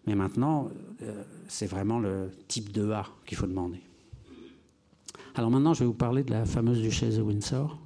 Mais 0.07 0.15
maintenant, 0.15 0.69
euh, 1.03 1.23
c'est 1.49 1.67
vraiment 1.67 1.99
le 1.99 2.31
type 2.47 2.71
de 2.71 2.89
A 2.91 3.05
qu'il 3.25 3.37
faut 3.37 3.45
demander. 3.45 3.81
Alors 5.35 5.51
maintenant, 5.51 5.73
je 5.73 5.81
vais 5.81 5.85
vous 5.85 5.93
parler 5.93 6.23
de 6.23 6.31
la 6.31 6.45
fameuse 6.45 6.81
duchesse 6.81 7.17
de 7.17 7.21
Windsor, 7.21 7.77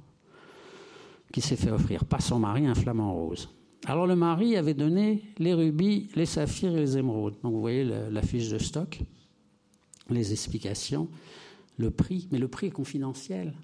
qui 1.32 1.40
s'est 1.40 1.56
fait 1.56 1.72
offrir 1.72 2.04
par 2.04 2.22
son 2.22 2.38
mari 2.38 2.66
un 2.66 2.74
flamant 2.74 3.12
rose. 3.12 3.50
Alors 3.86 4.06
le 4.06 4.14
mari 4.14 4.56
avait 4.56 4.74
donné 4.74 5.24
les 5.38 5.52
rubis, 5.52 6.08
les 6.14 6.26
saphirs 6.26 6.76
et 6.76 6.80
les 6.80 6.96
émeraudes. 6.96 7.34
Donc 7.42 7.52
vous 7.52 7.60
voyez 7.60 7.84
la 7.84 8.22
fiche 8.22 8.48
de 8.48 8.58
stock, 8.58 9.00
les 10.08 10.30
explications, 10.30 11.08
le 11.76 11.90
prix, 11.90 12.28
mais 12.30 12.38
le 12.38 12.46
prix 12.46 12.68
est 12.68 12.70
confidentiel. 12.70 13.54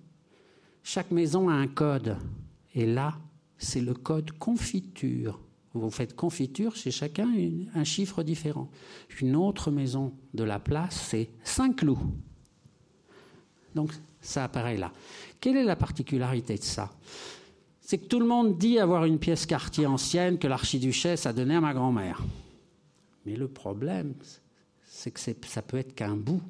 Chaque 0.82 1.10
maison 1.10 1.48
a 1.48 1.54
un 1.54 1.68
code. 1.68 2.16
Et 2.74 2.86
là, 2.86 3.18
c'est 3.58 3.80
le 3.80 3.94
code 3.94 4.32
confiture. 4.32 5.40
Vous 5.74 5.90
faites 5.90 6.16
confiture, 6.16 6.74
chez 6.74 6.90
chacun 6.90 7.28
un 7.74 7.84
chiffre 7.84 8.22
différent. 8.22 8.68
Une 9.20 9.36
autre 9.36 9.70
maison 9.70 10.12
de 10.34 10.44
la 10.44 10.58
place, 10.58 11.08
c'est 11.08 11.28
Saint-Cloud. 11.44 11.98
Donc 13.74 13.92
ça 14.20 14.44
apparaît 14.44 14.76
là. 14.76 14.92
Quelle 15.40 15.56
est 15.56 15.64
la 15.64 15.76
particularité 15.76 16.56
de 16.56 16.64
ça? 16.64 16.90
C'est 17.80 17.98
que 17.98 18.06
tout 18.06 18.18
le 18.18 18.26
monde 18.26 18.58
dit 18.58 18.78
avoir 18.78 19.04
une 19.04 19.18
pièce 19.18 19.46
quartier 19.46 19.86
ancienne 19.86 20.38
que 20.38 20.48
l'archiduchesse 20.48 21.26
a 21.26 21.32
donnée 21.32 21.54
à 21.54 21.60
ma 21.60 21.74
grand-mère. 21.74 22.22
Mais 23.24 23.36
le 23.36 23.48
problème, 23.48 24.14
c'est 24.86 25.10
que 25.10 25.20
ça 25.20 25.62
peut 25.62 25.76
être 25.76 25.94
qu'un 25.94 26.16
bout. 26.16 26.42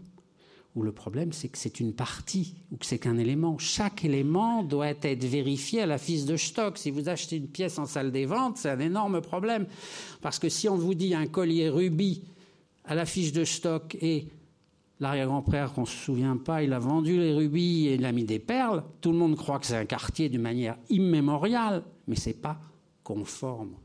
Ou 0.75 0.83
le 0.83 0.93
problème, 0.93 1.33
c'est 1.33 1.49
que 1.49 1.59
c'est 1.59 1.81
une 1.81 1.93
partie, 1.93 2.55
ou 2.71 2.77
que 2.77 2.87
c'est 2.87 2.99
qu'un 2.99 3.19
élément. 3.19 3.59
Chaque 3.59 4.05
élément 4.05 4.63
doit 4.63 4.89
être 4.89 5.25
vérifié 5.25 5.83
à 5.83 5.87
la 5.87 5.99
fiche 5.99 6.25
de 6.25 6.37
stock. 6.37 6.79
Si 6.79 6.91
vous 6.91 7.09
achetez 7.09 7.37
une 7.37 7.49
pièce 7.49 7.79
en 7.79 7.87
salle 7.87 8.13
des 8.13 8.27
ventes, 8.27 8.59
c'est 8.59 8.71
un 8.71 8.79
énorme 8.79 9.21
problème. 9.21 9.67
Parce 10.21 10.39
que 10.39 10.49
si 10.49 10.69
on 10.69 10.77
vous 10.77 10.95
dit 10.95 11.15
un 11.15 11.27
collier 11.27 11.69
rubis 11.69 12.23
à 12.85 12.95
la 12.95 13.07
fiche 13.07 13.33
de 13.33 13.45
stock 13.45 13.97
et 14.01 14.29
L'arrière-grand-père, 15.01 15.75
qu'on 15.75 15.83
ne 15.83 15.87
se 15.87 15.97
souvient 15.97 16.37
pas, 16.37 16.63
il 16.65 16.73
a 16.73 16.81
vendu 16.81 17.19
les 17.19 17.33
rubis 17.33 17.87
et 17.87 17.95
il 17.95 18.05
a 18.05 18.11
mis 18.11 18.25
des 18.25 18.41
perles. 18.41 18.83
Tout 19.01 19.13
le 19.13 19.19
monde 19.19 19.37
croit 19.37 19.61
que 19.61 19.67
c'est 19.67 19.77
un 19.77 19.85
quartier 19.85 20.29
d'une 20.29 20.43
manière 20.43 20.77
immémoriale, 20.89 21.85
mais 22.09 22.17
ce 22.17 22.31
n'est 22.31 22.35
pas 22.35 22.61
conforme. 23.05 23.77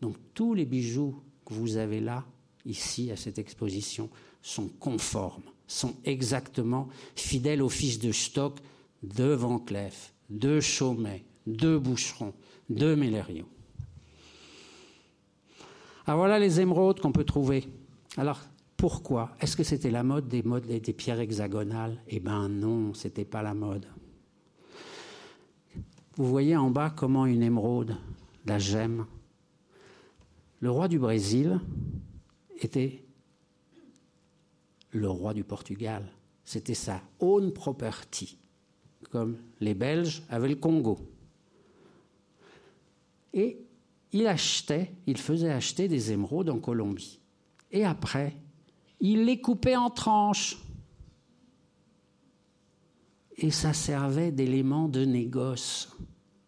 Donc 0.00 0.16
tous 0.34 0.54
les 0.54 0.64
bijoux 0.64 1.20
que 1.44 1.54
vous 1.54 1.78
avez 1.78 2.00
là, 2.00 2.24
ici, 2.64 3.10
à 3.10 3.16
cette 3.16 3.38
exposition, 3.38 4.08
sont 4.40 4.68
conformes, 4.68 5.42
sont 5.72 5.94
exactement 6.04 6.88
fidèles 7.16 7.62
aux 7.62 7.68
fiches 7.68 7.98
de 7.98 8.12
stock 8.12 8.58
de 9.02 9.32
Van 9.32 9.58
Cleef, 9.58 10.12
de 10.30 10.60
Chaumet, 10.60 11.24
de 11.46 11.76
Boucheron, 11.76 12.32
de 12.68 12.94
Mélériot. 12.94 13.48
Alors 16.06 16.18
voilà 16.18 16.38
les 16.38 16.60
émeraudes 16.60 17.00
qu'on 17.00 17.12
peut 17.12 17.24
trouver. 17.24 17.64
Alors 18.16 18.40
pourquoi 18.76 19.30
Est-ce 19.40 19.56
que 19.56 19.62
c'était 19.62 19.90
la 19.90 20.02
mode 20.02 20.28
des, 20.28 20.42
des 20.42 20.92
pierres 20.92 21.20
hexagonales? 21.20 21.96
Eh 22.08 22.20
bien 22.20 22.48
non, 22.48 22.92
ce 22.94 23.06
n'était 23.06 23.24
pas 23.24 23.42
la 23.42 23.54
mode. 23.54 23.86
Vous 26.16 26.26
voyez 26.26 26.56
en 26.56 26.70
bas 26.70 26.90
comment 26.90 27.24
une 27.24 27.42
émeraude, 27.42 27.96
la 28.44 28.58
gemme. 28.58 29.06
Le 30.60 30.70
roi 30.70 30.88
du 30.88 30.98
Brésil 30.98 31.60
était 32.60 33.01
le 34.92 35.08
roi 35.08 35.34
du 35.34 35.44
Portugal. 35.44 36.04
C'était 36.44 36.74
sa 36.74 37.00
own 37.20 37.52
property, 37.52 38.38
comme 39.10 39.36
les 39.60 39.74
Belges 39.74 40.22
avaient 40.28 40.48
le 40.48 40.56
Congo. 40.56 40.98
Et 43.34 43.58
il 44.12 44.26
achetait, 44.26 44.92
il 45.06 45.16
faisait 45.16 45.50
acheter 45.50 45.88
des 45.88 46.12
émeraudes 46.12 46.50
en 46.50 46.58
Colombie. 46.58 47.18
Et 47.70 47.84
après, 47.84 48.36
il 49.00 49.24
les 49.24 49.40
coupait 49.40 49.76
en 49.76 49.90
tranches. 49.90 50.58
Et 53.38 53.50
ça 53.50 53.72
servait 53.72 54.30
d'élément 54.30 54.88
de 54.88 55.04
négoce. 55.04 55.96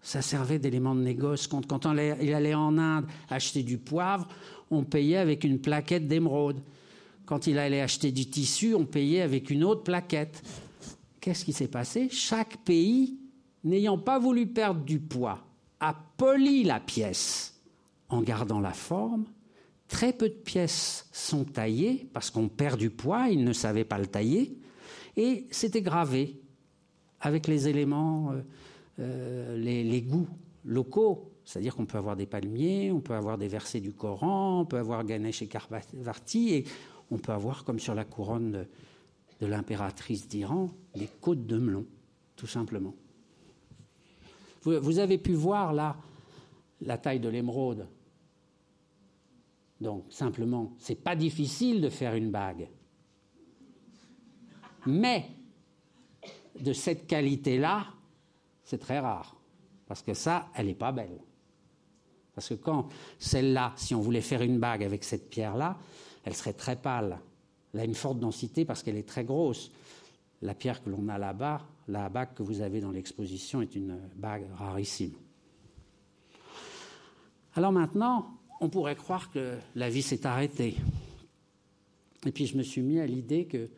Ça 0.02 0.20
servait 0.20 0.58
d'élément 0.58 0.94
de 0.94 1.00
négoce. 1.00 1.46
Quand, 1.46 1.86
il 2.20 2.34
allait 2.34 2.54
en 2.54 2.76
Inde 2.76 3.06
acheter 3.30 3.62
du 3.62 3.78
poivre, 3.78 4.28
on 4.70 4.84
payait 4.84 5.16
avec 5.16 5.44
une 5.44 5.58
plaquette 5.58 6.06
d'émeraude. 6.06 6.60
Quand 7.26 7.46
il 7.46 7.58
allait 7.58 7.80
acheter 7.80 8.12
du 8.12 8.26
tissu, 8.26 8.74
on 8.74 8.84
payait 8.84 9.22
avec 9.22 9.50
une 9.50 9.64
autre 9.64 9.82
plaquette. 9.82 10.42
Qu'est-ce 11.20 11.44
qui 11.44 11.52
s'est 11.52 11.68
passé? 11.68 12.08
Chaque 12.10 12.58
pays, 12.58 13.18
n'ayant 13.64 13.98
pas 13.98 14.18
voulu 14.18 14.46
perdre 14.46 14.82
du 14.82 14.98
poids, 14.98 15.44
a 15.80 15.94
poli 16.16 16.64
la 16.64 16.80
pièce 16.80 17.60
en 18.08 18.20
gardant 18.20 18.60
la 18.60 18.72
forme 18.72 19.24
Très 19.88 20.12
peu 20.12 20.28
de 20.28 20.34
pièces 20.34 21.08
sont 21.12 21.44
taillées 21.44 22.08
parce 22.12 22.30
qu'on 22.30 22.48
perd 22.48 22.80
du 22.80 22.90
poids, 22.90 23.28
ils 23.28 23.44
ne 23.44 23.52
savaient 23.52 23.84
pas 23.84 23.98
le 23.98 24.06
tailler, 24.06 24.58
et 25.16 25.46
c'était 25.50 25.82
gravé 25.82 26.40
avec 27.20 27.46
les 27.46 27.68
éléments, 27.68 28.32
euh, 28.32 28.42
euh, 29.00 29.56
les, 29.56 30.02
goûts 30.02 30.28
locaux. 30.64 31.30
C'est-à-dire 31.44 31.76
qu'on 31.76 31.84
peut 31.84 31.98
avoir 31.98 32.16
des 32.16 32.26
palmiers, 32.26 32.90
on 32.90 33.00
peut 33.00 33.14
avoir 33.14 33.36
des 33.36 33.46
versets 33.46 33.80
du 33.80 33.92
Coran, 33.92 34.62
on 34.62 34.64
peut 34.64 34.78
avoir 34.78 35.04
Ganesh 35.04 35.42
et 35.42 35.46
Karvarti, 35.46 36.54
et 36.54 36.64
on 37.10 37.18
peut 37.18 37.32
avoir, 37.32 37.64
comme 37.64 37.78
sur 37.78 37.94
la 37.94 38.04
couronne 38.04 38.66
de, 39.40 39.46
l'impératrice 39.46 40.26
d'Iran, 40.26 40.70
des 40.94 41.08
côtes 41.20 41.46
de 41.46 41.58
melon, 41.58 41.84
tout 42.34 42.46
simplement. 42.46 42.94
vous 44.62 44.98
avez 44.98 45.18
pu 45.18 45.34
voir 45.34 45.74
là 45.74 45.96
la 46.80 46.98
taille 46.98 47.20
de 47.20 47.28
l'émeraude. 47.28 47.86
Donc, 49.80 50.04
simplement, 50.10 50.72
c'est 50.78 50.94
pas 50.94 51.16
difficile 51.16 51.80
de 51.80 51.88
faire 51.88 52.14
une 52.14 52.30
bague. 52.30 52.68
Mais, 54.86 55.26
de 56.58 56.72
cette 56.72 57.06
qualité-là, 57.06 57.86
c'est 58.62 58.78
très 58.78 58.98
rare. 58.98 59.36
Parce 59.86 60.02
que 60.02 60.14
ça, 60.14 60.48
elle 60.54 60.66
n'est 60.66 60.74
pas 60.74 60.92
belle. 60.92 61.20
Parce 62.34 62.48
que 62.48 62.54
quand 62.54 62.88
celle-là, 63.18 63.72
si 63.76 63.94
on 63.94 64.00
voulait 64.00 64.20
faire 64.20 64.42
une 64.42 64.58
bague 64.58 64.82
avec 64.82 65.04
cette 65.04 65.28
pierre-là, 65.30 65.78
elle 66.24 66.34
serait 66.34 66.52
très 66.52 66.76
pâle. 66.76 67.18
Elle 67.72 67.80
a 67.80 67.84
une 67.84 67.94
forte 67.94 68.18
densité 68.18 68.64
parce 68.64 68.82
qu'elle 68.82 68.96
est 68.96 69.08
très 69.08 69.24
grosse. 69.24 69.70
La 70.42 70.54
pierre 70.54 70.82
que 70.82 70.90
l'on 70.90 71.08
a 71.08 71.18
là-bas, 71.18 71.62
la 71.88 72.08
bague 72.08 72.34
que 72.34 72.42
vous 72.42 72.60
avez 72.60 72.80
dans 72.80 72.90
l'exposition, 72.90 73.62
est 73.62 73.74
une 73.74 73.98
bague 74.16 74.44
rarissime. 74.56 75.12
Alors 77.54 77.72
maintenant, 77.72 78.38
on 78.60 78.68
pourrait 78.68 78.96
croire 78.96 79.30
que 79.30 79.56
la 79.74 79.88
vie 79.88 80.02
s'est 80.02 80.26
arrêtée. 80.26 80.76
Et 82.26 82.32
puis 82.32 82.46
je 82.46 82.56
me 82.56 82.62
suis 82.62 82.82
mis 82.82 83.00
à 83.00 83.06
l'idée 83.06 83.44
que 83.46 83.68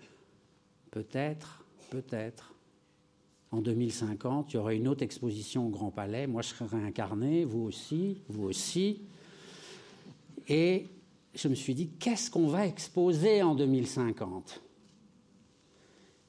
peut-être, 0.90 1.64
peut-être, 1.90 2.54
en 3.52 3.60
2050, 3.60 4.52
il 4.52 4.56
y 4.56 4.58
aurait 4.58 4.76
une 4.76 4.88
autre 4.88 5.02
exposition 5.02 5.66
au 5.66 5.70
Grand 5.70 5.90
Palais. 5.90 6.26
Moi, 6.26 6.42
je 6.42 6.48
serais 6.48 6.66
réincarné, 6.66 7.44
vous 7.44 7.62
aussi, 7.62 8.20
vous 8.28 8.44
aussi. 8.44 9.02
Et 10.48 10.86
je 11.36 11.48
me 11.48 11.54
suis 11.54 11.74
dit, 11.74 11.90
qu'est-ce 12.00 12.30
qu'on 12.30 12.48
va 12.48 12.66
exposer 12.66 13.42
en 13.42 13.54
2050 13.54 14.62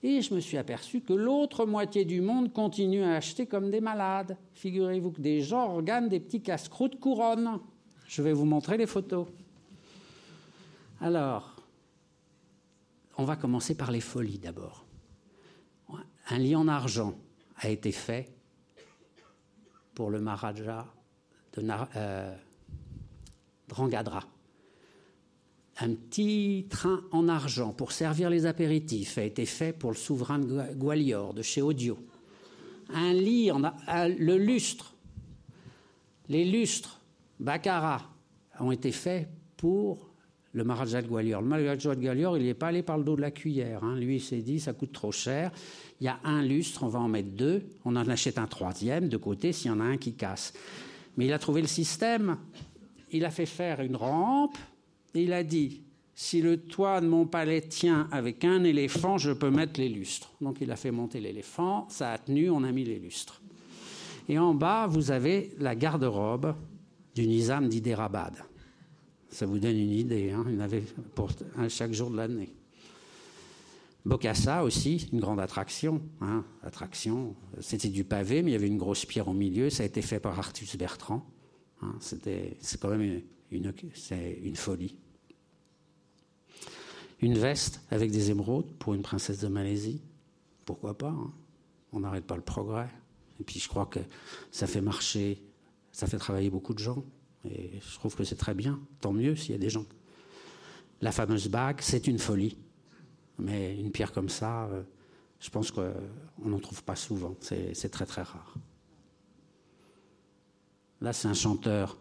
Et 0.03 0.21
je 0.21 0.33
me 0.33 0.41
suis 0.41 0.57
aperçu 0.57 0.99
que 0.99 1.13
l'autre 1.13 1.65
moitié 1.65 2.03
du 2.03 2.19
monde 2.19 2.51
continue 2.51 3.03
à 3.03 3.15
acheter 3.15 3.45
comme 3.45 3.71
des 3.71 3.79
malades. 3.79 4.37
Figurez-vous 4.53 5.11
que 5.11 5.21
des 5.21 5.41
gens 5.41 5.73
regardent 5.73 6.09
des 6.09 6.19
petits 6.19 6.41
casse-croûtes 6.41 6.99
couronnes. 6.99 7.59
Je 8.05 8.21
vais 8.21 8.33
vous 8.33 8.45
montrer 8.45 8.77
les 8.77 8.85
photos. 8.85 9.27
Alors, 10.99 11.55
on 13.17 13.23
va 13.23 13.37
commencer 13.37 13.75
par 13.75 13.91
les 13.91 14.01
folies 14.01 14.39
d'abord. 14.39 14.85
Un 16.29 16.37
lit 16.39 16.55
en 16.55 16.67
argent 16.67 17.15
a 17.57 17.69
été 17.69 17.93
fait 17.93 18.29
pour 19.95 20.09
le 20.09 20.19
Maharaja 20.19 20.85
de 21.53 21.65
euh, 21.95 22.35
Drangadra. 23.69 24.23
Un 25.79 25.93
petit 25.93 26.65
train 26.69 27.01
en 27.11 27.27
argent 27.27 27.71
pour 27.71 27.91
servir 27.91 28.29
les 28.29 28.47
apéritifs 28.47 29.17
a 29.17 29.23
été 29.23 29.45
fait 29.45 29.73
pour 29.73 29.91
le 29.91 29.95
souverain 29.95 30.39
de 30.39 30.73
Gwalior 30.73 31.33
de 31.35 31.43
chez 31.43 31.61
Audio. 31.61 31.99
Un 32.93 33.13
lit, 33.13 33.51
le 33.51 34.37
lustre, 34.37 34.95
les 36.29 36.45
lustres 36.45 36.99
Baccarat 37.39 38.01
ont 38.59 38.71
été 38.71 38.91
faits 38.91 39.29
pour 39.55 40.09
le 40.53 40.63
Maharaja 40.63 41.03
de 41.03 41.07
Gwalior. 41.07 41.41
Le 41.41 41.47
Maharaja 41.47 41.93
de 41.93 42.01
Gwalior, 42.01 42.37
il 42.37 42.45
n'est 42.45 42.53
pas 42.55 42.67
allé 42.67 42.81
par 42.81 42.97
le 42.97 43.03
dos 43.03 43.15
de 43.15 43.21
la 43.21 43.29
cuillère. 43.29 43.83
Hein. 43.83 43.97
Lui, 43.97 44.15
il 44.15 44.21
s'est 44.21 44.41
dit, 44.41 44.59
ça 44.59 44.73
coûte 44.73 44.91
trop 44.91 45.11
cher. 45.11 45.51
Il 46.01 46.05
y 46.05 46.07
a 46.07 46.19
un 46.23 46.41
lustre, 46.41 46.83
on 46.83 46.87
va 46.87 46.99
en 46.99 47.07
mettre 47.07 47.29
deux. 47.29 47.63
On 47.85 47.95
en 47.95 48.07
achète 48.07 48.39
un 48.39 48.47
troisième 48.47 49.09
de 49.09 49.17
côté 49.17 49.51
s'il 49.51 49.69
y 49.69 49.73
en 49.73 49.79
a 49.79 49.83
un 49.83 49.97
qui 49.97 50.13
casse. 50.13 50.53
Mais 51.17 51.27
il 51.27 51.33
a 51.33 51.39
trouvé 51.39 51.61
le 51.61 51.67
système. 51.67 52.37
Il 53.11 53.23
a 53.25 53.29
fait 53.29 53.45
faire 53.45 53.81
une 53.81 53.95
rampe 53.95 54.57
il 55.13 55.33
a 55.33 55.43
dit 55.43 55.83
si 56.15 56.41
le 56.41 56.57
toit 56.57 56.99
de 56.99 57.07
mon 57.07 57.27
palais 57.27 57.61
tient 57.61 58.07
avec 58.11 58.43
un 58.43 58.63
éléphant, 58.63 59.19
je 59.19 59.31
peux 59.31 59.51
mettre 59.51 59.79
les 59.79 59.87
lustres. 59.87 60.31
Donc 60.41 60.57
il 60.61 60.71
a 60.71 60.75
fait 60.75 60.89
monter 60.89 61.19
l'éléphant, 61.19 61.87
ça 61.89 62.13
a 62.13 62.17
tenu, 62.17 62.49
on 62.49 62.63
a 62.63 62.71
mis 62.71 62.83
les 62.83 62.97
lustres. 62.97 63.41
Et 64.27 64.39
en 64.39 64.53
bas, 64.53 64.87
vous 64.87 65.11
avez 65.11 65.51
la 65.59 65.75
garde-robe 65.75 66.55
du 67.13 67.27
Nizam 67.27 67.69
d'Hyderabad. 67.69 68.33
Ça 69.29 69.45
vous 69.45 69.59
donne 69.59 69.77
une 69.77 69.91
idée, 69.91 70.31
hein. 70.31 70.43
il 70.49 70.57
en 70.57 70.61
avait 70.61 70.83
pour 71.13 71.29
chaque 71.69 71.93
jour 71.93 72.09
de 72.09 72.17
l'année. 72.17 72.49
Bokassa 74.03 74.63
aussi, 74.63 75.09
une 75.13 75.19
grande 75.19 75.39
attraction. 75.39 76.01
Hein. 76.21 76.45
attraction. 76.63 77.35
C'était 77.59 77.89
du 77.89 78.05
pavé, 78.05 78.41
mais 78.41 78.51
il 78.51 78.53
y 78.53 78.57
avait 78.57 78.67
une 78.67 78.77
grosse 78.77 79.05
pierre 79.05 79.27
au 79.27 79.33
milieu. 79.33 79.69
Ça 79.69 79.83
a 79.83 79.85
été 79.85 80.01
fait 80.01 80.19
par 80.19 80.39
Artus 80.39 80.77
Bertrand. 80.77 81.25
Hein. 81.81 81.93
C'était, 81.99 82.57
c'est 82.59 82.79
quand 82.79 82.89
même 82.89 83.21
c'est 83.93 84.39
une 84.43 84.55
folie 84.55 84.97
une 87.19 87.37
veste 87.37 87.81
avec 87.89 88.11
des 88.11 88.31
émeraudes 88.31 88.71
pour 88.77 88.93
une 88.93 89.01
princesse 89.01 89.39
de 89.39 89.47
Malaisie. 89.47 90.01
Pourquoi 90.65 90.97
pas 90.97 91.09
hein. 91.09 91.33
On 91.93 92.01
n'arrête 92.01 92.25
pas 92.25 92.35
le 92.35 92.41
progrès. 92.41 92.89
Et 93.39 93.43
puis 93.43 93.59
je 93.59 93.67
crois 93.67 93.85
que 93.85 93.99
ça 94.51 94.67
fait 94.67 94.81
marcher, 94.81 95.41
ça 95.91 96.05
fait 96.05 96.17
travailler 96.17 96.49
beaucoup 96.49 96.73
de 96.73 96.79
gens. 96.79 97.03
Et 97.45 97.79
je 97.79 97.95
trouve 97.95 98.15
que 98.15 98.23
c'est 98.23 98.35
très 98.35 98.53
bien. 98.53 98.79
Tant 98.99 99.13
mieux 99.13 99.35
s'il 99.35 99.51
y 99.51 99.55
a 99.55 99.57
des 99.57 99.69
gens. 99.69 99.85
La 101.01 101.11
fameuse 101.11 101.47
bague, 101.47 101.79
c'est 101.79 102.07
une 102.07 102.19
folie. 102.19 102.57
Mais 103.39 103.79
une 103.79 103.91
pierre 103.91 104.11
comme 104.11 104.29
ça, 104.29 104.65
euh, 104.65 104.83
je 105.39 105.49
pense 105.49 105.71
qu'on 105.71 105.93
n'en 106.43 106.59
trouve 106.59 106.83
pas 106.83 106.95
souvent. 106.95 107.35
C'est 107.39 107.89
très 107.89 108.05
très 108.05 108.23
rare. 108.23 108.55
Là, 110.99 111.13
c'est 111.13 111.27
un 111.27 111.33
chanteur. 111.33 111.97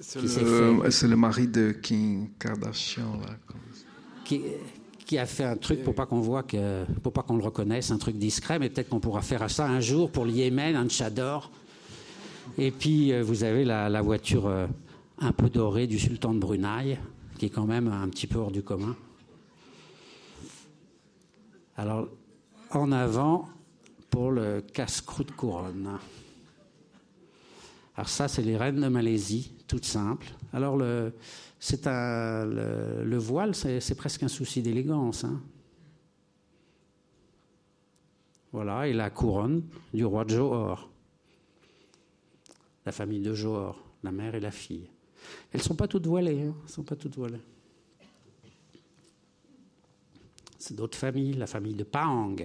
C'est 0.00 0.20
le, 0.20 1.08
le, 1.08 1.16
mari 1.16 1.46
de 1.46 1.72
Kim 1.72 2.28
Kardashian. 2.38 3.20
Là 3.20 3.36
qui, 4.24 5.18
a 5.18 5.26
fait 5.26 5.44
un 5.44 5.56
truc 5.56 5.82
pour 5.84 5.94
pas 5.94 6.06
qu'on 6.06 6.20
voit 6.20 6.42
que, 6.42 6.84
pour 7.02 7.12
pas 7.12 7.22
qu'on 7.22 7.36
le 7.36 7.44
reconnaisse, 7.44 7.90
un 7.90 7.98
truc 7.98 8.16
discret, 8.16 8.58
mais 8.58 8.70
peut-être 8.70 8.88
qu'on 8.88 9.00
pourra 9.00 9.22
faire 9.22 9.48
ça 9.50 9.66
un 9.66 9.80
jour 9.80 10.10
pour 10.10 10.24
le 10.24 10.32
Yémen, 10.32 10.76
un 10.76 10.88
chador. 10.88 11.50
Et 12.58 12.70
puis 12.70 13.12
euh, 13.12 13.22
vous 13.22 13.44
avez 13.44 13.64
la, 13.64 14.02
voiture 14.02 14.46
euh, 14.46 14.66
un 15.18 15.32
peu 15.32 15.48
dorée 15.48 15.86
du 15.86 15.98
sultan 15.98 16.34
de 16.34 16.38
Brunei, 16.38 16.98
qui 17.38 17.46
est 17.46 17.50
quand 17.50 17.66
même 17.66 17.88
un 17.88 18.08
petit 18.08 18.26
peu 18.26 18.38
hors 18.38 18.50
du 18.50 18.62
commun. 18.62 18.96
Alors, 21.76 22.08
en 22.70 22.92
avant 22.92 23.48
pour 24.10 24.30
le 24.30 24.62
casse-croûte 24.72 25.32
couronne. 25.32 25.98
Alors 27.96 28.08
ça, 28.08 28.26
c'est 28.28 28.42
les 28.42 28.56
reines 28.56 28.80
de 28.80 28.88
Malaisie, 28.88 29.54
toutes 29.68 29.84
simples. 29.84 30.32
Alors 30.52 30.76
le, 30.76 31.12
c'est 31.60 31.86
un, 31.86 32.44
le, 32.44 33.16
voile, 33.16 33.54
c'est 33.54 33.94
presque 33.94 34.22
un 34.22 34.28
souci 34.28 34.62
d'élégance. 34.62 35.24
Hein. 35.24 35.40
Voilà, 38.52 38.86
et 38.88 38.92
la 38.92 39.10
couronne 39.10 39.64
du 39.92 40.04
roi 40.04 40.24
de 40.24 40.30
Johor. 40.30 40.90
La 42.86 42.92
famille 42.92 43.20
de 43.20 43.32
Johor, 43.32 43.82
la 44.02 44.12
mère 44.12 44.34
et 44.34 44.40
la 44.40 44.50
fille. 44.50 44.88
Elles 45.52 45.60
ne 45.60 45.64
sont 45.64 45.74
pas 45.74 45.88
toutes 45.88 46.06
voilées. 46.06 46.42
Hein, 46.42 46.54
sont 46.66 46.82
pas 46.82 46.96
toutes 46.96 47.16
voilées. 47.16 47.40
C'est 50.58 50.74
d'autres 50.74 50.98
familles, 50.98 51.34
la 51.34 51.46
famille 51.46 51.74
de 51.74 51.84
Pang, 51.84 52.36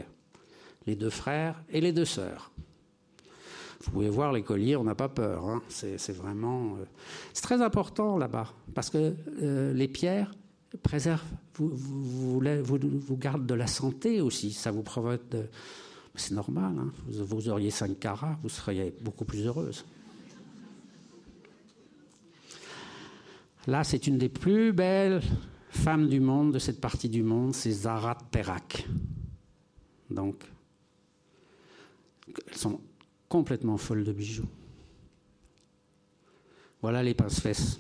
les 0.86 0.96
deux 0.96 1.10
frères 1.10 1.62
et 1.70 1.82
les 1.82 1.92
deux 1.92 2.06
sœurs. 2.06 2.52
Vous 3.82 3.92
pouvez 3.92 4.10
voir 4.10 4.34
les 4.34 4.44
colliers, 4.44 4.76
on 4.76 4.84
n'a 4.84 4.96
pas 4.96 5.08
peur. 5.08 5.48
Hein. 5.48 5.62
C'est 5.70 6.12
vraiment. 6.12 6.76
Euh, 6.76 6.86
c'est 7.34 7.44
très 7.44 7.62
important 7.62 8.18
là-bas, 8.18 8.54
parce 8.74 8.90
que 8.90 9.16
euh, 9.42 9.74
les 9.74 9.88
pierres 9.88 10.34
préservent, 10.84 11.24
vous, 11.56 11.70
vous, 11.74 12.42
vous, 12.42 13.18
gardent 13.18 13.46
de 13.46 13.54
la 13.54 13.68
santé 13.68 14.22
aussi. 14.22 14.52
Ça 14.52 14.72
vous 14.72 14.84
provoque. 14.84 15.22
C'est 16.16 16.34
normal. 16.34 16.74
Hein. 16.78 16.92
Vous, 17.08 17.48
auriez 17.48 17.72
5 17.72 17.98
carats, 17.98 18.38
vous 18.44 18.50
seriez 18.50 18.94
beaucoup 19.02 19.24
plus 19.24 19.46
heureuse. 19.46 19.86
Là, 23.68 23.86
c'est 23.86 24.08
une 24.08 24.18
des 24.18 24.30
plus 24.30 24.74
belles 24.74 25.22
femmes 25.70 26.10
du 26.10 26.20
monde, 26.20 26.54
de 26.54 26.60
cette 26.60 26.82
partie 26.82 27.08
du 27.08 27.24
monde, 27.24 27.54
c'est 27.54 27.72
Zara 27.72 28.18
Perak. 28.32 28.88
Donc, 30.10 30.44
elles 32.48 32.58
sont 32.58 32.82
complètement 33.30 33.78
folle 33.78 34.04
de 34.04 34.12
bijoux. 34.12 34.50
Voilà 36.82 37.04
les 37.04 37.14
pince-fesses. 37.14 37.80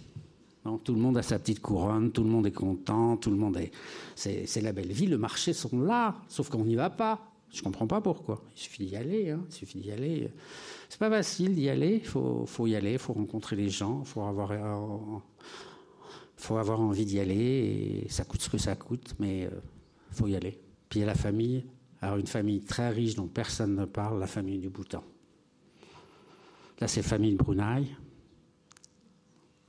tout 0.83 0.93
le 0.93 0.99
monde 0.99 1.17
a 1.17 1.23
sa 1.23 1.39
petite 1.39 1.61
couronne, 1.61 2.11
tout 2.11 2.23
le 2.23 2.29
monde 2.29 2.47
est 2.47 2.51
content, 2.51 3.17
tout 3.17 3.31
le 3.31 3.37
monde 3.37 3.57
est. 3.57 3.71
C'est 4.15 4.61
la 4.61 4.71
belle 4.71 4.91
vie, 4.91 5.07
le 5.07 5.17
marché 5.17 5.53
sont 5.53 5.81
là, 5.81 6.15
sauf 6.27 6.49
qu'on 6.49 6.65
n'y 6.65 6.75
va 6.75 6.89
pas. 6.89 7.29
Je 7.51 7.59
ne 7.59 7.63
comprends 7.63 7.87
pas 7.87 8.01
pourquoi. 8.01 8.43
Il 8.55 8.59
suffit 8.59 8.85
d'y 8.85 8.95
aller. 8.95 9.31
Hein. 9.31 9.41
Il 9.49 9.53
suffit 9.53 9.79
d'y 9.79 9.91
aller. 9.91 10.29
C'est 10.87 10.99
pas 10.99 11.09
facile 11.09 11.55
d'y 11.55 11.67
aller. 11.67 12.01
Il 12.03 12.07
faut, 12.07 12.45
y 12.67 12.75
aller. 12.75 12.93
Il 12.93 12.99
faut 12.99 13.13
rencontrer 13.13 13.55
les 13.55 13.69
gens. 13.69 14.01
Il 14.05 14.07
faut 14.07 14.21
avoir, 14.21 14.51
euh, 14.51 15.17
faut 16.37 16.57
avoir 16.57 16.79
envie 16.79 17.05
d'y 17.05 17.19
aller. 17.19 18.03
Et 18.05 18.09
ça 18.09 18.23
coûte 18.23 18.41
ce 18.41 18.49
que 18.49 18.59
ça 18.59 18.75
coûte, 18.75 19.15
mais 19.17 19.41
il 19.41 19.45
euh, 19.45 19.61
faut 20.11 20.27
y 20.27 20.35
aller. 20.35 20.59
Puis 20.89 20.99
il 20.99 21.01
y 21.01 21.03
a 21.03 21.07
la 21.07 21.15
famille. 21.15 21.65
Alors 22.01 22.17
une 22.17 22.27
famille 22.27 22.61
très 22.61 22.89
riche 22.89 23.15
dont 23.15 23.27
personne 23.27 23.75
ne 23.75 23.85
parle, 23.85 24.19
la 24.19 24.27
famille 24.27 24.59
du 24.59 24.69
Bhoutan. 24.69 25.03
Là, 26.79 26.87
c'est 26.87 27.01
famille 27.01 27.35
Brunei. 27.35 27.87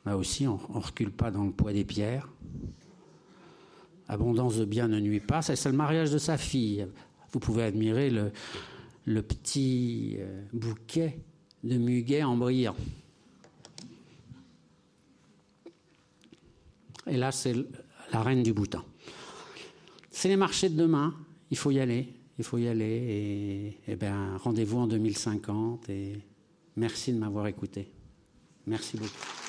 Là 0.06 0.16
aussi, 0.16 0.46
on 0.46 0.54
ne 0.54 0.80
recule 0.80 1.10
pas 1.10 1.30
dans 1.30 1.44
le 1.44 1.50
poids 1.50 1.72
des 1.72 1.84
pierres. 1.84 2.28
Abondance 4.08 4.56
de 4.56 4.64
biens 4.64 4.88
ne 4.88 5.00
nuit 5.00 5.20
pas. 5.20 5.42
C'est 5.42 5.62
le 5.66 5.76
mariage 5.76 6.10
de 6.10 6.18
sa 6.18 6.36
fille. 6.36 6.86
Vous 7.32 7.38
pouvez 7.38 7.64
admirer 7.64 8.10
le, 8.10 9.22
petit 9.22 10.16
euh, 10.18 10.42
bouquet 10.52 11.18
de 11.62 11.76
muguet 11.76 12.22
en 12.22 12.36
brillant. 12.36 12.76
Et 17.06 17.16
là, 17.16 17.32
c'est 17.32 17.54
la 18.12 18.22
reine 18.22 18.42
du 18.42 18.52
bouton. 18.52 18.82
C'est 20.10 20.28
les 20.28 20.36
marchés 20.36 20.68
de 20.68 20.76
demain. 20.76 21.14
Il 21.50 21.56
faut 21.56 21.70
y 21.70 21.80
aller. 21.80 22.08
Il 22.38 22.44
faut 22.44 22.58
y 22.58 22.68
aller. 22.68 23.76
Et, 23.86 23.92
et 23.92 23.96
ben, 23.96 24.36
rendez-vous 24.38 24.78
en 24.78 24.86
2050. 24.86 25.88
Et 25.90 26.18
Merci 26.76 27.12
de 27.12 27.18
m'avoir 27.18 27.46
écouté. 27.46 27.92
Merci 28.66 28.96
beaucoup. 28.96 29.39